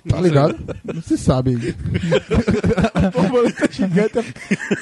[0.09, 0.57] Tá ligado?
[0.85, 1.57] Não se sabe.
[3.13, 4.19] borboleta gigante.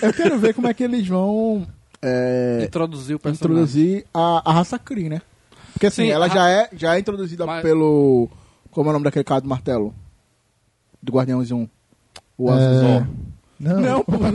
[0.02, 1.66] Eu quero ver como é que eles vão
[2.02, 3.62] é, Introduzir o personagem.
[3.64, 5.20] introduzir a, a raça Kree, né?
[5.72, 8.28] Porque assim, Sim, ela a- já, é, já é introduzida Mas- pelo.
[8.70, 9.94] Como é o nome daquele cara do martelo?
[11.02, 11.68] Do Guardiões 1.
[12.38, 13.06] O É, Azul.
[13.58, 14.12] Não, Não, pô.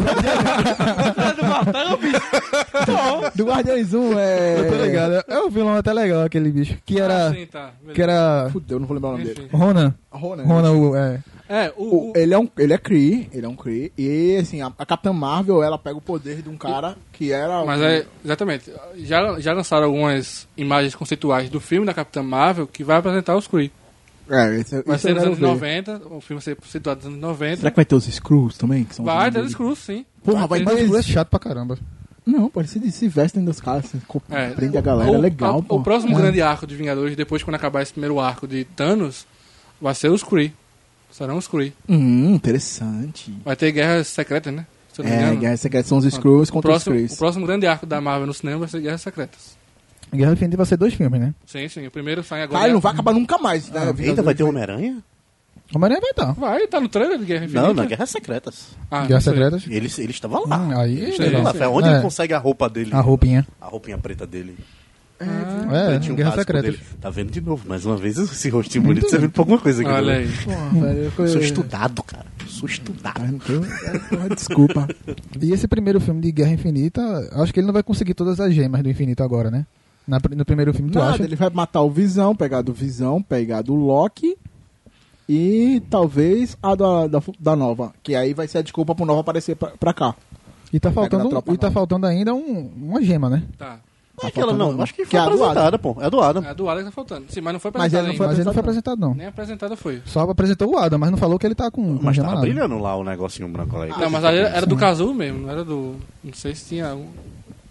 [3.35, 4.59] do Guardiões 1 é.
[4.59, 5.23] eu tô ligado.
[5.27, 6.77] É um vilão até legal aquele bicho.
[6.85, 7.27] Que era.
[7.27, 7.71] Ah, sim, tá.
[7.93, 8.49] Que era.
[8.51, 9.43] Fudeu, não vou lembrar o nome dele.
[9.45, 9.55] Enfim.
[9.57, 9.93] Ronan.
[10.11, 10.43] Ronan.
[10.43, 11.19] Ronan, o- é.
[11.53, 14.37] É, o, O- o- ele é um ele é Kree, ele é um Kree e
[14.37, 17.81] assim, a, a Capitã Marvel, ela pega o poder de um cara que era Mas
[17.81, 18.71] um- é, exatamente.
[18.99, 23.47] Já, já lançaram algumas imagens conceituais do filme da Capitã Marvel que vai apresentar os
[23.47, 23.71] Kree.
[24.29, 25.45] é, esse, Vai ser nos anos ver.
[25.47, 27.57] 90, o filme vai ser situado nos anos 90.
[27.57, 28.85] Será que vai ter os Screws também?
[28.85, 30.05] Que são Vai os ter os Kree, sim.
[30.23, 30.73] Porra, vai ter.
[30.73, 31.77] ter- Mas é chato pra caramba.
[32.25, 33.99] Não, pode ser de se vestem dos caras, assim,
[34.29, 34.51] É.
[34.51, 35.75] prende a galera, o, é legal, a- pô.
[35.77, 36.21] O próximo É.
[36.21, 39.25] grande arco de Vingadores, depois quando acabar esse primeiro arco de Thanos,
[39.81, 40.53] vai ser os Kree.
[41.11, 41.73] Serão os Kree.
[41.87, 43.33] Hum, interessante.
[43.43, 44.65] Vai ter guerras secretas, né?
[44.93, 45.35] Se É.
[45.35, 47.13] Guerra Secreta são os Screws o, contra os próximo, Krees.
[47.13, 49.57] o próximo grande arco da Marvel no cinema vai ser Guerras Secretas.
[50.13, 51.33] Guerra Infinita vai ser dois filmes, né?
[51.45, 51.87] Sim, sim.
[51.87, 52.57] O primeiro sai agora.
[52.59, 53.79] Cara, ele não vai acabar nunca mais, né?
[53.97, 54.97] Ah, Eita, vai ter Homem-Aranha?
[55.73, 56.33] Homem-Aranha vai estar.
[56.33, 57.67] Vai, tá no trailer de Guerra Infinita.
[57.67, 58.67] Não, na Guerras Secretas.
[58.89, 59.33] Ah, Guerra não sei.
[59.33, 59.63] Secretas.
[59.67, 60.57] Ele, ele estava lá.
[60.57, 60.95] Hum, aí.
[61.17, 61.53] Legal.
[61.53, 61.57] sim.
[61.59, 61.93] Lá, Onde É.
[61.93, 62.89] ele consegue a roupa dele?
[62.93, 63.47] A roupinha.
[63.61, 64.57] A roupinha preta dele.
[65.23, 66.71] É, Tinha um Guerra casco Secretas.
[66.71, 66.83] dele.
[66.99, 69.91] Tá vendo de novo, mais uma vez, esse rostinho bonito servindo pra alguma coisa aqui.
[69.91, 70.17] Olha né?
[70.19, 70.27] aí.
[70.43, 72.25] Porra, velho, eu- sou estudado, cara.
[72.47, 73.21] Sou estudado.
[73.21, 74.87] Ah, não tenho- é, porra, Desculpa.
[75.41, 77.01] E esse primeiro filme de Guerra Infinita,
[77.41, 79.65] acho que ele não vai conseguir todas as gemas do infinito agora, né?
[80.07, 81.23] Na- no primeiro filme, tu Nada, acha?
[81.23, 84.35] ele vai matar o Visão, pegar do Visão, pegar do Loki
[85.29, 87.93] e talvez a da, da, da Nova.
[88.03, 90.15] Que aí vai ser a desculpa pro Nova aparecer pra, pra cá.
[90.73, 93.43] E tá faltando, e tá faltando ainda um- uma gema, né?
[93.57, 93.79] Tá.
[94.21, 94.81] Não é aquela, não.
[94.81, 95.97] Acho que Que foi é a do apresentada, pô.
[95.99, 96.43] É do Adam.
[96.43, 97.25] É a do Adam que tá faltando.
[97.29, 98.17] Sim, mas não foi Mas apresentada ele não ainda.
[98.17, 99.15] foi Mas ele não foi apresentado, apresentado, não.
[99.15, 100.01] Nem apresentada foi.
[100.05, 102.41] Só apresentou o Adam, mas não falou que ele tá com Mas nada.
[102.41, 103.87] brilhando lá o negocinho branco lá.
[103.87, 105.95] não, mas aí era do Casulo mesmo, não era do.
[106.23, 107.07] Não sei se tinha um-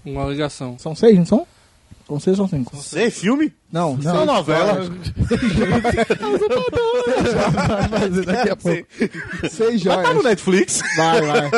[0.05, 0.77] uma ligação.
[0.79, 1.47] São seis, não são?
[2.09, 2.75] São seis ou cinco?
[2.77, 3.53] Você, filme?
[3.73, 4.27] Não, Não, seis.
[4.27, 4.79] novela.
[6.61, 8.87] Vai fazer daqui a pouco.
[9.49, 10.17] Seis Vai tá joias.
[10.17, 10.81] no Netflix.
[10.97, 11.51] Vai, vai.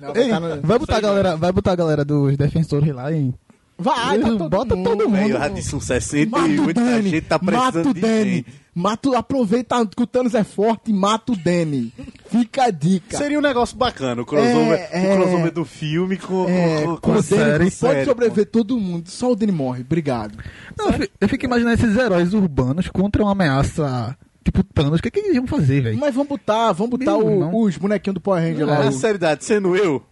[0.00, 2.94] Não, vai Ei, tá no- vai botar a galera, vai botar a galera dos defensores
[2.94, 3.34] lá em.
[3.76, 4.88] Vai, tá todo Bota mundo.
[4.90, 5.16] todo mundo.
[5.18, 7.90] Velho, já disse um uns 60 Mata e o muita Danny, gente tá mata precisando
[7.90, 8.30] o de Danny.
[8.36, 8.46] gente.
[8.76, 11.92] Mata, o- aproveita que o Thanos é forte e mata o Danny.
[12.28, 13.16] Fica a dica.
[13.18, 15.50] Seria um negócio bacana, o crossover, É, o crossover é.
[15.50, 19.08] do filme com, É, com, com com o Danny série, pode série, sobreviver todo mundo,
[19.10, 19.82] só o Danny morre.
[19.82, 20.38] Obrigado.
[20.76, 24.98] Não, eu fi- eu fico imaginando esses heróis urbanos contra uma ameaça tipo Thanos.
[24.98, 25.98] O que, que eles iam fazer, velho?
[25.98, 27.60] Mas vamos botar, vamos botar Meu o- irmão.
[27.62, 28.72] os bonequinhos do Power Ranger pô.
[28.72, 28.82] lá.
[28.84, 30.02] Na o- seriedade, sendo eu,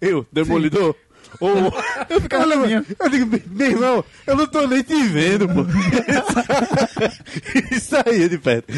[0.00, 0.94] eu, Demolidor,
[1.40, 1.72] ou...
[2.08, 2.84] Eu ficava na minha.
[2.98, 5.62] Eu digo, meu irmão, eu não tô nem te vendo, pô.
[7.74, 8.72] Isso aí é de perto.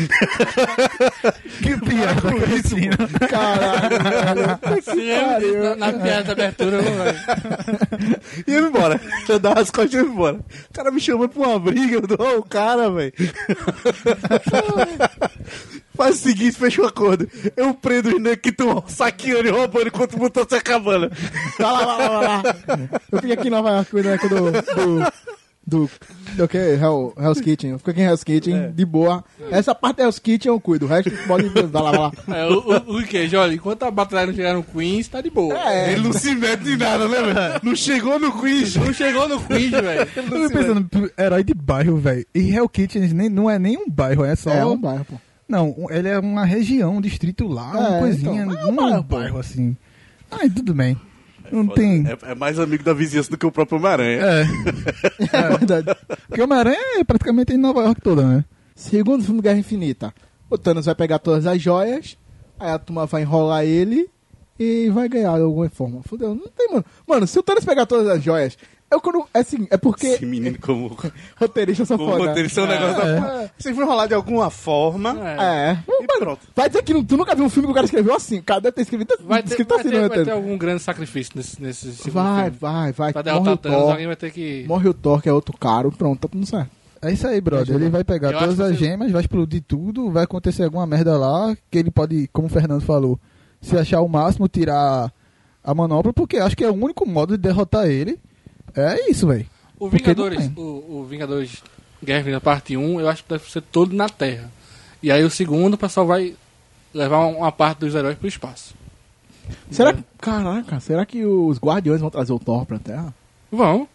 [1.63, 2.97] Que piada, Cristina.
[3.29, 4.59] Caralho, velho.
[4.83, 5.09] Sim,
[5.59, 6.91] na, na piada da abertura, eu não
[8.47, 9.01] E eu ia embora.
[9.29, 10.37] Eu dava as costas e ia embora.
[10.37, 13.13] O cara me chamando pra uma briga, eu dou o cara, velho.
[15.97, 17.29] Faz o seguinte, fecha o acordo.
[17.57, 21.11] Eu prendo os negros que estão saqueando e roubando enquanto o mundo tá se acabando.
[21.59, 22.43] Vai lá, vai lá, vai lá.
[23.13, 24.51] Eu fico aqui em Nova York cuidando aqui do.
[24.51, 25.13] do...
[25.67, 25.91] Do,
[26.37, 26.59] do que?
[26.59, 27.71] Hell, Hell's Kitchen.
[27.71, 29.25] Eu fico aqui em Hell's Kitchen, de boa.
[29.51, 30.85] Essa parte da Hell's Kitchen eu cuido.
[30.85, 31.49] O resto pode.
[31.49, 32.13] Vai lá, lá.
[32.37, 35.31] É, o, o, o queijo, olha, enquanto a batalha não chegar no Queens, tá de
[35.31, 35.57] boa.
[35.59, 35.93] É.
[35.93, 37.61] Ele não se mete em nada, né, velho?
[37.63, 38.77] Não chegou no quiz.
[38.77, 40.09] Não chegou no Queens, velho.
[40.15, 42.27] Eu tô pensando, herói de bairro, velho.
[42.35, 44.51] E Hell Kitchen nem, não é nem um bairro, é só.
[44.51, 45.15] É um bairro, pô.
[45.49, 48.45] Não, ele é uma região, um distrito lá, uma É, coisinha.
[48.45, 49.77] então, é não um é um bairro, assim.
[50.31, 50.97] Ai, tudo bem.
[51.53, 52.05] Não tem.
[52.07, 54.21] É, é mais amigo da vizinhança do que o próprio Homem-Aranha.
[54.23, 54.45] É.
[55.37, 55.99] É verdade.
[56.27, 58.45] Porque o Homem-Aranha é praticamente em Nova York toda, né?
[58.75, 60.15] Segundo filme Guerra Infinita.
[60.49, 62.17] O Thanos vai pegar todas as joias,
[62.59, 64.09] aí a turma vai enrolar ele
[64.59, 66.01] e vai ganhar de alguma forma.
[66.05, 66.85] Fudeu, não tem, mano.
[67.07, 68.57] Mano, se o Thanos pegar todas as joias,
[68.95, 69.25] eu quando.
[69.35, 70.07] É assim, é porque.
[70.07, 70.97] Esse menino como,
[71.37, 72.29] Roteirista só como foda.
[72.29, 73.21] roteirista é um negócio É.
[73.21, 73.51] da...
[73.59, 75.11] Se for enrolar de alguma forma...
[75.23, 75.71] É.
[75.71, 75.79] É.
[75.89, 76.41] E Mano, pronto.
[76.55, 78.39] vai dizer que não- tu nunca viu um filme que o cara escreveu assim.
[78.39, 80.39] O cara deve ter escrito, Vai ter, escrito vai, assim ter, vai ter roteiro.
[80.39, 82.59] algum grande sacrifício nesse, nesse segundo Vai, filme.
[82.61, 83.13] vai, vai.
[83.13, 83.91] Pra Morre derrotar o Thanos, Thor.
[83.91, 84.65] alguém vai ter que...
[84.67, 85.91] Morre o Thor, que é outro caro.
[85.93, 86.71] Pronto, tá tudo certo.
[87.03, 87.75] É isso aí, brother.
[87.77, 91.17] Ele vai pegar Eu todas as você- gemas, vai explodir tudo, vai acontecer alguma merda
[91.19, 93.21] lá, que ele pode, como o Fernando falou,
[93.61, 95.13] se achar o máximo, tirar
[95.63, 98.19] a manopla, porque acho que é o único modo de derrotar ele.
[98.77, 99.47] É isso, velho.
[99.79, 100.61] O Vingadores, o,
[101.01, 101.63] o Vingadores
[102.03, 104.51] Guerra Infinita parte 1, eu acho que deve ser todo na Terra.
[105.03, 106.35] E aí o segundo, o pessoal vai
[106.93, 108.75] levar uma parte dos heróis pro espaço.
[109.71, 110.03] Será que.
[110.19, 113.13] Caraca, será que os guardiões vão trazer o Thor pra Terra?
[113.53, 113.87] Vão,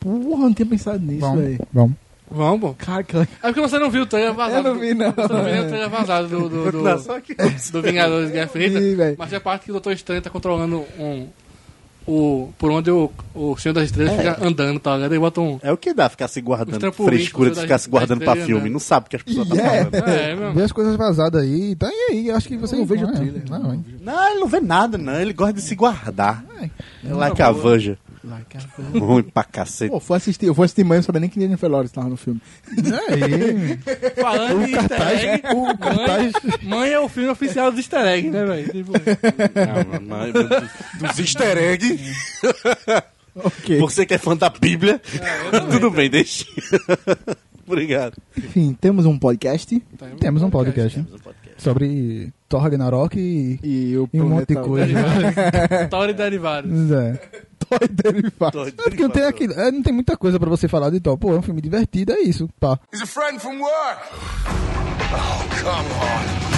[0.00, 1.66] Porra, não tinha pensado nisso, Vamos, velho.
[1.72, 1.96] vamos.
[2.30, 2.74] vão, pô.
[2.74, 3.34] Cara, que legal.
[3.42, 4.68] É porque você não viu o trailer vazado.
[4.68, 5.10] Eu não vi, não.
[5.12, 7.34] Você não viu nem o trailer vazado do, do, do, que-
[7.72, 8.80] do Vingadores Guerra Infinita.
[8.80, 9.16] Vi, velho.
[9.18, 11.28] Mas é a parte que o Doutor Estranho tá controlando um...
[12.10, 15.12] O, por onde o, o Senhor das Estrelas fica andando, tá ligado?
[15.12, 15.60] Aí bota um...
[15.62, 18.64] É o que dá ficar se guardando frescura de ficar se guardando pra filme.
[18.64, 18.70] né?
[18.70, 19.90] Não sabe o que as pessoas estão Yeah.
[19.90, 20.08] falando.
[20.08, 20.54] É, meu.
[20.54, 23.12] Vê as coisas vazadas aí, tá aí, acho que você Eu não vejo é, o
[23.12, 23.42] trailer.
[23.50, 23.58] Não,
[24.00, 25.20] não ele não vê nada, não.
[25.20, 26.42] Ele gosta de se guardar.
[26.62, 26.70] É.
[27.10, 27.98] É like a Vanja.
[28.28, 28.60] Like a-
[28.98, 29.90] Ruim pra cacete.
[29.90, 32.08] Pô, fui assistir, eu fui assistir mãe, eu não sabia nem que Jennifer Lawrence tava
[32.08, 32.40] no filme.
[33.08, 33.78] É aí.
[34.20, 36.32] Falando de easter egg, o cartaz.
[36.32, 38.72] mãe, mãe é o filme oficial do easter egg, né, velho?
[38.72, 42.12] Tipo, Não, não, dos, easter eggs.
[43.34, 43.78] Ok.
[43.78, 45.00] Você que é fã da Bíblia.
[45.70, 46.44] Tudo bem, deixa.
[47.66, 48.16] Obrigado.
[48.36, 49.80] Enfim, temos um podcast
[50.18, 51.04] Temos um podcast
[51.58, 55.88] sobre Thor Ragnarok e, e o e um monte de planeta- coisa.
[55.90, 56.90] Thor e derivados.
[56.90, 57.20] É.
[58.50, 58.68] Toy.
[58.68, 61.18] É porque não tem, aquilo, é, não tem muita coisa pra você falar de Thor.
[61.18, 62.48] Pô, é um filme divertido, é isso.
[62.58, 62.78] Pá.
[62.92, 64.02] He's a friend from work.
[65.12, 66.48] Oh, come on.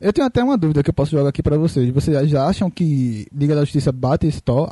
[0.00, 1.88] Eu tenho até uma dúvida que eu posso jogar aqui pra vocês.
[1.90, 4.68] Vocês já acham que Liga da Justiça bate esse Thor?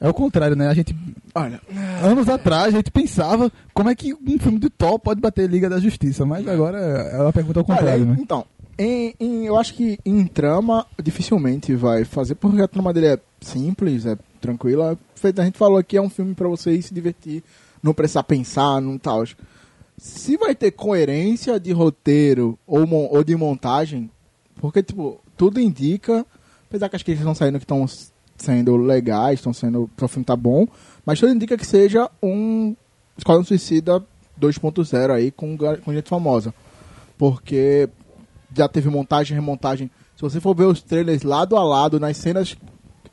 [0.00, 0.68] É o contrário, né?
[0.68, 0.94] A gente,
[1.34, 1.60] Olha,
[2.02, 5.70] anos atrás, a gente pensava como é que um filme de Thor pode bater Liga
[5.70, 6.26] da Justiça.
[6.26, 8.16] Mas agora é uma pergunta ao contrário, olha, né?
[8.20, 8.44] então,
[8.78, 13.18] em, em- eu acho que em trama dificilmente vai fazer, porque a trama dele é
[13.40, 14.96] simples, é tranquila.
[15.22, 17.42] A gente falou aqui, é um filme pra você ir se divertir,
[17.82, 19.24] não precisar pensar, não tal.
[19.96, 24.08] Se vai ter coerência de roteiro ou, ou de montagem,
[24.60, 26.24] porque, tipo, tudo indica,
[26.68, 27.84] apesar que as críticas estão saindo que estão
[28.36, 30.66] sendo legais, estão sendo, o filme tá bom,
[31.04, 32.76] mas tudo indica que seja um
[33.16, 34.00] Esquadrão Suicida
[34.40, 36.54] 2.0 aí com, com gente famosa.
[37.16, 37.88] Porque
[38.54, 39.90] já teve montagem, remontagem.
[40.16, 42.56] Se você for ver os trailers lado a lado, nas cenas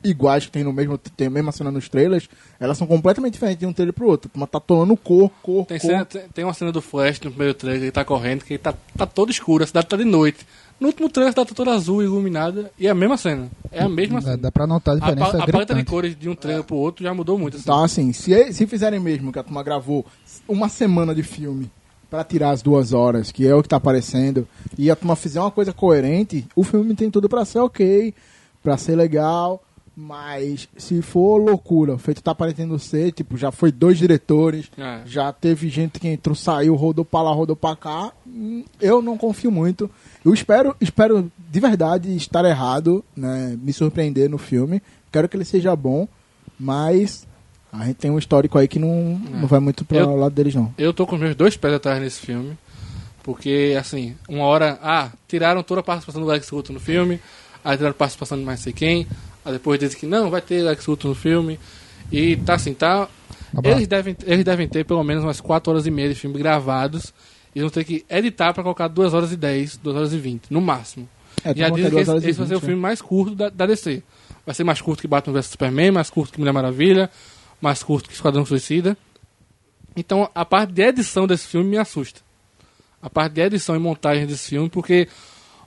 [0.04, 2.28] iguais que tem no mesmo, tem a mesma cena nos trailers,
[2.60, 4.30] elas são completamente diferentes de um trailer pro outro.
[4.34, 5.90] Uma tá tomando cor, cor, Tem, cor.
[5.90, 8.58] cena- tem, tem uma cena do Flash no primeiro trailer, ele tá correndo, que ele
[8.58, 10.46] tá, tá todo escuro, a cidade tá de noite.
[10.78, 13.48] No último trailer a cidade tá toda azul, iluminada, e é a mesma cena.
[13.72, 14.36] É a mesma Dá, cena.
[14.36, 16.76] dá pra notar a A, diferença pa- a paleta de cores de um trailer pro
[16.76, 17.54] outro já mudou muito.
[17.56, 17.62] Assim.
[17.64, 20.04] Então, assim, se, se fizerem mesmo que a turma gravou
[20.46, 21.70] uma semana de filme
[22.10, 24.46] pra tirar as duas horas, que é o que tá aparecendo,
[24.78, 28.14] e a turma fizer uma coisa coerente, o filme tem tudo pra ser ok,
[28.62, 29.62] pra ser legal,
[29.98, 35.00] mas se for loucura, feito tá aparecendo ser, tipo, já foi dois diretores, É.
[35.06, 39.16] já teve gente que entrou, saiu, rodou pra lá, rodou pra cá, hum, eu não
[39.16, 39.90] confio muito.
[40.24, 45.44] Eu espero, espero de verdade estar errado, né, me surpreender no filme, quero que ele
[45.46, 46.06] seja bom,
[46.60, 47.25] mas
[47.80, 50.54] a gente tem um histórico aí que não, não vai muito para o lado deles,
[50.54, 50.72] não.
[50.78, 52.56] Eu tô com os meus dois pés atrás nesse filme.
[53.22, 54.78] Porque, assim, uma hora.
[54.80, 57.20] Ah, tiraram toda a participação do Lex Luthor no filme.
[57.64, 59.06] Aí tiraram a participação de mais sei quem.
[59.44, 61.58] Aí depois dizem que não, vai ter Lex Luthor no filme.
[62.12, 63.08] E tá assim, tá.
[63.52, 63.78] Abaixo.
[63.78, 67.12] Eles devem, eles devem ter pelo menos umas 4 horas e meia de filme gravados.
[67.52, 70.50] E vão ter que editar pra colocar 2 horas e 10, 2 horas e 20,
[70.50, 71.08] no máximo.
[71.42, 73.34] É, Já turma dizem que esse, e esse vai ser o vinte, filme mais curto
[73.34, 74.02] da, da DC.
[74.44, 77.10] Vai ser mais curto que Batman vs Superman, mais curto que Mulher Maravilha,
[77.60, 78.96] mais curto que Esquadrão Suicida.
[79.96, 82.20] Então a parte de edição desse filme me assusta.
[83.00, 85.08] A parte de edição e montagem desse filme, porque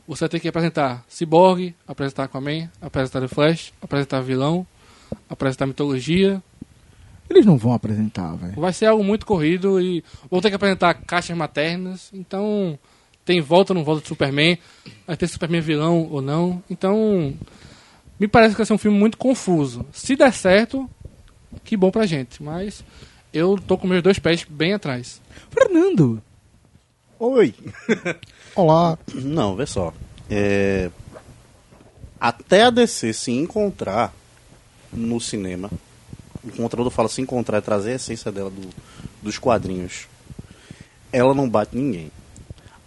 [0.07, 4.65] você ter que apresentar Cyborg, apresentar Aquaman, apresentar o Flash, apresentar vilão,
[5.29, 6.41] apresentar mitologia.
[7.29, 8.59] Eles não vão apresentar, velho.
[8.59, 12.09] Vai ser algo muito corrido e vão ter que apresentar caixas maternas.
[12.11, 12.77] Então
[13.23, 14.57] tem volta ou não volta de Superman,
[15.05, 16.63] vai ter Superman vilão ou não.
[16.67, 17.35] Então
[18.19, 19.85] me parece que vai ser um filme muito confuso.
[19.91, 20.89] Se der certo,
[21.63, 22.41] que bom pra gente.
[22.43, 22.83] Mas
[23.33, 25.21] eu tô com meus dois pés bem atrás.
[25.51, 26.21] Fernando!
[27.19, 27.53] Oi.
[28.55, 28.97] Olá.
[29.13, 29.93] Não, vê só.
[30.29, 30.89] É,
[32.19, 34.13] Até a DC se encontrar
[34.91, 35.69] no cinema,
[36.43, 38.69] encontrar, eu falo se encontrar, é trazer a essência dela do-
[39.21, 40.07] dos quadrinhos,
[41.11, 42.11] ela não bate ninguém.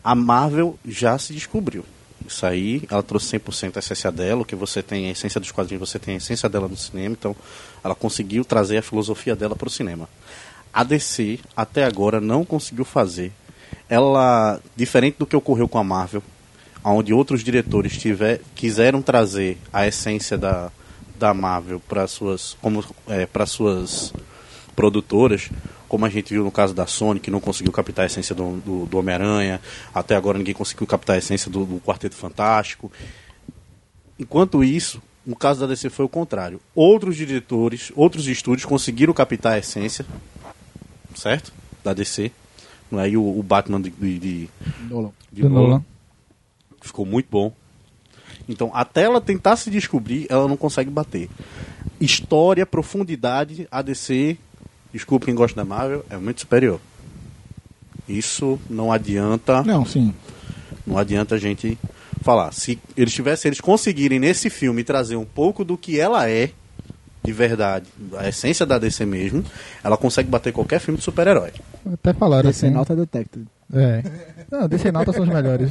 [0.03, 1.85] A Marvel já se descobriu.
[2.27, 5.51] Isso aí, ela trouxe 100% a essência dela, o que você tem, a essência dos
[5.51, 7.37] quadrinhos, você tem a essência dela no cinema, então
[7.83, 10.09] ela conseguiu trazer a filosofia dela para o cinema.
[10.73, 13.33] A DC, até agora, não conseguiu fazer.
[13.89, 16.23] Ela, diferente do que ocorreu com a Marvel,
[16.85, 20.71] onde outros diretores tiver, quiseram trazer a essência da,
[21.19, 24.13] da Marvel para suas, como, é, para suas
[24.75, 25.51] produtoras,
[25.93, 28.57] como a gente viu no caso da Sony, que não conseguiu captar a essência do,
[28.61, 29.61] do, do Homem-Aranha,
[29.95, 32.91] até agora ninguém conseguiu captar a essência do, do Quarteto Fantástico.
[34.19, 36.63] Enquanto isso, no caso da DC foi o contrário.
[36.75, 40.07] Outros diretores, outros estúdios conseguiram captar a essência,
[41.15, 41.53] certo?
[41.85, 42.33] Da DC.
[42.93, 44.49] Aí o, o Batman de, de, de,
[44.89, 45.13] Nolan.
[45.31, 45.85] de Nolan.
[46.81, 47.53] ficou muito bom.
[48.49, 51.29] Então, até ela tentar se descobrir, ela não consegue bater.
[52.01, 54.39] História, profundidade, a DC,
[54.93, 56.81] desculpa quem gosta da Marvel, é muito superior.
[58.09, 60.13] Isso não adianta, Não, sim.
[60.87, 61.79] não adianta a gente
[62.23, 62.53] falar.
[62.53, 66.51] Se eles tivessem, eles conseguirem nesse filme trazer um pouco do que ela é
[67.25, 67.87] de verdade,
[68.19, 69.45] a essência da DC mesmo,
[69.85, 71.53] ela consegue bater qualquer filme de super-herói.
[71.93, 72.75] Até falaram DC assim.
[72.75, 73.47] Nota Detected.
[73.73, 74.03] É.
[74.51, 75.71] Não, DC Nota são os melhores.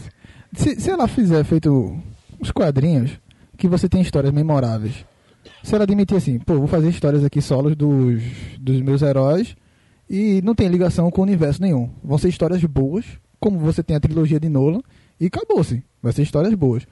[0.56, 1.98] Se, se ela fizer feito
[2.40, 3.12] os quadrinhos,
[3.58, 5.06] que você tem histórias memoráveis.
[5.64, 8.22] Se ela admitir assim, pô, vou fazer histórias aqui solos dos,
[8.60, 9.56] dos meus heróis
[10.10, 11.90] e não tem ligação com o universo nenhum.
[12.04, 13.06] Vão ser histórias boas,
[13.40, 14.82] como você tem a trilogia de Nolan,
[15.20, 15.84] e acabou-se.
[16.02, 16.86] Vai ser histórias boas.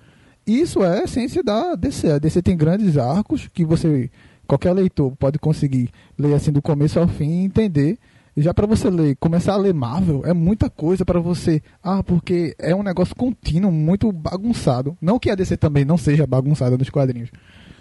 [0.46, 2.12] Isso é a essência da DC.
[2.12, 4.10] A DC tem grandes arcos que você,
[4.48, 7.98] qualquer leitor pode conseguir ler assim do começo ao fim e entender.
[8.38, 11.62] Já para você ler, começar a ler Marvel, é muita coisa para você.
[11.84, 14.98] Ah, porque é um negócio contínuo, muito bagunçado.
[15.02, 17.30] Não que a DC também não seja bagunçada nos quadrinhos.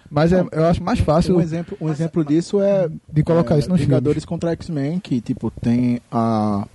[0.09, 3.59] Mas é- eu acho mais fácil Um exemplo, um exemplo disso é de colocar é,
[3.59, 6.67] isso nos Vingadores contra X-Men, que tipo tem a,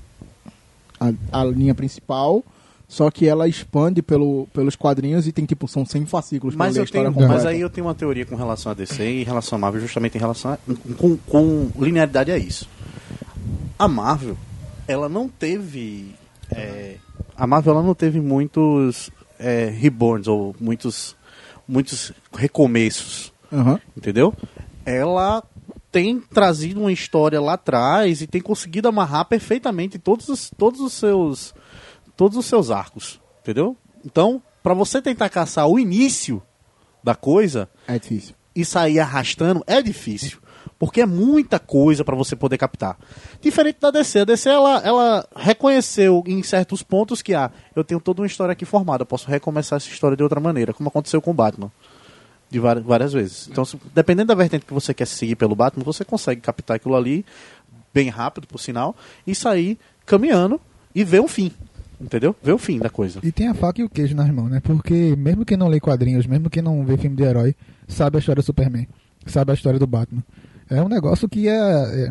[1.00, 2.44] a a linha principal,
[2.86, 6.86] só que ela expande pelo, pelos quadrinhos e tem tipo são 100 fascículos Mas, eu
[6.86, 9.60] tenho, mas aí eu tenho uma teoria com relação a DC e em relação a
[9.60, 10.58] Marvel, justamente em relação a,
[10.96, 12.68] com, com linearidade a isso.
[13.78, 14.36] A Marvel,
[14.86, 16.14] ela não teve.
[16.50, 16.96] é,
[17.36, 21.16] a Marvel ela não teve muitos é, reborns ou muitos,
[21.66, 23.32] muitos recomeços.
[23.52, 23.80] Aham.
[23.96, 24.34] Entendeu?
[24.84, 25.42] Ela
[25.92, 30.92] tem trazido uma história lá atrás e tem conseguido amarrar perfeitamente todos os, todos os
[30.92, 31.54] seus
[32.16, 33.76] todos os seus arcos, entendeu?
[34.04, 36.40] Então, pra você tentar caçar o início
[37.02, 38.34] da coisa É difícil.
[38.54, 40.38] e sair arrastando é difícil,
[40.86, 42.98] porque é muita coisa pra você poder captar.
[43.40, 48.00] Diferente da DC, a DC ela, ela reconheceu em certos pontos que ah, eu tenho
[48.00, 51.22] toda uma história aqui formada, eu posso recomeçar essa história de outra maneira, como aconteceu
[51.22, 51.70] com o Batman
[52.50, 53.48] de várias, várias vezes.
[53.50, 56.94] Então, se- dependendo da vertente que você quer seguir pelo Batman, você consegue captar aquilo
[56.94, 57.24] ali
[57.92, 58.94] bem rápido, por sinal,
[59.26, 60.60] e sair caminhando
[60.94, 61.50] e ver um fim.
[62.00, 62.34] Entendeu?
[62.42, 63.20] Ver o fim da coisa.
[63.22, 64.60] E tem a faca e o queijo nas mãos, né?
[64.60, 67.54] Porque mesmo quem não lê quadrinhos, mesmo quem não vê filme de herói,
[67.88, 68.86] sabe a história do Superman,
[69.26, 70.22] sabe a história do Batman.
[70.70, 72.10] É um negócio que é, é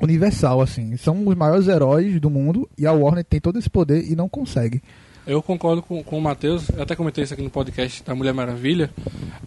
[0.00, 0.96] universal, assim.
[0.96, 4.28] São os maiores heróis do mundo e a Warner tem todo esse poder e não
[4.28, 4.82] consegue.
[5.26, 8.34] Eu concordo com, com o Matheus, eu até comentei isso aqui no podcast da Mulher
[8.34, 8.90] Maravilha.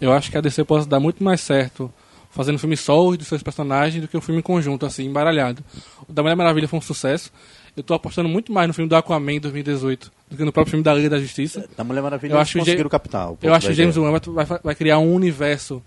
[0.02, 1.92] Eu acho que a DC pode dar muito mais certo
[2.32, 5.64] fazendo filme solo dos seus personagens do que um filme em conjunto, assim, embaralhado.
[6.08, 7.32] O da Mulher Maravilha foi um sucesso.
[7.76, 10.72] Eu tô apostando muito mais no filme do Aquaman em 2018 do que no próprio
[10.72, 11.68] filme da Liga da Justiça.
[11.78, 13.28] Da Mulher Maravilha Eu acho conseguiram captar.
[13.28, 13.96] pouco Eu acho que James.
[13.98, 15.82] Wan vai, vai, vai criar um universo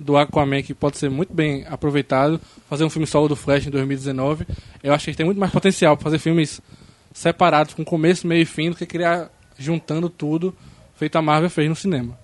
[0.00, 2.40] do Aquaman que pode ser muito bem aproveitado.
[2.68, 4.46] Fazer um filme solo do Flash em 2019.
[4.82, 6.60] Eu acho que ele tem muito mais potencial para fazer filmes
[7.12, 10.54] separados, com começo, meio e fim, do que criar juntando tudo,
[10.94, 12.18] feito a Marvel fez no cinema.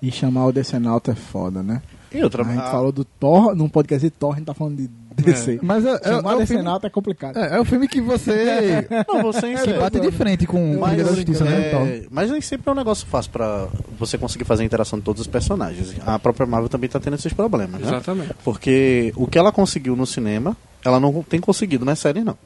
[0.00, 1.82] E chamar o Decenalta é foda, né?
[2.10, 4.76] E outra, A gente falou do Thor, num podcast de Thor, a gente tá falando
[4.76, 5.58] de DC.
[5.62, 7.36] Mas é, é, é, o filme, Decenalta é complicado.
[7.38, 10.80] é, é o filme que você Não, você que insere- bate de frente com o
[10.80, 11.52] Mas, Liga da Justiça, né?
[11.60, 13.68] É, mas nem sempre é um negócio fácil pra
[13.98, 15.94] você conseguir fazer a interação de todos os personagens.
[16.06, 17.86] A própria Marvel também tá tendo esses problemas, né?
[17.88, 18.34] Exatamente.
[18.44, 22.36] Porque o que ela conseguiu no cinema, ela não tem conseguido na série, não.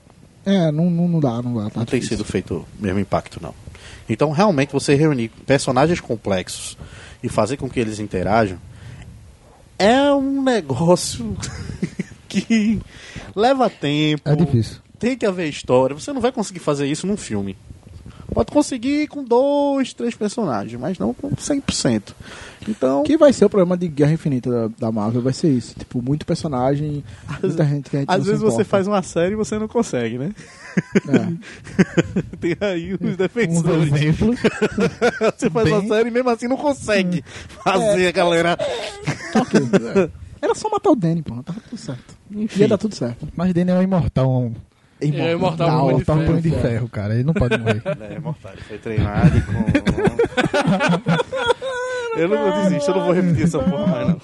[0.44, 1.70] É, não, não, não dá, não dá.
[1.70, 2.18] Tá Não tem difícil.
[2.18, 3.52] sido feito o mesmo impacto, não.
[4.08, 6.78] Então, realmente, você reunir personagens complexos
[7.22, 8.56] e fazer com que eles interajam
[9.78, 11.36] é um negócio
[12.42, 12.80] que
[13.34, 14.22] leva tempo.
[14.28, 14.78] É difícil.
[14.98, 15.94] Tem que haver história.
[15.94, 17.56] Você não vai conseguir fazer isso num filme.
[18.32, 22.02] Pode conseguir com dois, três personagens, mas não com 100%.
[22.68, 25.74] Então, que vai ser o problema de Guerra Infinita da, da Marvel, vai ser isso.
[25.78, 27.02] Tipo, muito personagem,
[27.42, 30.18] muita gente que a gente às vezes você faz uma série e você não consegue,
[30.18, 30.32] né?
[31.08, 32.36] É.
[32.38, 33.92] Tem aí os defensores.
[33.92, 34.38] exemplos.
[35.38, 37.24] Você faz uma Bem- série e mesmo assim não consegue
[37.64, 38.58] fazer a galera.
[39.34, 39.60] Ok,
[39.94, 40.10] é.
[40.40, 42.16] Era só matar o Danny, pô, tava tudo certo.
[42.30, 42.60] Enfim.
[42.60, 43.26] Ia dar tudo certo.
[43.36, 44.30] Mas Daniel é imortal.
[44.30, 44.52] Um,
[45.00, 46.26] É, imortal, Não, Punho de imortal Ferro.
[46.30, 47.14] punho de ferro, cara.
[47.14, 47.82] Ele não pode morrer.
[48.10, 48.52] É, mortal.
[48.52, 49.64] Ele foi treinado com.
[52.18, 54.20] eu não vou desistir, eu não vou repetir essa porra mais, não.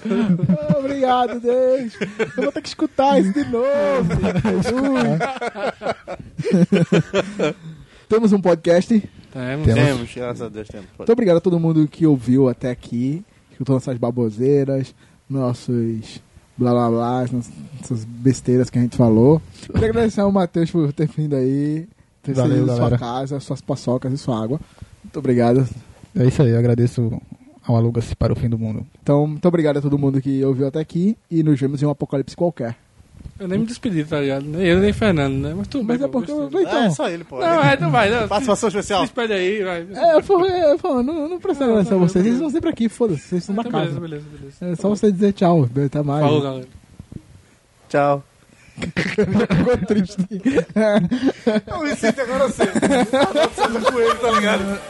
[0.59, 1.93] Ah, Obrigado, Deus.
[2.37, 4.13] Eu vou ter que escutar isso de novo.
[4.75, 5.19] Ui.
[8.09, 8.89] Temos um podcast.
[9.33, 9.67] Temos.
[9.67, 9.75] Temos.
[9.85, 10.87] Temos, graças a Deus, temos.
[10.99, 14.95] Muito obrigado a todo mundo que ouviu até aqui, escutou nossas baboseiras,
[15.33, 16.21] nossos
[16.57, 17.51] blá blá blá, essas-
[17.83, 19.41] essas besteiras que a gente falou.
[19.73, 21.89] Queria agradecer ao Matheus por ter vindo aí,
[22.23, 22.99] ter Valeu, sua galera.
[22.99, 24.61] casa, suas paçocas e sua água.
[25.03, 25.67] Muito obrigado.
[26.15, 27.21] É isso aí, eu agradeço
[27.65, 28.87] ao Aluga-se para o fim do mundo.
[29.03, 31.91] Então, muito obrigado a todo mundo que ouviu até aqui e nos vemos em um
[31.91, 32.77] apocalipse qualquer.
[33.39, 34.45] Eu nem me despedi, tá ligado?
[34.45, 35.53] Nem eu, nem Fernando, né?
[35.57, 36.07] Mas tudo Mas bem.
[36.07, 36.31] é porque.
[36.31, 37.41] pô, Então, é, só ele, pô.
[37.41, 38.27] Não, é, não vai, não.
[38.29, 39.03] Participação especial.
[39.03, 39.87] despede aí, vai.
[39.95, 42.35] É, eu falo, eu falo, não, não precisa Não, agradecer a não, vocês, não, vocês
[42.35, 43.99] estão sempre aqui, foda-se, vocês estão na Então, casa.
[43.99, 44.73] beleza, beleza, beleza.
[44.73, 46.23] É só você dizer tchau, até mais.
[46.25, 46.67] Falou, galera.
[47.89, 48.25] Tchau.
[48.77, 50.17] Ficou triste.
[51.67, 52.63] Eu me sinto agora assim.
[53.93, 54.81] com ele, tá ligado?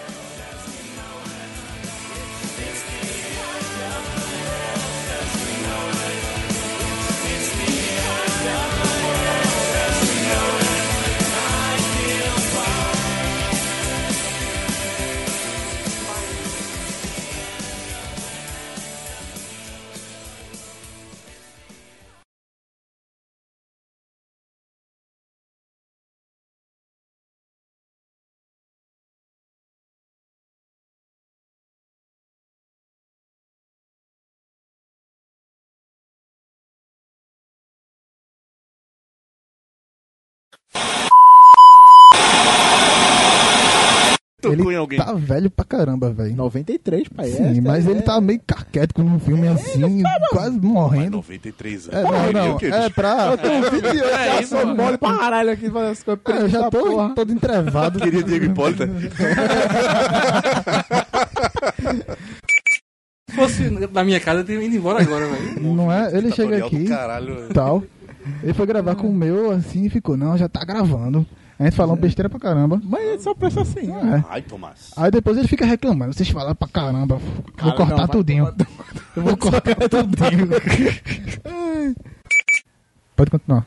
[44.48, 44.98] Ele em alguém.
[44.98, 46.35] tá velho pra caramba, velho.
[46.35, 47.28] 93, pai.
[47.31, 51.16] Sim, mas é- ele tá meio caquético num filme assim, quase Mas morrendo.
[51.19, 52.10] 93 É, anos.
[52.10, 53.27] não, Queria não, o quê, é pra...
[53.32, 54.82] Eu tenho 28, É já isso, sou mano.
[54.82, 57.14] mole pra caralho aqui fazendo as coisas É, eu já tô porra.
[57.14, 57.98] todo entrevado.
[58.02, 58.89] Queria Diego Hipólita.
[63.31, 65.60] Se fosse na minha casa, eu teria ido embora agora, velho.
[65.74, 66.16] Não é?
[66.16, 67.48] Ele chega aqui Caralho.
[67.55, 67.82] tal.
[68.43, 71.27] Ele foi gravar com o meu assim e ficou, não, já tá gravando.
[71.63, 72.81] A gente falou besteira pra caramba.
[72.83, 74.25] Mas ele só pensa assim, né?
[74.29, 74.33] É.
[74.35, 74.91] Ai, Tomás.
[74.97, 77.17] Aí depois ele fica reclamando, vocês falaram pra caramba.
[77.17, 78.55] Vou Cara, cortar não, vai tudinho.
[79.17, 80.49] Eu vou cortar tudinho.
[83.15, 83.67] Pode continuar.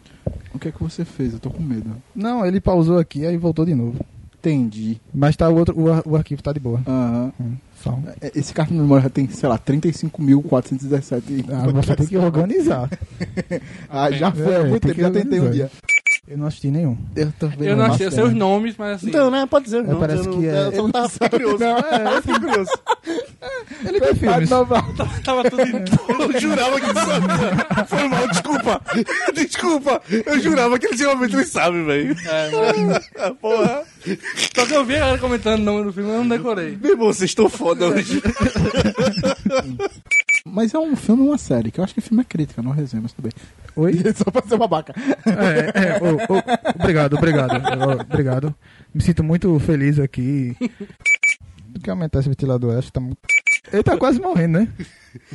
[0.54, 1.34] O que é que você fez?
[1.34, 1.96] Eu tô com medo.
[2.16, 3.98] Não, ele pausou aqui aí voltou de novo.
[4.40, 5.00] Entendi.
[5.14, 6.80] Mas tá o outro, o, ar- o arquivo tá de boa.
[6.86, 7.32] Aham.
[7.40, 7.98] Hum, só.
[8.22, 11.46] É, Esse cartão de memória já tem, sei lá, 35.417.
[11.52, 12.90] Ah, você tem que organizar.
[13.90, 15.72] Ah, já foi É, muito tem tempo, que já tentei um dia.
[16.28, 16.98] Eu não assisti nenhum.
[17.16, 19.10] Eu também Eu não achei, eu sei os nomes, mas assim.
[19.10, 19.46] Então, né?
[19.48, 19.82] Pode dizer.
[19.82, 21.58] É, não, parece que é- Eu só tava curioso.
[21.60, 22.72] Não, É, eu fiquei curioso.
[23.86, 24.50] Ele tem filmes.
[25.24, 26.34] Tava tudo em...
[26.34, 27.86] Eu jurava que ele sabia.
[27.88, 28.82] Foi mal, desculpa.
[29.34, 30.02] Desculpa.
[30.26, 32.16] Eu jurava que ele realmente ele sabe, velho.
[32.28, 33.84] É, Porra.
[34.56, 36.78] Só que eu vi a galera comentando o nome do filme, eu não decorei.
[36.82, 38.22] Meu irmão, vocês estão foda hoje.
[40.48, 42.72] Mas é um filme e uma série, que eu acho que filme é crítica, não
[42.72, 43.32] resenha, mas tudo bem.
[43.76, 43.94] Oi?
[44.16, 44.94] Só pra ser babaca.
[45.26, 46.42] É, é, ô, ô,
[46.80, 47.52] obrigado, obrigado.
[47.56, 48.56] Ô, Obrigado.
[48.94, 50.56] Me sinto muito feliz aqui.
[50.60, 53.18] Tem que aumentar esse ventilador, acho que tá muito...
[53.74, 54.68] Ele tá quase morrendo, né?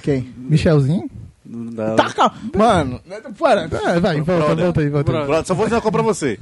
[0.01, 0.33] Quem?
[0.37, 1.11] Michelzinho?
[1.45, 1.97] Não dá.
[1.97, 2.35] Tá, calma.
[2.57, 3.01] Mano,
[3.37, 3.63] para.
[3.63, 5.45] É, vai, volta, volta aí, volta aí.
[5.45, 6.39] Só vou dizer uma coisa pra você.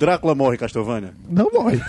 [0.00, 1.12] Drácula morre, Castlevania.
[1.28, 1.76] Não morre.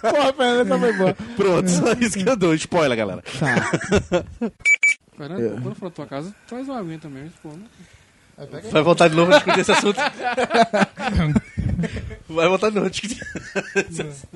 [0.00, 1.14] Porra, Fernanda, essa foi boa.
[1.36, 2.54] Pronto, só isso que eu dou.
[2.54, 3.22] Spoiler, galera.
[3.38, 4.24] Tá.
[5.14, 7.66] Fernando, quando for na tua casa, traz uma aguinha também, pô, né?
[8.70, 10.00] Vai voltar de novo a discutir esse assunto.
[12.26, 13.20] Vai voltar de novo a discutir.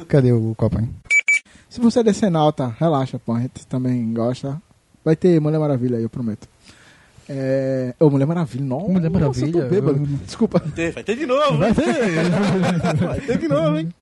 [0.09, 0.87] Cadê o copo aí?
[1.71, 3.33] Se você é decenalta, relaxa, pô.
[3.33, 4.61] A gente também gosta.
[5.03, 6.47] Vai ter Mulher Maravilha aí, eu prometo.
[7.33, 7.95] É...
[8.01, 8.89] Ô, Mulher Maravilha, nossa.
[8.91, 9.99] Mulher Nossa, eu tô Maravilha, bêbado.
[10.03, 10.61] eu- Desculpa.
[10.95, 11.75] Vai ter de novo, Vai hein?
[11.77, 13.05] ter.
[13.07, 13.89] Vai ter de novo, hein?